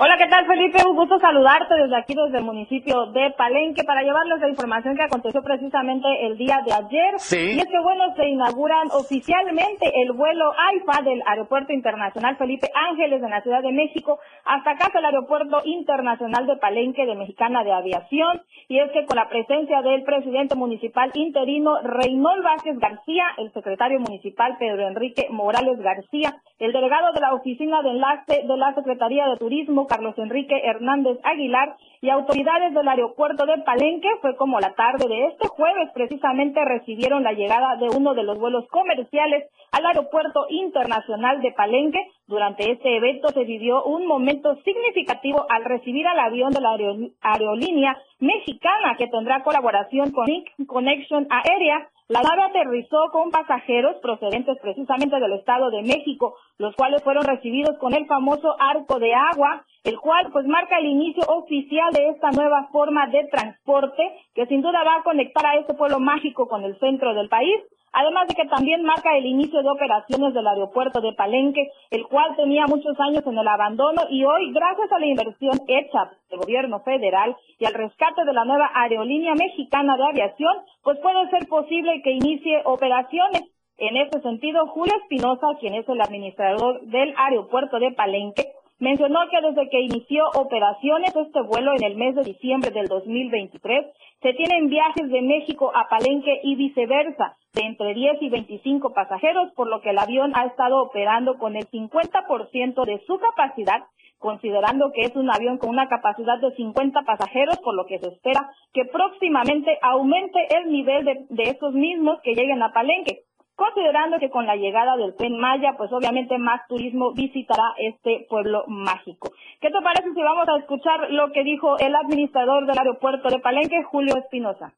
Hola, 0.00 0.16
¿qué 0.16 0.28
tal 0.28 0.46
Felipe? 0.46 0.78
Un 0.88 0.94
gusto 0.94 1.18
saludarte 1.18 1.74
desde 1.74 1.96
aquí, 1.96 2.14
desde 2.14 2.38
el 2.38 2.44
municipio 2.44 3.06
de 3.06 3.32
Palenque, 3.36 3.82
para 3.82 4.02
llevarles 4.02 4.38
la 4.38 4.48
información 4.48 4.94
que 4.94 5.02
aconteció 5.02 5.42
precisamente 5.42 6.06
el 6.24 6.38
día 6.38 6.60
de 6.64 6.72
ayer. 6.72 7.14
Sí. 7.16 7.56
Y 7.56 7.58
es 7.58 7.66
que, 7.66 7.80
bueno, 7.80 8.14
se 8.14 8.28
inauguran 8.28 8.86
oficialmente 8.92 9.90
el 10.00 10.12
vuelo 10.12 10.52
AIFA 10.56 11.02
del 11.02 11.20
Aeropuerto 11.26 11.72
Internacional 11.72 12.36
Felipe 12.36 12.70
Ángeles 12.90 13.20
de 13.20 13.28
la 13.28 13.42
Ciudad 13.42 13.60
de 13.60 13.72
México 13.72 14.20
hasta 14.44 14.70
acá, 14.70 14.88
el 14.96 15.04
Aeropuerto 15.04 15.62
Internacional 15.64 16.46
de 16.46 16.58
Palenque 16.58 17.04
de 17.04 17.16
Mexicana 17.16 17.64
de 17.64 17.72
Aviación. 17.72 18.40
Y 18.68 18.78
es 18.78 18.92
que 18.92 19.04
con 19.04 19.16
la 19.16 19.28
presencia 19.28 19.82
del 19.82 20.04
presidente 20.04 20.54
municipal 20.54 21.10
interino 21.14 21.76
Reynold 21.82 22.44
Vázquez 22.44 22.78
García, 22.78 23.24
el 23.38 23.52
secretario 23.52 23.98
municipal 23.98 24.58
Pedro 24.60 24.86
Enrique 24.86 25.26
Morales 25.30 25.80
García, 25.80 26.36
el 26.58 26.72
delegado 26.72 27.12
de 27.12 27.20
la 27.20 27.34
Oficina 27.34 27.82
de 27.82 27.90
Enlace 27.90 28.42
de 28.44 28.56
la 28.56 28.74
Secretaría 28.74 29.28
de 29.28 29.36
Turismo, 29.36 29.86
Carlos 29.86 30.18
Enrique 30.18 30.60
Hernández 30.64 31.18
Aguilar, 31.22 31.76
y 32.00 32.10
autoridades 32.10 32.74
del 32.74 32.86
aeropuerto 32.86 33.44
de 33.44 33.58
Palenque, 33.58 34.08
fue 34.20 34.36
como 34.36 34.60
la 34.60 34.74
tarde 34.74 35.08
de 35.08 35.26
este 35.26 35.48
jueves 35.48 35.90
precisamente 35.94 36.64
recibieron 36.64 37.24
la 37.24 37.32
llegada 37.32 37.76
de 37.76 37.88
uno 37.88 38.14
de 38.14 38.22
los 38.22 38.38
vuelos 38.38 38.68
comerciales 38.68 39.48
al 39.72 39.86
aeropuerto 39.86 40.46
internacional 40.48 41.40
de 41.40 41.52
Palenque. 41.52 41.98
Durante 42.26 42.70
este 42.70 42.96
evento 42.96 43.28
se 43.30 43.44
vivió 43.44 43.84
un 43.84 44.06
momento 44.06 44.54
significativo 44.62 45.46
al 45.48 45.64
recibir 45.64 46.06
al 46.06 46.20
avión 46.20 46.52
de 46.52 46.60
la 46.60 46.76
aerolínea 47.20 47.96
mexicana 48.20 48.94
que 48.96 49.08
tendrá 49.08 49.42
colaboración 49.42 50.12
con 50.12 50.26
Connection 50.66 51.26
Aérea 51.30 51.88
la 52.08 52.22
nave 52.22 52.42
aterrizó 52.42 53.10
con 53.12 53.30
pasajeros 53.30 53.96
procedentes 54.00 54.56
precisamente 54.62 55.20
del 55.20 55.34
Estado 55.34 55.70
de 55.70 55.82
México, 55.82 56.36
los 56.56 56.74
cuales 56.74 57.02
fueron 57.02 57.24
recibidos 57.24 57.76
con 57.78 57.92
el 57.92 58.06
famoso 58.06 58.56
arco 58.58 58.98
de 58.98 59.12
agua, 59.14 59.66
el 59.88 59.98
cual 60.00 60.28
pues 60.32 60.44
marca 60.46 60.78
el 60.78 60.84
inicio 60.84 61.22
oficial 61.28 61.90
de 61.94 62.10
esta 62.10 62.30
nueva 62.32 62.68
forma 62.70 63.06
de 63.06 63.24
transporte 63.32 64.02
que 64.34 64.44
sin 64.44 64.60
duda 64.60 64.84
va 64.84 64.96
a 64.96 65.02
conectar 65.02 65.46
a 65.46 65.56
este 65.56 65.72
pueblo 65.72 65.98
mágico 65.98 66.46
con 66.46 66.62
el 66.62 66.78
centro 66.78 67.14
del 67.14 67.30
país. 67.30 67.56
Además 67.94 68.28
de 68.28 68.34
que 68.34 68.46
también 68.48 68.84
marca 68.84 69.16
el 69.16 69.24
inicio 69.24 69.62
de 69.62 69.70
operaciones 69.70 70.34
del 70.34 70.46
aeropuerto 70.46 71.00
de 71.00 71.14
Palenque, 71.14 71.70
el 71.90 72.06
cual 72.06 72.36
tenía 72.36 72.66
muchos 72.66 73.00
años 73.00 73.26
en 73.26 73.38
el 73.38 73.48
abandono 73.48 74.02
y 74.10 74.26
hoy, 74.26 74.52
gracias 74.52 74.92
a 74.92 74.98
la 74.98 75.06
inversión 75.06 75.58
hecha 75.66 76.10
del 76.28 76.40
gobierno 76.40 76.80
federal 76.80 77.34
y 77.58 77.64
al 77.64 77.72
rescate 77.72 78.26
de 78.26 78.34
la 78.34 78.44
nueva 78.44 78.70
aerolínea 78.74 79.34
mexicana 79.36 79.96
de 79.96 80.04
aviación, 80.04 80.52
pues 80.82 80.98
puede 80.98 81.30
ser 81.30 81.48
posible 81.48 82.02
que 82.04 82.12
inicie 82.12 82.60
operaciones. 82.66 83.44
En 83.78 83.96
este 83.96 84.20
sentido, 84.20 84.66
Julio 84.66 84.92
Espinosa, 85.02 85.46
quien 85.60 85.74
es 85.74 85.88
el 85.88 86.00
administrador 86.00 86.82
del 86.82 87.14
aeropuerto 87.16 87.78
de 87.78 87.92
Palenque, 87.92 88.52
mencionó 88.78 89.20
que 89.30 89.40
desde 89.40 89.68
que 89.68 89.80
inició 89.80 90.24
operaciones 90.34 91.14
este 91.14 91.42
vuelo 91.42 91.72
en 91.74 91.84
el 91.84 91.96
mes 91.96 92.14
de 92.14 92.22
diciembre 92.22 92.70
del 92.70 92.86
2023, 92.86 93.86
se 94.22 94.32
tienen 94.34 94.68
viajes 94.68 95.08
de 95.08 95.22
México 95.22 95.72
a 95.74 95.88
Palenque 95.88 96.40
y 96.42 96.56
viceversa, 96.56 97.36
de 97.54 97.62
entre 97.62 97.94
10 97.94 98.22
y 98.22 98.28
25 98.28 98.92
pasajeros, 98.92 99.52
por 99.54 99.68
lo 99.68 99.80
que 99.80 99.90
el 99.90 99.98
avión 99.98 100.32
ha 100.34 100.46
estado 100.46 100.82
operando 100.82 101.38
con 101.38 101.56
el 101.56 101.68
50% 101.68 102.84
de 102.84 103.00
su 103.06 103.18
capacidad, 103.18 103.84
considerando 104.18 104.92
que 104.92 105.02
es 105.02 105.16
un 105.16 105.30
avión 105.30 105.58
con 105.58 105.70
una 105.70 105.88
capacidad 105.88 106.38
de 106.40 106.54
50 106.54 107.02
pasajeros, 107.02 107.58
por 107.58 107.74
lo 107.74 107.86
que 107.86 107.98
se 107.98 108.08
espera 108.08 108.50
que 108.72 108.84
próximamente 108.84 109.78
aumente 109.82 110.38
el 110.56 110.70
nivel 110.70 111.04
de, 111.04 111.26
de 111.28 111.42
estos 111.44 111.72
mismos 111.72 112.20
que 112.22 112.34
lleguen 112.34 112.62
a 112.62 112.72
Palenque 112.72 113.27
considerando 113.58 114.20
que 114.20 114.30
con 114.30 114.46
la 114.46 114.54
llegada 114.54 114.96
del 114.96 115.16
tren 115.16 115.36
Maya, 115.36 115.74
pues 115.76 115.90
obviamente 115.92 116.38
más 116.38 116.60
turismo 116.68 117.12
visitará 117.12 117.74
este 117.76 118.24
pueblo 118.30 118.62
mágico. 118.68 119.32
¿Qué 119.60 119.66
te 119.68 119.82
parece 119.82 120.14
si 120.14 120.22
vamos 120.22 120.46
a 120.48 120.60
escuchar 120.60 121.10
lo 121.10 121.32
que 121.32 121.42
dijo 121.42 121.76
el 121.78 121.92
administrador 121.96 122.66
del 122.66 122.78
aeropuerto 122.78 123.28
de 123.28 123.40
Palenque, 123.40 123.82
Julio 123.82 124.14
Espinosa? 124.16 124.72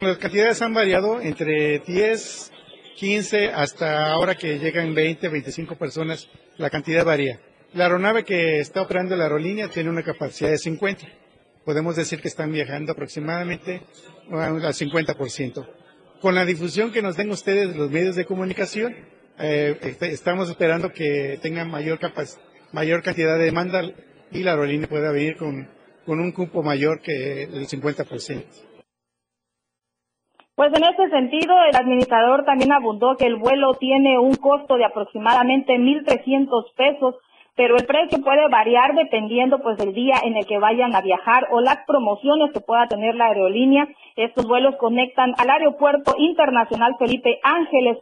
Las 0.00 0.18
cantidades 0.18 0.60
han 0.60 0.74
variado 0.74 1.20
entre 1.20 1.78
10, 1.78 2.52
15 2.96 3.52
hasta 3.54 4.12
ahora 4.12 4.34
que 4.34 4.58
llegan 4.58 4.92
20, 4.92 5.28
25 5.28 5.76
personas, 5.76 6.28
la 6.58 6.68
cantidad 6.68 7.04
varía. 7.04 7.38
La 7.74 7.84
aeronave 7.84 8.24
que 8.24 8.58
está 8.58 8.82
operando 8.82 9.14
la 9.14 9.24
aerolínea 9.24 9.68
tiene 9.68 9.88
una 9.88 10.02
capacidad 10.02 10.50
de 10.50 10.58
50. 10.58 11.06
Podemos 11.64 11.94
decir 11.94 12.20
que 12.20 12.28
están 12.28 12.50
viajando 12.50 12.90
aproximadamente 12.90 13.82
al 14.32 14.60
50% 14.60 15.83
con 16.24 16.34
la 16.34 16.46
difusión 16.46 16.90
que 16.90 17.02
nos 17.02 17.18
den 17.18 17.30
ustedes 17.30 17.74
de 17.74 17.78
los 17.78 17.90
medios 17.90 18.16
de 18.16 18.24
comunicación, 18.24 18.94
eh, 19.38 19.76
este, 19.82 20.06
estamos 20.06 20.48
esperando 20.48 20.88
que 20.88 21.38
tengan 21.42 21.70
mayor, 21.70 21.98
mayor 22.72 23.02
cantidad 23.02 23.36
de 23.36 23.44
demanda 23.44 23.82
y 24.32 24.42
la 24.42 24.52
aerolínea 24.52 24.88
pueda 24.88 25.12
venir 25.12 25.36
con, 25.36 25.68
un 26.06 26.32
cupo 26.32 26.62
mayor 26.62 27.02
que 27.02 27.42
el 27.42 27.66
50%. 27.66 28.42
Pues 30.54 30.72
en 30.72 30.84
ese 30.84 31.10
sentido, 31.10 31.54
el 31.70 31.76
administrador 31.76 32.46
también 32.46 32.72
abundó 32.72 33.16
que 33.18 33.26
el 33.26 33.36
vuelo 33.36 33.74
tiene 33.74 34.18
un 34.18 34.36
costo 34.36 34.78
de 34.78 34.86
aproximadamente 34.86 35.74
1.300 35.74 36.48
pesos, 36.74 37.16
pero 37.54 37.76
el 37.76 37.84
precio 37.84 38.24
puede 38.24 38.48
variar 38.48 38.94
dependiendo 38.94 39.58
pues 39.58 39.76
del 39.76 39.92
día 39.92 40.14
en 40.24 40.38
el 40.38 40.46
que 40.46 40.58
vayan 40.58 40.96
a 40.96 41.02
viajar 41.02 41.48
o 41.50 41.60
las 41.60 41.84
promociones 41.86 42.50
que 42.54 42.60
pueda 42.60 42.88
tener 42.88 43.14
la 43.14 43.26
aerolínea. 43.26 43.88
Estos 44.16 44.46
vuelos 44.46 44.76
conectan 44.76 45.34
al 45.38 45.50
Aeropuerto 45.50 46.14
Internacional 46.18 46.96
Felipe 46.98 47.40
Ángeles 47.42 47.98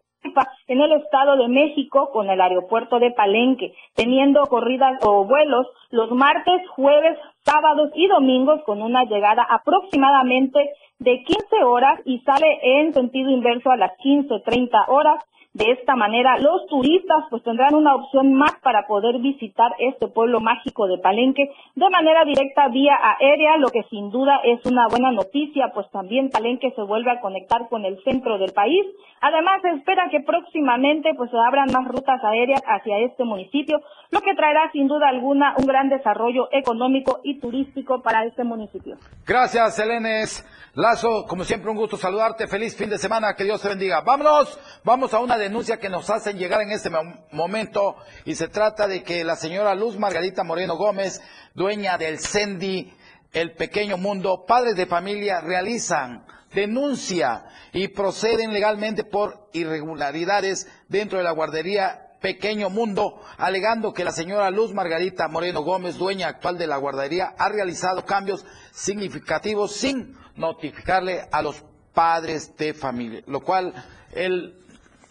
en 0.69 0.81
el 0.81 0.93
Estado 0.93 1.37
de 1.37 1.49
México 1.49 2.11
con 2.13 2.31
el 2.31 2.41
aeropuerto 2.41 2.99
de 2.99 3.11
Palenque, 3.11 3.75
teniendo 3.95 4.47
corridas 4.47 4.99
o 5.05 5.25
vuelos 5.25 5.67
los 5.91 6.11
martes, 6.13 6.63
jueves, 6.71 7.19
sábados 7.45 7.91
y 7.95 8.07
domingos 8.07 8.63
con 8.65 8.83
una 8.83 9.05
llegada 9.05 9.43
aproximadamente 9.43 10.71
de 10.99 11.25
15 11.25 11.65
horas 11.65 12.01
y 12.05 12.21
sale 12.21 12.59
en 12.63 12.93
sentido 12.93 13.31
inverso 13.31 13.71
a 13.71 13.77
las 13.77 13.93
15.30 13.99 14.85
horas 14.89 15.25
de 15.55 15.71
esta 15.73 15.97
manera, 15.97 16.39
los 16.39 16.67
turistas 16.67 17.25
pues 17.29 17.43
tendrán 17.43 17.75
una 17.75 17.95
opción 17.95 18.33
más 18.33 18.53
para 18.63 18.87
poder 18.87 19.19
visitar 19.19 19.71
este 19.79 20.09
pueblo 20.09 20.41
mágico 20.41 20.87
de 20.87 20.97
Palenque 20.97 21.51
de 21.75 21.91
manera 21.91 22.25
directa 22.25 22.69
vía 22.69 22.97
aérea, 23.03 23.59
lo 23.59 23.69
que 23.69 23.83
sin 23.91 24.11
duda 24.11 24.41
es 24.45 24.65
una 24.65 24.89
buena 24.89 25.13
noticia, 25.13 25.71
pues 25.75 25.91
también 25.91 26.31
Palenque 26.31 26.73
se 26.75 26.83
vuelve 26.83 27.11
a 27.11 27.21
conectar 27.21 27.69
con 27.69 27.85
el 27.85 28.03
centro 28.03 28.39
del 28.39 28.53
país. 28.53 28.87
Además, 29.21 29.61
se 29.61 29.71
espera 29.71 30.09
que 30.11 30.21
próximamente 30.21 31.13
pues 31.17 31.31
se 31.31 31.37
abran 31.37 31.71
más 31.71 31.87
rutas 31.87 32.25
aéreas 32.25 32.63
hacia 32.67 32.99
este 33.01 33.25
municipio, 33.25 33.81
lo 34.11 34.21
que 34.23 34.35
traerá 34.35 34.71
sin 34.73 34.89
duda 34.89 35.09
alguna 35.09 35.55
un 35.59 35.67
gran 35.67 35.91
desarrollo 35.91 36.49
económico 36.51 37.21
y 37.25 37.39
turístico 37.41 38.01
para 38.01 38.25
este 38.25 38.43
municipio. 38.43 38.97
Gracias, 39.27 39.79
Helenes. 39.79 40.45
Lazo, 40.75 41.27
como 41.29 41.45
siempre, 41.45 41.71
un 41.71 41.77
gusto 41.77 41.99
saludarte. 41.99 42.49
Feliz 42.49 42.75
fin 42.75 42.89
de 42.89 42.97
semana. 42.97 43.35
Que 43.37 43.45
Dios 43.45 43.61
te 43.61 43.69
bendiga. 43.69 44.01
Vámonos. 44.01 44.59
Vamos 44.85 45.13
a 45.13 45.21
una 45.21 45.37
denuncia 45.43 45.79
que 45.79 45.89
nos 45.89 46.11
hacen 46.11 46.39
llegar 46.39 46.63
en 46.63 46.71
este 46.71 46.91
momento. 47.31 47.97
Y 48.25 48.35
se 48.35 48.49
trata 48.49 48.87
de 48.87 49.03
que 49.03 49.25
la 49.25 49.37
señora 49.37 49.75
Luz 49.75 49.99
Margarita 49.99 50.45
Moreno 50.45 50.77
Gómez, 50.77 51.21
dueña 51.55 51.99
del 51.99 52.19
CENDI, 52.19 52.93
El 53.33 53.53
Pequeño 53.53 53.97
Mundo, 53.99 54.45
padres 54.47 54.77
de 54.77 54.87
familia, 54.87 55.41
realizan 55.41 56.25
denuncia 56.55 57.45
y 57.73 57.89
proceden 57.89 58.53
legalmente 58.53 59.05
por 59.05 59.49
irregularidades 59.53 60.69
dentro 60.89 61.19
de 61.19 61.25
la 61.25 61.33
guardería 61.33 62.09
Pequeño 62.21 62.71
Mundo, 62.71 63.21
alegando 63.37 63.93
que 63.93 64.05
la 64.05 64.13
señora 64.13 64.51
Luz 64.51 64.73
Margarita 64.73 65.27
Moreno 65.29 65.63
Gómez, 65.63 65.97
dueña 65.97 66.29
actual 66.29 66.57
de 66.57 66.69
la 66.69 66.77
guardería, 66.77 67.35
ha 67.37 67.49
realizado 67.49 68.05
cambios 68.05 68.47
significativos 68.71 69.73
sin 69.73 70.17
notificarle 70.37 71.27
a 71.33 71.43
los 71.43 71.65
padres 71.93 72.57
de 72.57 72.75
familia, 72.75 73.23
lo 73.27 73.41
cual 73.41 73.75
él, 74.13 74.62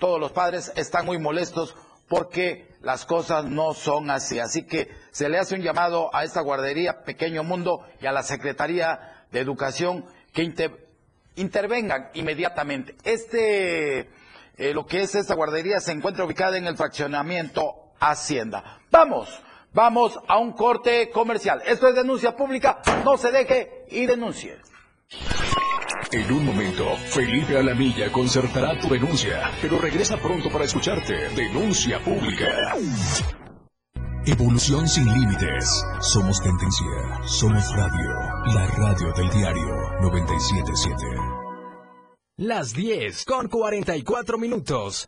todos 0.01 0.19
los 0.19 0.31
padres 0.31 0.73
están 0.75 1.05
muy 1.05 1.19
molestos 1.19 1.75
porque 2.09 2.67
las 2.81 3.05
cosas 3.05 3.45
no 3.45 3.75
son 3.75 4.09
así. 4.09 4.39
Así 4.39 4.63
que 4.63 4.89
se 5.11 5.29
le 5.29 5.37
hace 5.37 5.53
un 5.53 5.61
llamado 5.61 6.13
a 6.13 6.23
esta 6.23 6.41
guardería 6.41 7.03
Pequeño 7.03 7.43
Mundo 7.43 7.85
y 8.01 8.07
a 8.07 8.11
la 8.11 8.23
Secretaría 8.23 9.25
de 9.31 9.39
Educación 9.39 10.03
que 10.33 10.51
intervengan 11.35 12.09
inmediatamente. 12.15 12.95
Este, 13.03 14.09
eh, 14.57 14.73
lo 14.73 14.87
que 14.87 15.03
es 15.03 15.13
esta 15.13 15.35
guardería 15.35 15.79
se 15.79 15.91
encuentra 15.91 16.25
ubicada 16.25 16.57
en 16.57 16.65
el 16.65 16.75
fraccionamiento 16.75 17.75
Hacienda. 17.99 18.79
Vamos, 18.89 19.29
vamos 19.71 20.19
a 20.27 20.39
un 20.39 20.53
corte 20.53 21.11
comercial. 21.11 21.61
Esto 21.67 21.87
es 21.87 21.93
denuncia 21.93 22.35
pública, 22.35 22.81
no 23.05 23.17
se 23.17 23.31
deje 23.31 23.85
y 23.89 24.07
denuncie. 24.07 24.57
En 26.13 26.29
un 26.29 26.45
momento, 26.45 26.97
Felipe 27.05 27.57
Alamilla 27.57 28.11
concertará 28.11 28.77
tu 28.77 28.89
denuncia, 28.89 29.49
pero 29.61 29.79
regresa 29.79 30.17
pronto 30.17 30.49
para 30.49 30.65
escucharte. 30.65 31.29
Denuncia 31.29 32.03
pública. 32.03 32.75
Evolución 34.25 34.89
sin 34.89 35.05
límites. 35.05 35.85
Somos 36.01 36.41
tendencia. 36.41 37.25
Somos 37.25 37.63
radio. 37.77 38.09
La 38.53 38.67
radio 38.67 39.13
del 39.13 39.29
diario 39.29 39.65
977. 40.01 41.41
Las 42.37 42.73
10 42.73 43.23
con 43.23 43.47
44 43.47 44.37
minutos. 44.37 45.07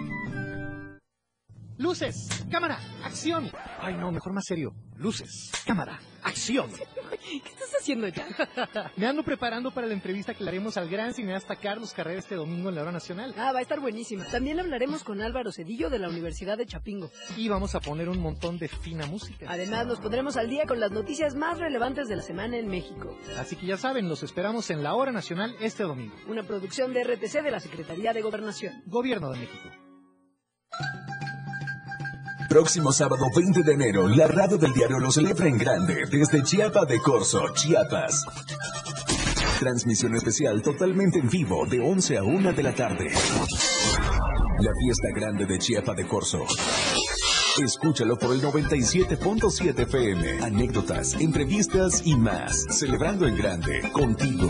Luces, 1.81 2.29
cámara, 2.51 2.77
acción. 3.03 3.49
Ay, 3.79 3.95
no, 3.95 4.11
mejor 4.11 4.33
más 4.33 4.45
serio. 4.45 4.71
Luces, 4.97 5.51
cámara, 5.65 5.99
acción. 6.21 6.69
¿Qué 7.31 7.49
estás 7.49 7.71
haciendo 7.79 8.07
ya? 8.07 8.27
Me 8.97 9.07
ando 9.07 9.23
preparando 9.23 9.71
para 9.71 9.87
la 9.87 9.93
entrevista 9.93 10.35
que 10.35 10.43
le 10.43 10.51
haremos 10.51 10.77
al 10.77 10.87
gran 10.87 11.15
cineasta 11.15 11.55
Carlos 11.55 11.91
Carrera 11.91 12.19
este 12.19 12.35
domingo 12.35 12.69
en 12.69 12.75
la 12.75 12.83
hora 12.83 12.91
nacional. 12.91 13.33
Ah, 13.35 13.51
va 13.51 13.57
a 13.57 13.61
estar 13.63 13.79
buenísima. 13.79 14.25
También 14.25 14.59
hablaremos 14.59 15.03
con 15.03 15.23
Álvaro 15.23 15.51
Cedillo 15.51 15.89
de 15.89 15.97
la 15.97 16.09
Universidad 16.09 16.55
de 16.55 16.67
Chapingo. 16.67 17.09
Y 17.35 17.49
vamos 17.49 17.73
a 17.73 17.79
poner 17.79 18.09
un 18.09 18.19
montón 18.19 18.59
de 18.59 18.67
fina 18.67 19.07
música. 19.07 19.47
Además, 19.49 19.87
nos 19.87 19.99
pondremos 19.99 20.37
al 20.37 20.51
día 20.51 20.67
con 20.67 20.79
las 20.79 20.91
noticias 20.91 21.33
más 21.33 21.57
relevantes 21.57 22.07
de 22.07 22.15
la 22.15 22.21
semana 22.21 22.57
en 22.57 22.67
México. 22.67 23.17
Así 23.39 23.55
que 23.55 23.65
ya 23.65 23.77
saben, 23.77 24.07
los 24.07 24.21
esperamos 24.21 24.69
en 24.69 24.83
la 24.83 24.93
hora 24.93 25.11
nacional 25.11 25.55
este 25.59 25.81
domingo. 25.81 26.13
Una 26.27 26.43
producción 26.43 26.93
de 26.93 27.03
RTC 27.03 27.41
de 27.41 27.49
la 27.49 27.59
Secretaría 27.59 28.13
de 28.13 28.21
Gobernación. 28.21 28.83
Gobierno 28.85 29.31
de 29.31 29.39
México. 29.39 29.80
Próximo 32.51 32.91
sábado 32.91 33.27
20 33.33 33.63
de 33.63 33.71
enero, 33.71 34.09
la 34.09 34.27
radio 34.27 34.57
del 34.57 34.73
diario 34.73 34.99
lo 34.99 35.09
celebra 35.09 35.47
en 35.47 35.57
grande 35.57 36.03
desde 36.11 36.43
Chiapa 36.43 36.83
de 36.83 36.99
Corzo, 36.99 37.47
Chiapas. 37.53 38.25
Transmisión 39.57 40.17
especial 40.17 40.61
totalmente 40.61 41.19
en 41.19 41.29
vivo 41.29 41.65
de 41.65 41.79
11 41.79 42.17
a 42.17 42.23
1 42.23 42.51
de 42.51 42.61
la 42.61 42.75
tarde. 42.75 43.09
La 44.59 44.71
fiesta 44.83 45.07
grande 45.15 45.45
de 45.45 45.59
Chiapa 45.59 45.93
de 45.93 46.05
Corzo. 46.05 46.45
Escúchalo 47.63 48.17
por 48.17 48.33
el 48.33 48.41
97.7 48.41 49.83
FM. 49.83 50.43
Anécdotas, 50.43 51.13
entrevistas 51.13 52.01
y 52.03 52.17
más. 52.17 52.65
Celebrando 52.69 53.29
en 53.29 53.37
grande, 53.37 53.89
contigo. 53.93 54.49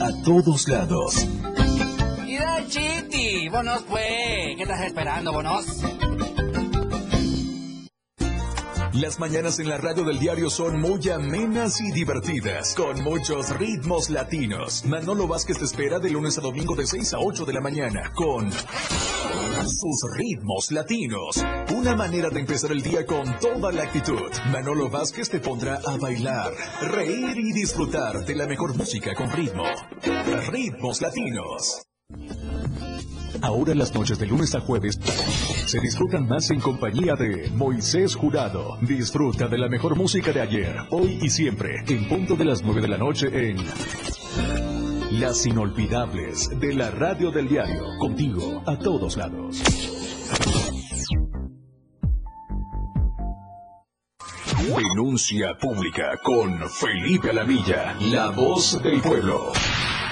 A 0.00 0.22
todos 0.22 0.68
lados. 0.68 1.26
Mira, 2.24 2.64
Chiti, 2.68 3.48
bonos 3.48 3.82
pues. 3.88 4.54
¿Qué 4.56 4.62
estás 4.62 4.82
esperando, 4.82 5.32
bonos? 5.32 5.82
Las 8.94 9.18
mañanas 9.18 9.58
en 9.58 9.70
la 9.70 9.78
radio 9.78 10.04
del 10.04 10.18
diario 10.18 10.50
son 10.50 10.78
muy 10.78 11.08
amenas 11.08 11.80
y 11.80 11.92
divertidas, 11.92 12.74
con 12.74 13.02
muchos 13.02 13.56
ritmos 13.56 14.10
latinos. 14.10 14.84
Manolo 14.84 15.26
Vázquez 15.26 15.58
te 15.58 15.64
espera 15.64 15.98
de 15.98 16.10
lunes 16.10 16.36
a 16.36 16.42
domingo 16.42 16.74
de 16.76 16.86
6 16.86 17.14
a 17.14 17.18
8 17.18 17.46
de 17.46 17.52
la 17.54 17.62
mañana 17.62 18.12
con 18.14 18.52
sus 18.52 20.10
ritmos 20.14 20.70
latinos. 20.72 21.42
Una 21.74 21.96
manera 21.96 22.28
de 22.28 22.40
empezar 22.40 22.70
el 22.70 22.82
día 22.82 23.06
con 23.06 23.24
toda 23.38 23.72
la 23.72 23.84
actitud. 23.84 24.30
Manolo 24.50 24.90
Vázquez 24.90 25.30
te 25.30 25.40
pondrá 25.40 25.80
a 25.86 25.96
bailar, 25.96 26.52
reír 26.82 27.38
y 27.38 27.52
disfrutar 27.52 28.26
de 28.26 28.34
la 28.34 28.46
mejor 28.46 28.76
música 28.76 29.14
con 29.14 29.30
ritmo. 29.30 29.64
Ritmos 30.50 31.00
latinos. 31.00 31.86
Ahora 33.42 33.74
las 33.74 33.92
noches 33.92 34.18
de 34.20 34.26
lunes 34.26 34.54
a 34.54 34.60
jueves 34.60 34.98
se 35.66 35.80
disfrutan 35.80 36.28
más 36.28 36.48
en 36.50 36.60
compañía 36.60 37.14
de 37.16 37.50
Moisés 37.50 38.14
Jurado. 38.14 38.78
Disfruta 38.80 39.48
de 39.48 39.58
la 39.58 39.68
mejor 39.68 39.96
música 39.96 40.32
de 40.32 40.40
ayer, 40.40 40.76
hoy 40.90 41.18
y 41.20 41.28
siempre, 41.28 41.82
en 41.88 42.08
punto 42.08 42.36
de 42.36 42.44
las 42.44 42.62
9 42.62 42.80
de 42.80 42.88
la 42.88 42.98
noche 42.98 43.26
en 43.32 43.56
Las 45.18 45.44
Inolvidables 45.44 46.50
de 46.60 46.72
la 46.74 46.92
Radio 46.92 47.32
del 47.32 47.48
Diario. 47.48 47.82
Contigo 47.98 48.62
a 48.64 48.78
todos 48.78 49.16
lados. 49.16 49.60
Denuncia 54.64 55.58
pública 55.60 56.16
con 56.22 56.70
Felipe 56.70 57.30
Alamilla, 57.30 57.96
la 58.00 58.30
voz 58.30 58.80
del 58.80 59.00
pueblo. 59.00 59.52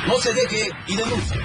No 0.09 0.15
se 0.19 0.33
deje 0.35 0.69
y 0.89 0.97
denuncie. 0.97 1.39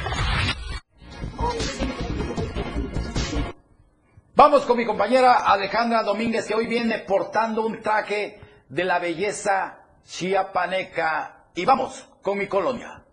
Vamos 4.36 4.65
con 4.65 4.75
mi 4.75 4.86
compañera 4.86 5.36
Alejandra 5.45 6.03
Domínguez, 6.03 6.45
que 6.45 6.55
hoy 6.55 6.67
viene 6.67 6.99
portando 6.99 7.65
un 7.65 7.81
traje 7.81 8.38
de 8.67 8.83
la 8.83 8.99
belleza 8.99 9.79
chiapaneca. 10.05 11.45
Y 11.55 11.63
vamos 11.63 12.05
con 12.21 12.38
mi 12.38 12.47
colonia. 12.47 13.05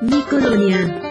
Mi 0.00 0.22
colonia. 0.22 1.09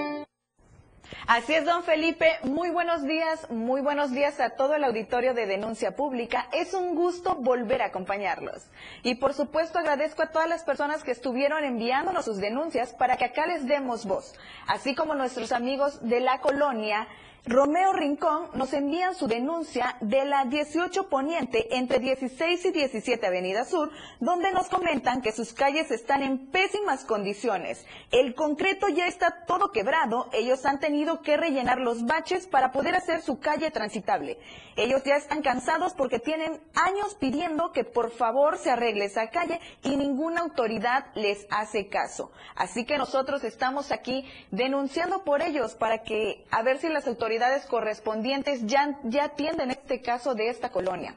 Así 1.31 1.53
es, 1.53 1.63
don 1.63 1.83
Felipe. 1.83 2.39
Muy 2.41 2.71
buenos 2.71 3.03
días, 3.03 3.51
muy 3.51 3.81
buenos 3.81 4.09
días 4.09 4.39
a 4.39 4.49
todo 4.49 4.73
el 4.73 4.83
auditorio 4.83 5.35
de 5.35 5.45
Denuncia 5.45 5.95
Pública. 5.95 6.47
Es 6.51 6.73
un 6.73 6.95
gusto 6.95 7.35
volver 7.35 7.83
a 7.83 7.85
acompañarlos. 7.85 8.63
Y 9.03 9.13
por 9.13 9.35
supuesto 9.35 9.77
agradezco 9.77 10.23
a 10.23 10.31
todas 10.31 10.49
las 10.49 10.63
personas 10.63 11.03
que 11.03 11.11
estuvieron 11.11 11.63
enviándonos 11.63 12.25
sus 12.25 12.37
denuncias 12.37 12.93
para 12.93 13.15
que 13.15 13.25
acá 13.25 13.45
les 13.45 13.67
demos 13.67 14.07
voz, 14.07 14.33
así 14.65 14.95
como 14.95 15.13
nuestros 15.13 15.51
amigos 15.51 15.99
de 16.01 16.19
la 16.19 16.41
colonia 16.41 17.07
Romeo 17.45 17.93
Rincón 17.93 18.49
nos 18.53 18.73
envían 18.73 19.15
su 19.15 19.27
denuncia 19.27 19.95
de 20.01 20.25
la 20.25 20.43
18 20.45 21.07
Poniente 21.07 21.77
entre 21.77 21.99
16 21.99 22.65
y 22.65 22.71
17 22.71 23.25
Avenida 23.25 23.63
Sur, 23.63 23.91
donde 24.19 24.51
nos 24.51 24.67
comentan 24.67 25.21
que 25.21 25.31
sus 25.31 25.53
calles 25.53 25.89
están 25.89 26.21
en 26.21 26.51
pésimas 26.51 27.05
condiciones. 27.05 27.85
El 28.11 28.35
concreto 28.35 28.89
ya 28.89 29.07
está 29.07 29.45
todo 29.47 29.71
quebrado, 29.71 30.29
ellos 30.33 30.65
han 30.65 30.79
tenido 30.79 31.21
que 31.21 31.37
rellenar 31.37 31.79
los 31.79 32.05
baches 32.05 32.45
para 32.45 32.73
poder 32.73 32.95
hacer 32.95 33.21
su 33.21 33.39
calle 33.39 33.71
transitable. 33.71 34.37
Ellos 34.75 35.03
ya 35.03 35.15
están 35.15 35.41
cansados 35.41 35.93
porque 35.93 36.19
tienen 36.19 36.61
años 36.75 37.15
pidiendo 37.15 37.71
que 37.71 37.85
por 37.85 38.11
favor 38.11 38.57
se 38.57 38.71
arregle 38.71 39.05
esa 39.05 39.29
calle 39.29 39.61
y 39.83 39.95
ninguna 39.95 40.41
autoridad 40.41 41.05
les 41.15 41.47
hace 41.51 41.87
caso. 41.87 42.31
Así 42.55 42.85
que 42.85 42.97
nosotros 42.97 43.43
estamos 43.45 43.91
aquí 43.91 44.25
denunciando 44.51 45.23
por 45.23 45.41
ellos 45.41 45.75
para 45.75 46.03
que 46.03 46.45
a 46.51 46.61
ver 46.63 46.79
si 46.79 46.89
las 46.89 47.07
autoridades 47.07 47.28
autoridades 47.29 47.67
correspondientes 47.67 48.65
ya, 48.65 48.97
ya 49.03 49.25
atienden 49.25 49.69
este 49.69 50.01
caso 50.01 50.33
de 50.33 50.49
esta 50.49 50.71
colonia. 50.71 51.13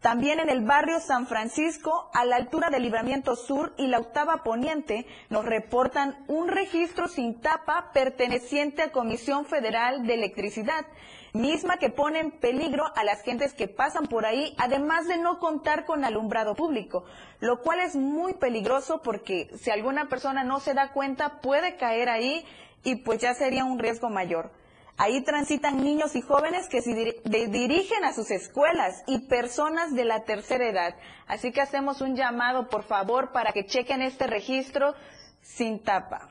También 0.00 0.40
en 0.40 0.50
el 0.50 0.64
barrio 0.64 0.98
San 0.98 1.28
Francisco, 1.28 2.10
a 2.12 2.24
la 2.24 2.34
altura 2.34 2.70
del 2.70 2.82
Libramiento 2.82 3.36
Sur 3.36 3.72
y 3.76 3.86
la 3.86 4.00
Octava 4.00 4.42
Poniente, 4.42 5.06
nos 5.30 5.44
reportan 5.44 6.24
un 6.26 6.48
registro 6.48 7.06
sin 7.06 7.40
tapa 7.40 7.92
perteneciente 7.94 8.82
a 8.82 8.90
Comisión 8.90 9.46
Federal 9.46 10.04
de 10.08 10.14
Electricidad, 10.14 10.86
misma 11.32 11.76
que 11.76 11.88
pone 11.88 12.18
en 12.18 12.32
peligro 12.32 12.84
a 12.96 13.04
las 13.04 13.22
gentes 13.22 13.54
que 13.54 13.68
pasan 13.68 14.08
por 14.08 14.26
ahí, 14.26 14.56
además 14.58 15.06
de 15.06 15.18
no 15.18 15.38
contar 15.38 15.84
con 15.84 16.04
alumbrado 16.04 16.56
público, 16.56 17.04
lo 17.38 17.60
cual 17.62 17.78
es 17.78 17.94
muy 17.94 18.34
peligroso 18.34 19.02
porque 19.02 19.48
si 19.56 19.70
alguna 19.70 20.08
persona 20.08 20.42
no 20.42 20.58
se 20.58 20.74
da 20.74 20.90
cuenta 20.90 21.40
puede 21.40 21.76
caer 21.76 22.08
ahí 22.08 22.44
y 22.82 22.96
pues 22.96 23.20
ya 23.20 23.34
sería 23.34 23.64
un 23.64 23.78
riesgo 23.78 24.10
mayor. 24.10 24.50
Ahí 24.96 25.22
transitan 25.22 25.82
niños 25.82 26.14
y 26.14 26.22
jóvenes 26.22 26.68
que 26.68 26.80
se 26.80 26.94
dirigen 26.94 28.04
a 28.04 28.12
sus 28.12 28.30
escuelas 28.30 29.02
y 29.08 29.26
personas 29.26 29.92
de 29.92 30.04
la 30.04 30.24
tercera 30.24 30.68
edad. 30.68 30.94
Así 31.26 31.50
que 31.50 31.60
hacemos 31.60 32.00
un 32.00 32.14
llamado, 32.14 32.68
por 32.68 32.84
favor, 32.84 33.32
para 33.32 33.52
que 33.52 33.66
chequen 33.66 34.02
este 34.02 34.28
registro 34.28 34.94
sin 35.42 35.82
tapa. 35.82 36.28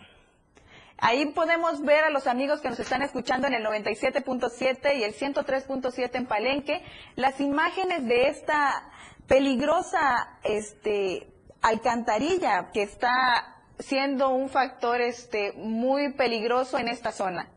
Ahí 0.97 1.25
podemos 1.33 1.81
ver 1.81 2.05
a 2.05 2.09
los 2.09 2.27
amigos 2.27 2.61
que 2.61 2.69
nos 2.69 2.79
están 2.79 3.01
escuchando 3.01 3.47
en 3.47 3.55
el 3.55 3.65
97.7 3.65 4.95
y 4.97 5.03
el 5.03 5.13
103.7 5.13 6.09
en 6.13 6.25
Palenque 6.25 6.81
las 7.15 7.41
imágenes 7.41 8.05
de 8.05 8.29
esta 8.29 8.89
peligrosa 9.27 10.37
este, 10.45 11.27
alcantarilla 11.61 12.71
que 12.71 12.83
está 12.83 13.57
siendo 13.79 14.29
un 14.29 14.47
factor 14.47 15.01
este, 15.01 15.51
muy 15.57 16.13
peligroso 16.13 16.77
en 16.77 16.87
esta 16.87 17.11
zona. 17.11 17.49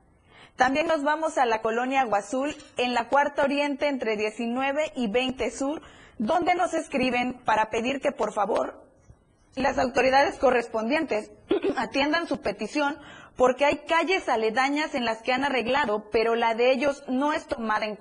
También 0.57 0.87
nos 0.87 1.03
vamos 1.03 1.37
a 1.37 1.45
la 1.45 1.61
colonia 1.61 2.01
Aguazul, 2.01 2.57
en 2.79 2.95
la 2.95 3.09
Cuarta 3.09 3.45
Oriente 3.45 3.89
entre 3.89 4.17
19 4.17 4.93
y 4.97 5.07
20 5.07 5.51
Sur, 5.51 5.83
donde 6.19 6.55
nos 6.55 6.73
escriben 6.73 7.35
para 7.45 7.69
pedir 7.69 8.01
que 8.01 8.11
por 8.11 8.33
favor 8.33 8.83
las 9.55 9.79
autoridades 9.79 10.39
correspondientes 10.39 11.31
atiendan 11.77 12.27
su 12.27 12.41
petición 12.41 12.97
porque 13.37 13.67
hay 13.67 13.83
calles 13.87 14.31
aledañas 14.31 14.95
en 14.95 15.05
las 15.05 15.21
que 15.21 15.35
han 15.35 15.45
arreglado, 15.45 16.09
pero 16.11 16.35
la 16.35 16.55
de 16.55 16.73
ellos 16.73 17.05
no 17.07 17.35
es 17.35 17.47
tomada 17.47 17.85
en, 17.85 17.99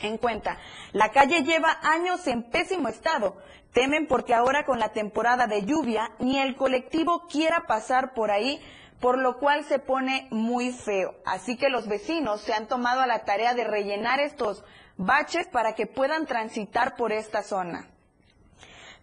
en 0.00 0.16
cuenta. 0.16 0.56
La 0.92 1.10
calle 1.10 1.42
lleva 1.42 1.78
años 1.82 2.26
en 2.26 2.42
pésimo 2.42 2.88
estado. 2.88 3.36
Temen 3.74 4.06
porque 4.06 4.32
ahora 4.32 4.64
con 4.64 4.78
la 4.78 4.92
temporada 4.92 5.46
de 5.46 5.66
lluvia 5.66 6.10
ni 6.20 6.38
el 6.38 6.56
colectivo 6.56 7.26
quiera 7.30 7.64
pasar 7.66 8.14
por 8.14 8.30
ahí 8.30 8.62
por 9.00 9.18
lo 9.18 9.38
cual 9.38 9.64
se 9.64 9.78
pone 9.78 10.26
muy 10.30 10.72
feo. 10.72 11.14
Así 11.24 11.56
que 11.56 11.68
los 11.68 11.86
vecinos 11.86 12.40
se 12.40 12.52
han 12.52 12.66
tomado 12.66 13.00
a 13.00 13.06
la 13.06 13.24
tarea 13.24 13.54
de 13.54 13.64
rellenar 13.64 14.20
estos 14.20 14.64
baches 14.96 15.46
para 15.48 15.74
que 15.74 15.86
puedan 15.86 16.26
transitar 16.26 16.96
por 16.96 17.12
esta 17.12 17.42
zona. 17.42 17.88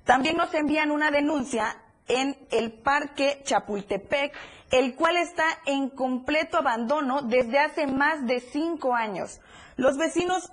También 0.03 0.37
nos 0.37 0.53
envían 0.53 0.91
una 0.91 1.11
denuncia 1.11 1.81
en 2.07 2.37
el 2.51 2.73
Parque 2.73 3.41
Chapultepec, 3.43 4.33
el 4.71 4.95
cual 4.95 5.17
está 5.17 5.45
en 5.65 5.89
completo 5.89 6.57
abandono 6.57 7.21
desde 7.21 7.59
hace 7.59 7.87
más 7.87 8.25
de 8.27 8.39
cinco 8.39 8.93
años. 8.93 9.39
Los 9.77 9.97
vecinos 9.97 10.51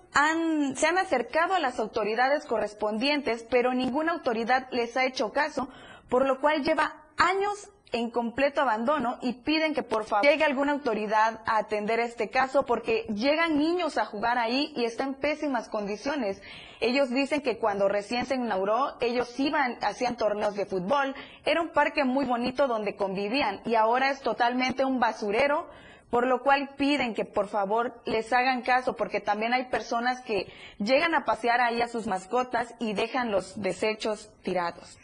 se 0.74 0.86
han 0.86 0.98
acercado 0.98 1.54
a 1.54 1.60
las 1.60 1.78
autoridades 1.78 2.46
correspondientes, 2.46 3.44
pero 3.48 3.74
ninguna 3.74 4.12
autoridad 4.12 4.68
les 4.72 4.96
ha 4.96 5.04
hecho 5.04 5.32
caso, 5.32 5.68
por 6.08 6.26
lo 6.26 6.40
cual 6.40 6.64
lleva 6.64 6.96
años 7.18 7.70
en 7.92 8.10
completo 8.10 8.62
abandono 8.62 9.18
y 9.20 9.34
piden 9.34 9.74
que 9.74 9.82
por 9.82 10.04
favor 10.04 10.26
llegue 10.26 10.44
alguna 10.44 10.72
autoridad 10.72 11.40
a 11.46 11.58
atender 11.58 12.00
este 12.00 12.30
caso 12.30 12.64
porque 12.64 13.04
llegan 13.14 13.58
niños 13.58 13.98
a 13.98 14.06
jugar 14.06 14.38
ahí 14.38 14.72
y 14.74 14.84
está 14.84 15.04
en 15.04 15.14
pésimas 15.14 15.68
condiciones. 15.68 16.42
Ellos 16.80 17.10
dicen 17.10 17.42
que 17.42 17.58
cuando 17.58 17.88
recién 17.88 18.26
se 18.26 18.34
inauguró, 18.34 18.96
ellos 19.00 19.38
iban, 19.38 19.78
hacían 19.82 20.16
torneos 20.16 20.54
de 20.54 20.66
fútbol, 20.66 21.14
era 21.44 21.60
un 21.60 21.68
parque 21.68 22.04
muy 22.04 22.24
bonito 22.24 22.66
donde 22.66 22.96
convivían 22.96 23.60
y 23.64 23.74
ahora 23.74 24.10
es 24.10 24.20
totalmente 24.20 24.84
un 24.84 24.98
basurero, 24.98 25.68
por 26.10 26.26
lo 26.26 26.42
cual 26.42 26.70
piden 26.76 27.14
que 27.14 27.24
por 27.24 27.48
favor 27.48 28.00
les 28.04 28.32
hagan 28.32 28.62
caso 28.62 28.96
porque 28.96 29.20
también 29.20 29.52
hay 29.52 29.66
personas 29.66 30.20
que 30.22 30.50
llegan 30.78 31.14
a 31.14 31.24
pasear 31.24 31.60
ahí 31.60 31.82
a 31.82 31.88
sus 31.88 32.06
mascotas 32.06 32.74
y 32.78 32.94
dejan 32.94 33.30
los 33.30 33.60
desechos 33.60 34.30
tirados. 34.42 34.98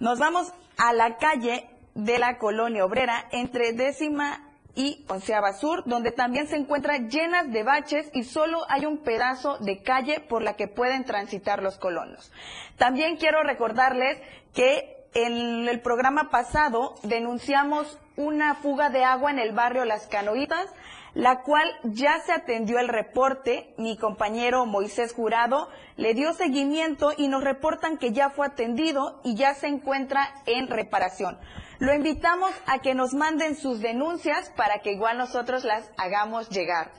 Nos 0.00 0.18
vamos 0.18 0.52
a 0.82 0.92
la 0.92 1.16
calle 1.16 1.70
de 1.94 2.18
la 2.18 2.38
colonia 2.38 2.84
obrera 2.84 3.28
entre 3.30 3.72
décima 3.72 4.42
y 4.74 5.04
onceava 5.08 5.52
sur, 5.52 5.84
donde 5.86 6.10
también 6.10 6.48
se 6.48 6.56
encuentran 6.56 7.08
llenas 7.08 7.52
de 7.52 7.62
baches 7.62 8.10
y 8.12 8.24
solo 8.24 8.64
hay 8.68 8.84
un 8.84 8.98
pedazo 8.98 9.58
de 9.58 9.80
calle 9.84 10.18
por 10.18 10.42
la 10.42 10.54
que 10.54 10.66
pueden 10.66 11.04
transitar 11.04 11.62
los 11.62 11.78
colonos. 11.78 12.32
También 12.78 13.16
quiero 13.16 13.44
recordarles 13.44 14.20
que 14.54 15.06
en 15.14 15.68
el 15.68 15.80
programa 15.82 16.30
pasado 16.30 16.96
denunciamos 17.04 18.00
una 18.16 18.56
fuga 18.56 18.90
de 18.90 19.04
agua 19.04 19.30
en 19.30 19.38
el 19.38 19.52
barrio 19.52 19.84
Las 19.84 20.08
Canoitas, 20.08 20.68
la 21.14 21.42
cual 21.42 21.68
ya 21.84 22.20
se 22.20 22.32
atendió 22.32 22.78
el 22.78 22.88
reporte. 22.88 23.74
Mi 23.76 23.96
compañero 23.96 24.66
Moisés 24.66 25.12
Jurado 25.12 25.68
le 25.96 26.14
dio 26.14 26.32
seguimiento 26.32 27.12
y 27.16 27.28
nos 27.28 27.44
reportan 27.44 27.98
que 27.98 28.12
ya 28.12 28.30
fue 28.30 28.46
atendido 28.46 29.20
y 29.24 29.34
ya 29.34 29.54
se 29.54 29.68
encuentra 29.68 30.34
en 30.46 30.68
reparación. 30.68 31.38
Lo 31.78 31.94
invitamos 31.94 32.52
a 32.66 32.78
que 32.78 32.94
nos 32.94 33.12
manden 33.12 33.56
sus 33.56 33.80
denuncias 33.80 34.50
para 34.56 34.78
que 34.78 34.92
igual 34.92 35.18
nosotros 35.18 35.64
las 35.64 35.90
hagamos 35.96 36.48
llegar. 36.48 36.92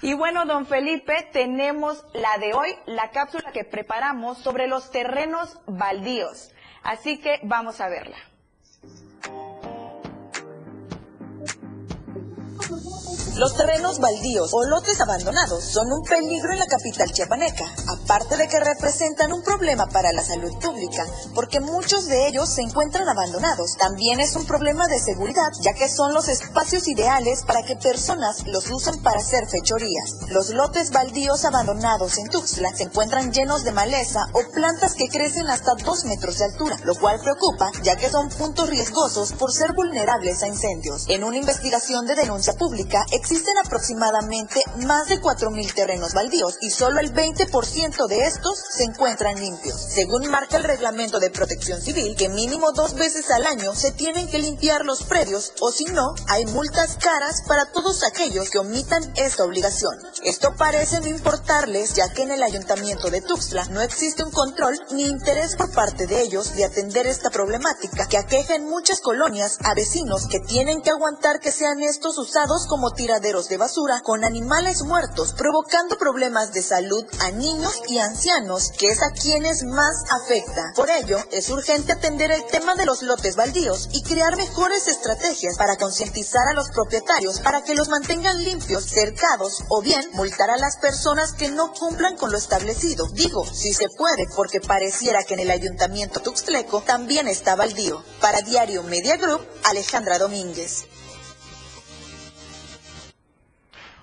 Y 0.00 0.14
bueno, 0.14 0.44
don 0.44 0.66
Felipe, 0.66 1.28
tenemos 1.32 2.04
la 2.14 2.38
de 2.38 2.54
hoy, 2.54 2.70
la 2.86 3.10
cápsula 3.10 3.50
que 3.52 3.64
preparamos 3.64 4.38
sobre 4.38 4.68
los 4.68 4.90
terrenos 4.90 5.58
baldíos. 5.66 6.52
Así 6.84 7.18
que 7.18 7.40
vamos 7.42 7.80
a 7.80 7.88
verla. 7.88 8.16
Los 13.38 13.54
terrenos 13.54 14.00
baldíos 14.00 14.50
o 14.52 14.64
lotes 14.64 15.00
abandonados 15.00 15.62
son 15.62 15.92
un 15.92 16.02
peligro 16.02 16.52
en 16.52 16.58
la 16.58 16.66
capital 16.66 17.12
chiapaneca, 17.12 17.72
aparte 17.86 18.36
de 18.36 18.48
que 18.48 18.58
representan 18.58 19.32
un 19.32 19.44
problema 19.44 19.86
para 19.86 20.12
la 20.12 20.24
salud 20.24 20.52
pública, 20.58 21.06
porque 21.36 21.60
muchos 21.60 22.06
de 22.06 22.26
ellos 22.26 22.48
se 22.48 22.62
encuentran 22.62 23.08
abandonados. 23.08 23.76
También 23.78 24.18
es 24.18 24.34
un 24.34 24.44
problema 24.44 24.88
de 24.88 24.98
seguridad, 24.98 25.52
ya 25.60 25.72
que 25.72 25.88
son 25.88 26.14
los 26.14 26.26
espacios 26.26 26.88
ideales 26.88 27.44
para 27.46 27.62
que 27.62 27.76
personas 27.76 28.44
los 28.48 28.68
usen 28.72 29.00
para 29.04 29.20
hacer 29.20 29.46
fechorías. 29.48 30.16
Los 30.30 30.50
lotes 30.50 30.90
baldíos 30.90 31.44
abandonados 31.44 32.18
en 32.18 32.28
Tuxtla 32.30 32.74
se 32.74 32.82
encuentran 32.82 33.32
llenos 33.32 33.62
de 33.62 33.70
maleza 33.70 34.26
o 34.32 34.50
plantas 34.52 34.94
que 34.94 35.08
crecen 35.08 35.48
hasta 35.48 35.76
dos 35.84 36.04
metros 36.06 36.38
de 36.38 36.46
altura, 36.46 36.76
lo 36.82 36.96
cual 36.96 37.20
preocupa, 37.20 37.70
ya 37.84 37.94
que 37.94 38.10
son 38.10 38.30
puntos 38.30 38.68
riesgosos 38.68 39.32
por 39.34 39.52
ser 39.52 39.74
vulnerables 39.74 40.42
a 40.42 40.48
incendios. 40.48 41.04
En 41.06 41.22
una 41.22 41.36
investigación 41.36 42.04
de 42.04 42.16
denuncia 42.16 42.54
pública, 42.54 43.06
existen 43.30 43.58
aproximadamente 43.58 44.62
más 44.86 45.08
de 45.08 45.20
4.000 45.20 45.74
terrenos 45.74 46.14
baldíos 46.14 46.56
y 46.62 46.70
solo 46.70 46.98
el 46.98 47.12
20% 47.12 48.06
de 48.06 48.24
estos 48.24 48.58
se 48.70 48.84
encuentran 48.84 49.38
limpios. 49.38 49.78
Según 49.78 50.30
marca 50.30 50.56
el 50.56 50.64
reglamento 50.64 51.20
de 51.20 51.28
protección 51.28 51.78
civil, 51.78 52.16
que 52.16 52.30
mínimo 52.30 52.72
dos 52.72 52.94
veces 52.94 53.30
al 53.30 53.44
año 53.44 53.74
se 53.74 53.92
tienen 53.92 54.28
que 54.28 54.38
limpiar 54.38 54.86
los 54.86 55.02
predios 55.02 55.52
o 55.60 55.70
si 55.70 55.84
no, 55.84 56.14
hay 56.26 56.46
multas 56.46 56.96
caras 56.96 57.42
para 57.46 57.66
todos 57.66 58.02
aquellos 58.02 58.48
que 58.48 58.60
omitan 58.60 59.02
esta 59.16 59.44
obligación. 59.44 59.94
Esto 60.24 60.54
parece 60.56 60.98
no 61.00 61.08
importarles 61.08 61.96
ya 61.96 62.08
que 62.08 62.22
en 62.22 62.30
el 62.30 62.42
ayuntamiento 62.42 63.10
de 63.10 63.20
Tuxtla 63.20 63.66
no 63.66 63.82
existe 63.82 64.24
un 64.24 64.30
control 64.30 64.80
ni 64.92 65.04
interés 65.04 65.54
por 65.54 65.70
parte 65.72 66.06
de 66.06 66.22
ellos 66.22 66.56
de 66.56 66.64
atender 66.64 67.06
esta 67.06 67.28
problemática 67.28 68.08
que 68.08 68.16
aqueja 68.16 68.54
en 68.54 68.70
muchas 68.70 69.02
colonias 69.02 69.58
a 69.64 69.74
vecinos 69.74 70.28
que 70.28 70.40
tienen 70.40 70.80
que 70.80 70.88
aguantar 70.88 71.40
que 71.40 71.52
sean 71.52 71.82
estos 71.82 72.16
usados 72.16 72.66
como 72.66 72.92
de 73.20 73.56
basura 73.56 74.00
con 74.02 74.24
animales 74.24 74.82
muertos, 74.82 75.32
provocando 75.32 75.98
problemas 75.98 76.52
de 76.52 76.62
salud 76.62 77.04
a 77.20 77.32
niños 77.32 77.80
y 77.88 77.98
ancianos, 77.98 78.70
que 78.78 78.90
es 78.90 79.02
a 79.02 79.10
quienes 79.10 79.64
más 79.64 80.04
afecta. 80.08 80.72
Por 80.76 80.88
ello, 80.88 81.18
es 81.32 81.50
urgente 81.50 81.92
atender 81.92 82.30
el 82.30 82.44
tema 82.46 82.76
de 82.76 82.86
los 82.86 83.02
lotes 83.02 83.34
baldíos 83.34 83.88
y 83.92 84.04
crear 84.04 84.36
mejores 84.36 84.86
estrategias 84.86 85.56
para 85.56 85.76
concientizar 85.76 86.46
a 86.48 86.52
los 86.52 86.70
propietarios 86.70 87.40
para 87.40 87.62
que 87.62 87.74
los 87.74 87.88
mantengan 87.88 88.42
limpios, 88.44 88.84
cercados 88.84 89.64
o 89.68 89.82
bien 89.82 90.08
multar 90.12 90.50
a 90.50 90.56
las 90.56 90.76
personas 90.76 91.32
que 91.32 91.50
no 91.50 91.72
cumplan 91.72 92.16
con 92.16 92.30
lo 92.30 92.38
establecido. 92.38 93.08
Digo, 93.14 93.44
si 93.44 93.72
se 93.72 93.88
puede, 93.88 94.26
porque 94.36 94.60
pareciera 94.60 95.24
que 95.24 95.34
en 95.34 95.40
el 95.40 95.50
ayuntamiento 95.50 96.20
tuxtleco 96.20 96.82
también 96.82 97.26
está 97.26 97.56
baldío. 97.56 98.04
Para 98.20 98.42
Diario 98.42 98.84
Media 98.84 99.16
Group, 99.16 99.44
Alejandra 99.64 100.18
Domínguez. 100.18 100.84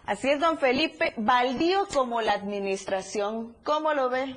Así 0.06 0.30
es, 0.30 0.40
don 0.40 0.60
Felipe, 0.60 1.16
baldío 1.18 1.88
como 1.92 2.22
la 2.22 2.34
administración, 2.34 3.56
¿cómo 3.64 3.92
lo 3.96 4.12
ve? 4.12 4.36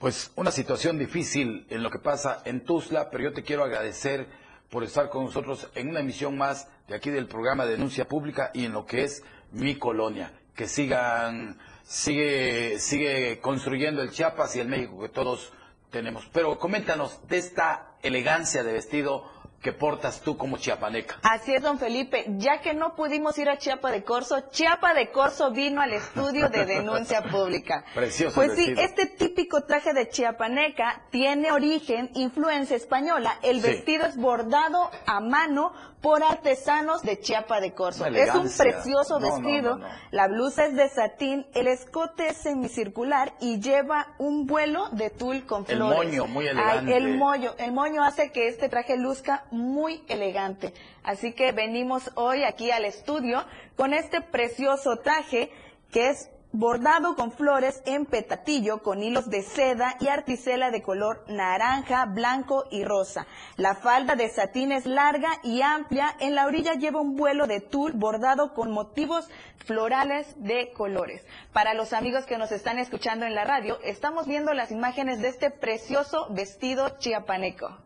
Pues 0.00 0.32
una 0.34 0.50
situación 0.50 0.98
difícil 0.98 1.64
en 1.70 1.84
lo 1.84 1.90
que 1.90 2.00
pasa 2.00 2.42
en 2.44 2.64
Tuzla, 2.64 3.08
pero 3.08 3.22
yo 3.22 3.32
te 3.32 3.44
quiero 3.44 3.62
agradecer 3.62 4.26
por 4.68 4.82
estar 4.82 5.08
con 5.08 5.26
nosotros 5.26 5.70
en 5.76 5.90
una 5.90 6.00
emisión 6.00 6.36
más 6.36 6.68
de 6.88 6.96
aquí 6.96 7.10
del 7.10 7.28
programa 7.28 7.66
Denuncia 7.66 8.08
Pública 8.08 8.50
y 8.52 8.64
en 8.64 8.72
lo 8.72 8.84
que 8.84 9.04
es 9.04 9.22
mi 9.52 9.76
colonia. 9.76 10.32
Que 10.56 10.66
sigan, 10.66 11.56
sigue, 11.84 12.80
sigue 12.80 13.38
construyendo 13.38 14.02
el 14.02 14.10
Chiapas 14.10 14.56
y 14.56 14.60
el 14.60 14.66
México 14.66 15.00
que 15.00 15.08
todos 15.08 15.52
tenemos. 15.90 16.28
Pero 16.32 16.58
coméntanos 16.58 17.20
de 17.28 17.38
esta 17.38 17.96
elegancia 18.02 18.64
de 18.64 18.72
vestido 18.72 19.30
que 19.66 19.72
portas 19.72 20.20
tú 20.20 20.36
como 20.36 20.58
chiapaneca. 20.58 21.16
Así 21.24 21.52
es, 21.52 21.60
don 21.60 21.80
Felipe. 21.80 22.24
Ya 22.38 22.60
que 22.60 22.72
no 22.72 22.94
pudimos 22.94 23.36
ir 23.36 23.48
a 23.48 23.58
Chiapa 23.58 23.90
de 23.90 24.04
Corso, 24.04 24.38
Chiapa 24.52 24.94
de 24.94 25.10
Corso 25.10 25.50
vino 25.50 25.80
al 25.80 25.92
estudio 25.92 26.48
de 26.48 26.64
denuncia 26.66 27.20
pública. 27.32 27.84
Precioso. 27.92 28.36
Pues 28.36 28.52
sí, 28.54 28.72
este 28.78 29.06
típico 29.06 29.64
traje 29.64 29.92
de 29.92 30.08
chiapaneca 30.08 31.02
tiene 31.10 31.50
origen, 31.50 32.10
influencia 32.14 32.76
española. 32.76 33.40
El 33.42 33.60
Sí. 33.60 33.66
vestido 33.66 34.06
es 34.06 34.16
bordado 34.16 34.88
a 35.04 35.18
mano 35.18 35.72
por 36.00 36.22
artesanos 36.22 37.02
de 37.02 37.18
Chiapa 37.18 37.60
de 37.60 37.72
Corso. 37.72 38.06
Es 38.06 38.32
un 38.32 38.48
precioso 38.56 39.18
No, 39.18 39.26
vestido. 39.40 39.76
no, 39.78 39.88
no. 39.88 39.94
La 40.12 40.28
blusa 40.28 40.66
es 40.66 40.76
de 40.76 40.88
satín, 40.88 41.44
el 41.54 41.66
escote 41.66 42.28
es 42.28 42.36
semicircular 42.36 43.32
y 43.40 43.58
lleva 43.60 44.14
un 44.18 44.46
vuelo 44.46 44.88
de 44.92 45.10
tul 45.10 45.44
con 45.46 45.64
El 45.66 45.78
flores. 45.78 45.96
moño, 45.98 46.26
muy 46.28 46.44
Ay, 46.46 46.50
elegante. 46.52 46.96
el 46.96 47.16
moño, 47.16 47.54
el 47.58 47.72
moño 47.72 48.04
hace 48.04 48.30
que 48.30 48.46
este 48.46 48.68
traje 48.68 48.96
luzca 48.96 49.46
muy 49.56 50.04
elegante. 50.08 50.72
Así 51.02 51.32
que 51.32 51.52
venimos 51.52 52.10
hoy 52.14 52.44
aquí 52.44 52.70
al 52.70 52.84
estudio 52.84 53.44
con 53.76 53.94
este 53.94 54.20
precioso 54.20 54.96
traje 54.98 55.50
que 55.90 56.08
es 56.08 56.30
bordado 56.52 57.16
con 57.16 57.32
flores 57.32 57.82
en 57.84 58.06
petatillo 58.06 58.82
con 58.82 59.02
hilos 59.02 59.28
de 59.28 59.42
seda 59.42 59.96
y 60.00 60.08
articela 60.08 60.70
de 60.70 60.82
color 60.82 61.24
naranja, 61.28 62.06
blanco 62.06 62.64
y 62.70 62.84
rosa. 62.84 63.26
La 63.56 63.74
falda 63.74 64.16
de 64.16 64.30
satín 64.30 64.72
es 64.72 64.86
larga 64.86 65.28
y 65.42 65.60
amplia. 65.60 66.16
En 66.18 66.34
la 66.34 66.46
orilla 66.46 66.72
lleva 66.74 67.00
un 67.00 67.16
vuelo 67.16 67.46
de 67.46 67.60
tul 67.60 67.92
bordado 67.92 68.54
con 68.54 68.70
motivos 68.70 69.28
florales 69.66 70.34
de 70.38 70.72
colores. 70.72 71.26
Para 71.52 71.74
los 71.74 71.92
amigos 71.92 72.24
que 72.24 72.38
nos 72.38 72.52
están 72.52 72.78
escuchando 72.78 73.26
en 73.26 73.34
la 73.34 73.44
radio, 73.44 73.78
estamos 73.82 74.26
viendo 74.26 74.54
las 74.54 74.70
imágenes 74.70 75.20
de 75.20 75.28
este 75.28 75.50
precioso 75.50 76.28
vestido 76.30 76.98
chiapaneco. 76.98 77.85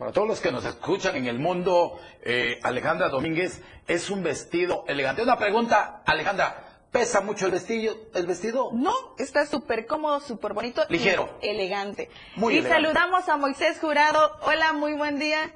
Para 0.00 0.12
todos 0.12 0.26
los 0.26 0.40
que 0.40 0.50
nos 0.50 0.64
escuchan 0.64 1.14
en 1.16 1.26
el 1.26 1.38
mundo, 1.38 2.00
eh, 2.22 2.58
Alejandra 2.62 3.10
Domínguez 3.10 3.60
es 3.86 4.08
un 4.08 4.22
vestido 4.22 4.82
elegante. 4.88 5.22
Una 5.22 5.36
pregunta, 5.36 6.02
Alejandra, 6.06 6.86
¿pesa 6.90 7.20
mucho 7.20 7.44
el 7.44 7.52
vestido? 7.52 7.94
¿El 8.14 8.26
vestido? 8.26 8.70
No, 8.72 8.94
está 9.18 9.44
súper 9.44 9.86
cómodo, 9.86 10.20
súper 10.20 10.54
bonito. 10.54 10.82
y 10.88 10.94
Ligero. 10.94 11.28
elegante. 11.42 12.08
Muy 12.36 12.54
y 12.54 12.58
elegante. 12.60 12.82
saludamos 12.82 13.28
a 13.28 13.36
Moisés 13.36 13.78
Jurado. 13.78 14.38
Hola, 14.40 14.72
muy 14.72 14.94
buen 14.94 15.18
día. 15.18 15.52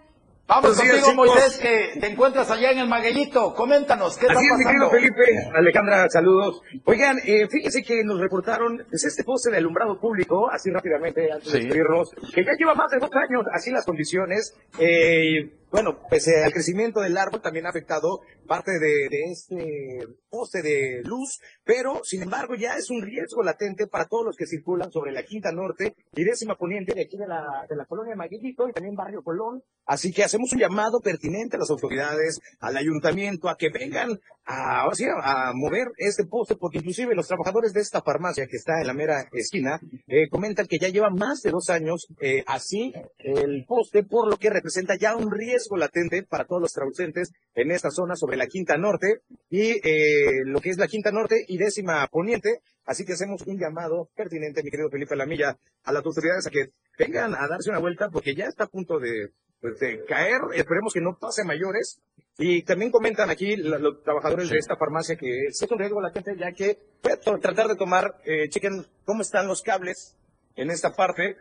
Vamos 0.46 0.78
días, 0.78 1.00
contigo. 1.00 1.14
Moisés, 1.24 1.58
que 1.58 1.98
te 1.98 2.06
encuentras 2.06 2.50
allá 2.50 2.70
en 2.70 2.78
el 2.80 2.86
Maguellito. 2.86 3.54
Coméntanos, 3.54 4.18
¿qué 4.18 4.26
está 4.26 4.38
Así 4.38 4.46
es, 4.46 4.58
mi 4.58 4.64
pasando? 4.64 4.90
Felipe, 4.90 5.22
Alejandra, 5.54 6.06
saludos. 6.10 6.60
Oigan, 6.84 7.16
eh, 7.24 7.48
fíjense 7.50 7.82
que 7.82 8.04
nos 8.04 8.20
reportaron 8.20 8.84
pues, 8.90 9.04
este 9.04 9.24
poste 9.24 9.50
de 9.50 9.56
alumbrado 9.56 9.98
público, 9.98 10.50
así 10.50 10.70
rápidamente, 10.70 11.32
antes 11.32 11.50
de 11.50 11.58
Sí. 11.60 11.64
despedirnos, 11.64 12.10
que 12.34 12.44
ya 12.44 12.52
lleva 12.58 12.74
más 12.74 12.90
de 12.90 12.98
dos 12.98 13.10
años, 13.14 13.44
así 13.54 13.70
las 13.70 13.86
condiciones. 13.86 14.54
Eh, 14.78 15.50
bueno, 15.74 15.98
pese 16.08 16.44
al 16.44 16.52
crecimiento 16.52 17.00
del 17.00 17.18
árbol, 17.18 17.42
también 17.42 17.66
ha 17.66 17.70
afectado 17.70 18.20
parte 18.46 18.70
de, 18.78 19.08
este 19.32 20.06
poste 20.30 20.62
de 20.62 21.02
luz, 21.02 21.40
pero 21.64 22.00
sin 22.04 22.22
embargo 22.22 22.54
ya 22.54 22.76
es 22.76 22.90
un 22.90 23.02
riesgo 23.02 23.42
latente 23.42 23.88
para 23.88 24.06
todos 24.06 24.24
los 24.24 24.36
que 24.36 24.46
circulan 24.46 24.92
sobre 24.92 25.10
la 25.10 25.24
Quinta 25.24 25.50
Norte 25.50 25.96
y 26.14 26.22
décima 26.22 26.54
poniente 26.54 26.94
de 26.94 27.02
aquí 27.02 27.16
de 27.16 27.26
la, 27.26 27.66
de 27.68 27.74
la 27.74 27.86
colonia 27.86 28.12
de 28.12 28.18
Maguillito 28.18 28.68
y 28.68 28.72
también 28.72 28.94
Barrio 28.94 29.24
Colón. 29.24 29.64
Así 29.84 30.12
que 30.12 30.22
hacemos 30.22 30.52
un 30.52 30.60
llamado 30.60 31.00
pertinente 31.00 31.56
a 31.56 31.58
las 31.58 31.70
autoridades, 31.70 32.38
al 32.60 32.76
ayuntamiento, 32.76 33.48
a 33.48 33.56
que 33.56 33.70
vengan 33.70 34.20
a, 34.46 34.88
sí, 34.92 35.04
a 35.06 35.52
mover 35.54 35.88
este 35.96 36.24
poste, 36.24 36.56
porque 36.56 36.78
inclusive 36.78 37.14
los 37.14 37.26
trabajadores 37.26 37.72
de 37.72 37.80
esta 37.80 38.02
farmacia 38.02 38.46
que 38.46 38.56
está 38.56 38.80
en 38.80 38.86
la 38.86 38.94
mera 38.94 39.28
esquina 39.32 39.80
eh, 40.06 40.28
comentan 40.28 40.66
que 40.66 40.78
ya 40.78 40.88
lleva 40.88 41.10
más 41.10 41.40
de 41.42 41.50
dos 41.50 41.70
años 41.70 42.06
eh, 42.20 42.44
así 42.46 42.92
el 43.18 43.64
poste, 43.66 44.02
por 44.02 44.28
lo 44.28 44.36
que 44.36 44.50
representa 44.50 44.96
ya 44.96 45.16
un 45.16 45.30
riesgo 45.30 45.76
latente 45.76 46.22
para 46.22 46.44
todos 46.44 46.60
los 46.60 46.72
traducentes 46.72 47.32
en 47.54 47.70
esta 47.70 47.90
zona 47.90 48.16
sobre 48.16 48.36
la 48.36 48.46
Quinta 48.46 48.76
Norte 48.76 49.20
y 49.48 49.80
eh, 49.82 50.44
lo 50.44 50.60
que 50.60 50.70
es 50.70 50.78
la 50.78 50.88
Quinta 50.88 51.10
Norte 51.10 51.44
y 51.48 51.56
décima 51.56 52.06
Poniente. 52.08 52.60
Así 52.86 53.06
que 53.06 53.14
hacemos 53.14 53.40
un 53.46 53.58
llamado 53.58 54.10
pertinente, 54.14 54.62
mi 54.62 54.70
querido 54.70 54.90
Felipe 54.90 55.16
Lamilla, 55.16 55.56
a 55.84 55.92
las 55.92 56.04
autoridades 56.04 56.46
a 56.46 56.50
que 56.50 56.68
vengan 56.98 57.34
a 57.34 57.48
darse 57.48 57.70
una 57.70 57.78
vuelta 57.78 58.10
porque 58.10 58.34
ya 58.34 58.44
está 58.44 58.64
a 58.64 58.68
punto 58.68 58.98
de, 58.98 59.30
pues, 59.64 59.78
de 59.80 60.04
caer. 60.04 60.40
Esperemos 60.54 60.92
que 60.92 61.00
no 61.00 61.16
pase 61.18 61.40
a 61.42 61.44
mayores. 61.46 61.98
Y 62.36 62.62
también 62.64 62.90
comentan 62.90 63.30
aquí 63.30 63.56
la- 63.56 63.78
los 63.78 64.02
trabajadores 64.02 64.50
de 64.50 64.58
esta 64.58 64.76
farmacia 64.76 65.16
que 65.16 65.46
es 65.46 65.62
un 65.70 65.78
riesgo 65.78 66.00
latente 66.02 66.36
ya 66.36 66.50
que 66.52 66.78
voy 67.02 67.12
a 67.12 67.16
tratar 67.40 67.68
de 67.68 67.76
tomar, 67.76 68.16
eh, 68.24 68.48
chequen 68.48 68.84
cómo 69.04 69.22
están 69.22 69.46
los 69.46 69.62
cables 69.62 70.16
en 70.56 70.70
esta 70.70 70.94
parte, 70.94 71.36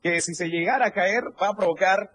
que 0.00 0.20
si 0.20 0.34
se 0.34 0.46
llegara 0.48 0.86
a 0.86 0.90
caer 0.92 1.24
va 1.42 1.48
a 1.48 1.56
provocar 1.56 2.12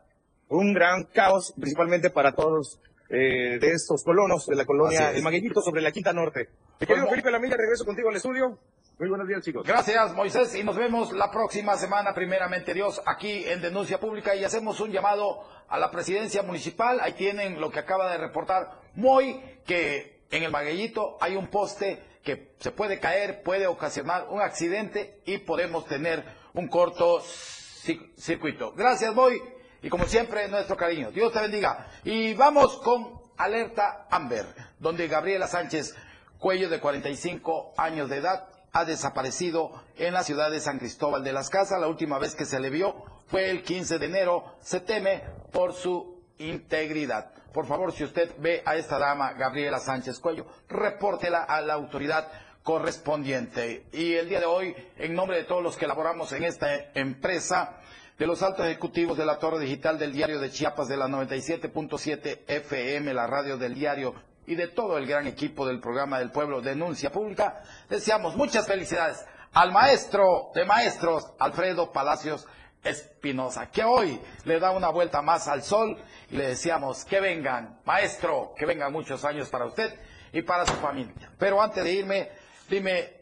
un 0.47 0.74
gran 0.74 1.04
caos, 1.04 1.54
principalmente 1.60 2.10
para 2.10 2.34
todos 2.34 2.80
eh, 3.10 3.60
de 3.60 3.72
estos 3.74 4.04
colonos 4.04 4.47
de 4.47 4.56
la 4.56 4.66
colonia. 4.66 5.12
El 5.12 5.22
Maguellito 5.22 5.62
sobre 5.62 5.82
la 5.82 5.91
Quinta 5.91 6.14
Norte. 6.14 6.47
Mi 6.80 6.88
querido 6.88 7.08
Felipe 7.10 7.30
Lamilla, 7.30 7.58
regreso 7.58 7.86
contigo 7.86 8.10
al 8.10 8.16
estudio. 8.16 8.58
Muy 9.00 9.10
buenos 9.10 9.28
días, 9.28 9.41
chicos. 9.44 9.66
Gracias, 9.66 10.14
Moisés, 10.14 10.56
y 10.56 10.64
nos 10.64 10.76
vemos 10.78 11.12
la 11.14 11.32
próxima 11.32 11.76
semana, 11.78 12.14
primeramente 12.14 12.74
Dios, 12.74 13.02
aquí 13.06 13.44
en 13.46 13.62
Denuncia 13.62 14.00
Pública 14.00 14.36
y 14.36 14.44
hacemos 14.44 14.80
un 14.80 14.91
llamado 14.91 15.41
a 15.68 15.78
la 15.80 15.89
presidencia 15.91 16.44
municipal. 16.44 17.00
Ahí 17.02 17.14
tienen 17.14 17.60
lo 17.60 17.72
que 17.72 17.80
acaba 17.80 18.12
de 18.12 18.18
reportar 18.20 18.70
Moy, 18.96 19.41
que 19.66 20.22
en 20.30 20.44
el 20.44 20.52
Maguellito 20.52 21.18
hay 21.20 21.36
un 21.36 21.48
poste 21.48 22.02
que 22.24 22.54
se 22.60 22.72
puede 22.72 23.00
caer, 23.00 23.41
puede 23.44 23.68
ocasionar 23.68 24.28
un 24.30 24.41
accidente 24.41 25.22
y 25.26 25.39
podemos 25.39 25.86
tener 25.88 26.24
un 26.54 26.68
corto 26.68 27.20
ci- 27.20 28.16
circuito. 28.16 28.74
Gracias, 28.74 29.14
Moy, 29.14 29.41
y 29.82 29.89
como 29.89 30.06
siempre, 30.06 30.48
nuestro 30.48 30.78
cariño. 30.78 31.12
Dios 31.12 31.34
te 31.34 31.41
bendiga. 31.41 31.88
Y 32.04 32.36
vamos 32.36 32.78
con 32.78 33.20
Alerta 33.38 34.08
Amber, 34.12 34.46
donde 34.80 35.08
Gabriela 35.08 35.48
Sánchez 35.48 35.96
Cuello, 36.38 36.70
de 36.70 36.80
45 36.80 37.74
años 37.78 38.10
de 38.10 38.18
edad, 38.18 38.48
ha 38.74 38.86
desaparecido 38.86 39.71
en 39.97 40.13
la 40.13 40.24
ciudad 40.24 40.49
de 40.49 40.59
San 40.59 40.80
Cristóbal 40.80 41.24
de 41.24 41.32
las 41.32 41.49
Casas. 41.49 41.80
La 41.80 41.88
última 41.88 42.17
vez 42.17 42.36
que 42.36 42.45
se 42.45 42.59
le 42.59 42.71
vio 42.71 42.95
fue 43.28 43.51
el 43.51 43.63
15 43.63 43.99
de 43.99 44.05
enero. 44.07 44.55
Se 44.61 44.80
teme 44.80 45.21
por 45.51 45.74
su 45.74 46.21
integridad. 46.39 47.32
Por 47.53 47.67
favor, 47.67 47.93
si 47.93 48.03
usted 48.03 48.32
ve 48.39 48.63
a 48.65 48.76
esta 48.76 48.97
dama, 48.97 49.34
Gabriela 49.34 49.80
Sánchez 49.80 50.19
Cuello, 50.19 50.47
repórtela 50.67 51.43
a 51.43 51.61
la 51.61 51.76
autoridad 51.76 52.28
correspondiente. 52.63 53.86
Y 53.93 54.13
el 54.13 54.28
día 54.28 54.39
de 54.39 54.47
hoy, 54.47 54.76
en 54.97 55.13
nombre 55.13 55.38
de 55.38 55.43
todos 55.43 55.61
los 55.61 55.78
que 55.78 55.86
laboramos 55.86 56.32
en 56.32 56.43
esta 56.43 56.67
empresa, 56.95 57.78
de 58.17 58.28
los 58.28 58.41
altos 58.41 58.65
ejecutivos 58.65 59.17
de 59.17 59.26
la 59.26 59.38
torre 59.38 59.59
digital 59.59 59.99
del 59.99 60.13
diario 60.13 60.39
de 60.39 60.49
Chiapas 60.49 60.88
de 60.88 60.97
la 60.97 61.07
97.7 61.07 62.41
FM, 62.47 63.13
la 63.13 63.28
radio 63.28 63.57
del 63.57 63.76
diario 63.76 64.15
y 64.46 64.56
de 64.56 64.68
todo 64.68 64.98
el 64.98 65.06
gran 65.06 65.28
equipo 65.28 65.66
del 65.66 65.80
programa 65.80 66.20
del 66.20 66.32
pueblo 66.32 66.62
Denuncia 66.62 67.12
Pública, 67.12 67.64
deseamos 67.89 68.36
muchas 68.36 68.68
felicidades 68.68 69.26
al 69.54 69.72
maestro 69.72 70.52
de 70.54 70.66
maestros, 70.66 71.32
Alfredo 71.39 71.91
Palacios 71.91 72.48
Espinosa, 72.84 73.70
que 73.70 73.84
hoy 73.84 74.20
le 74.46 74.60
da 74.60 74.72
una 74.72 74.89
vuelta 74.89 75.22
más 75.22 75.48
al 75.48 75.64
sol 75.64 75.98
y 76.30 76.36
le 76.36 76.48
deseamos 76.48 77.06
que 77.06 77.20
vengan, 77.22 77.80
maestro, 77.86 78.54
que 78.58 78.66
vengan 78.66 78.91
muchos 78.91 79.24
años 79.24 79.50
para 79.50 79.66
usted 79.66 79.98
y 80.34 80.41
para 80.41 80.66
su 80.66 80.74
familia. 80.74 81.32
Pero 81.38 81.62
antes 81.62 81.84
de 81.84 81.94
irme, 81.94 82.30
dime, 82.70 83.22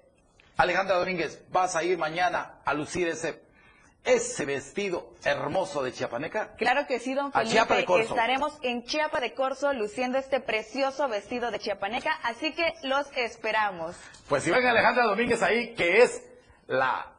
Alejandra 0.57 0.97
Domínguez, 0.97 1.43
¿vas 1.49 1.75
a 1.75 1.83
ir 1.83 1.97
mañana 1.97 2.61
a 2.65 2.73
lucir 2.73 3.07
ese 3.07 3.50
ese 4.03 4.45
vestido 4.45 5.13
hermoso 5.23 5.83
de 5.83 5.91
chiapaneca? 5.91 6.55
Claro 6.55 6.87
que 6.87 6.99
sí, 6.99 7.13
don 7.13 7.27
A 7.27 7.39
Felipe. 7.39 7.53
Chiapa 7.53 7.75
de 7.75 7.85
Corzo. 7.85 8.13
Estaremos 8.15 8.57
en 8.63 8.83
Chiapa 8.83 9.19
de 9.19 9.33
Corzo 9.33 9.73
luciendo 9.73 10.17
este 10.17 10.39
precioso 10.39 11.07
vestido 11.07 11.51
de 11.51 11.59
chiapaneca, 11.59 12.11
así 12.23 12.53
que 12.53 12.73
los 12.83 13.05
esperamos. 13.15 13.95
Pues 14.27 14.43
si 14.43 14.51
ven 14.51 14.65
a 14.65 14.71
Alejandra 14.71 15.05
Domínguez 15.05 15.43
ahí, 15.43 15.73
que 15.75 16.01
es 16.01 16.21
la 16.67 17.13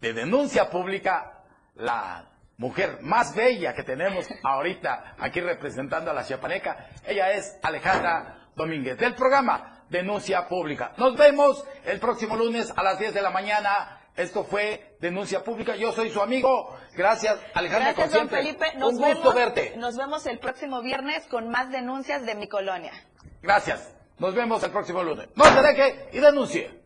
de 0.00 0.12
denuncia 0.12 0.68
pública, 0.68 1.44
la 1.74 2.30
mujer 2.58 2.98
más 3.02 3.34
bella 3.34 3.74
que 3.74 3.82
tenemos 3.82 4.26
ahorita 4.42 5.16
aquí 5.18 5.40
representando 5.40 6.10
a 6.10 6.14
la 6.14 6.24
chiapaneca, 6.24 6.90
ella 7.06 7.32
es 7.32 7.58
Alejandra 7.62 8.50
Domínguez, 8.54 8.98
del 8.98 9.14
programa 9.14 9.84
Denuncia 9.88 10.48
Pública. 10.48 10.92
Nos 10.96 11.16
vemos 11.16 11.64
el 11.84 12.00
próximo 12.00 12.36
lunes 12.36 12.72
a 12.74 12.82
las 12.82 12.98
10 12.98 13.14
de 13.14 13.22
la 13.22 13.30
mañana. 13.30 13.95
Esto 14.16 14.44
fue 14.44 14.96
Denuncia 15.00 15.44
Pública. 15.44 15.76
Yo 15.76 15.92
soy 15.92 16.10
su 16.10 16.20
amigo. 16.22 16.74
Gracias, 16.94 17.38
Alejandra, 17.54 17.92
Gracias, 17.92 18.12
don. 18.12 18.28
Felipe. 18.28 18.72
Nos 18.76 18.94
Un 18.94 18.98
gusto 18.98 19.18
vemos, 19.18 19.34
verte. 19.34 19.74
Nos 19.76 19.96
vemos 19.96 20.26
el 20.26 20.38
próximo 20.38 20.80
viernes 20.82 21.26
con 21.26 21.50
más 21.50 21.70
denuncias 21.70 22.24
de 22.24 22.34
mi 22.34 22.48
colonia. 22.48 22.92
Gracias. 23.42 23.94
Nos 24.18 24.34
vemos 24.34 24.62
el 24.62 24.70
próximo 24.70 25.02
lunes. 25.02 25.28
No 25.34 25.44
se 25.44 25.62
deje 25.62 26.08
y 26.12 26.20
denuncie. 26.20 26.85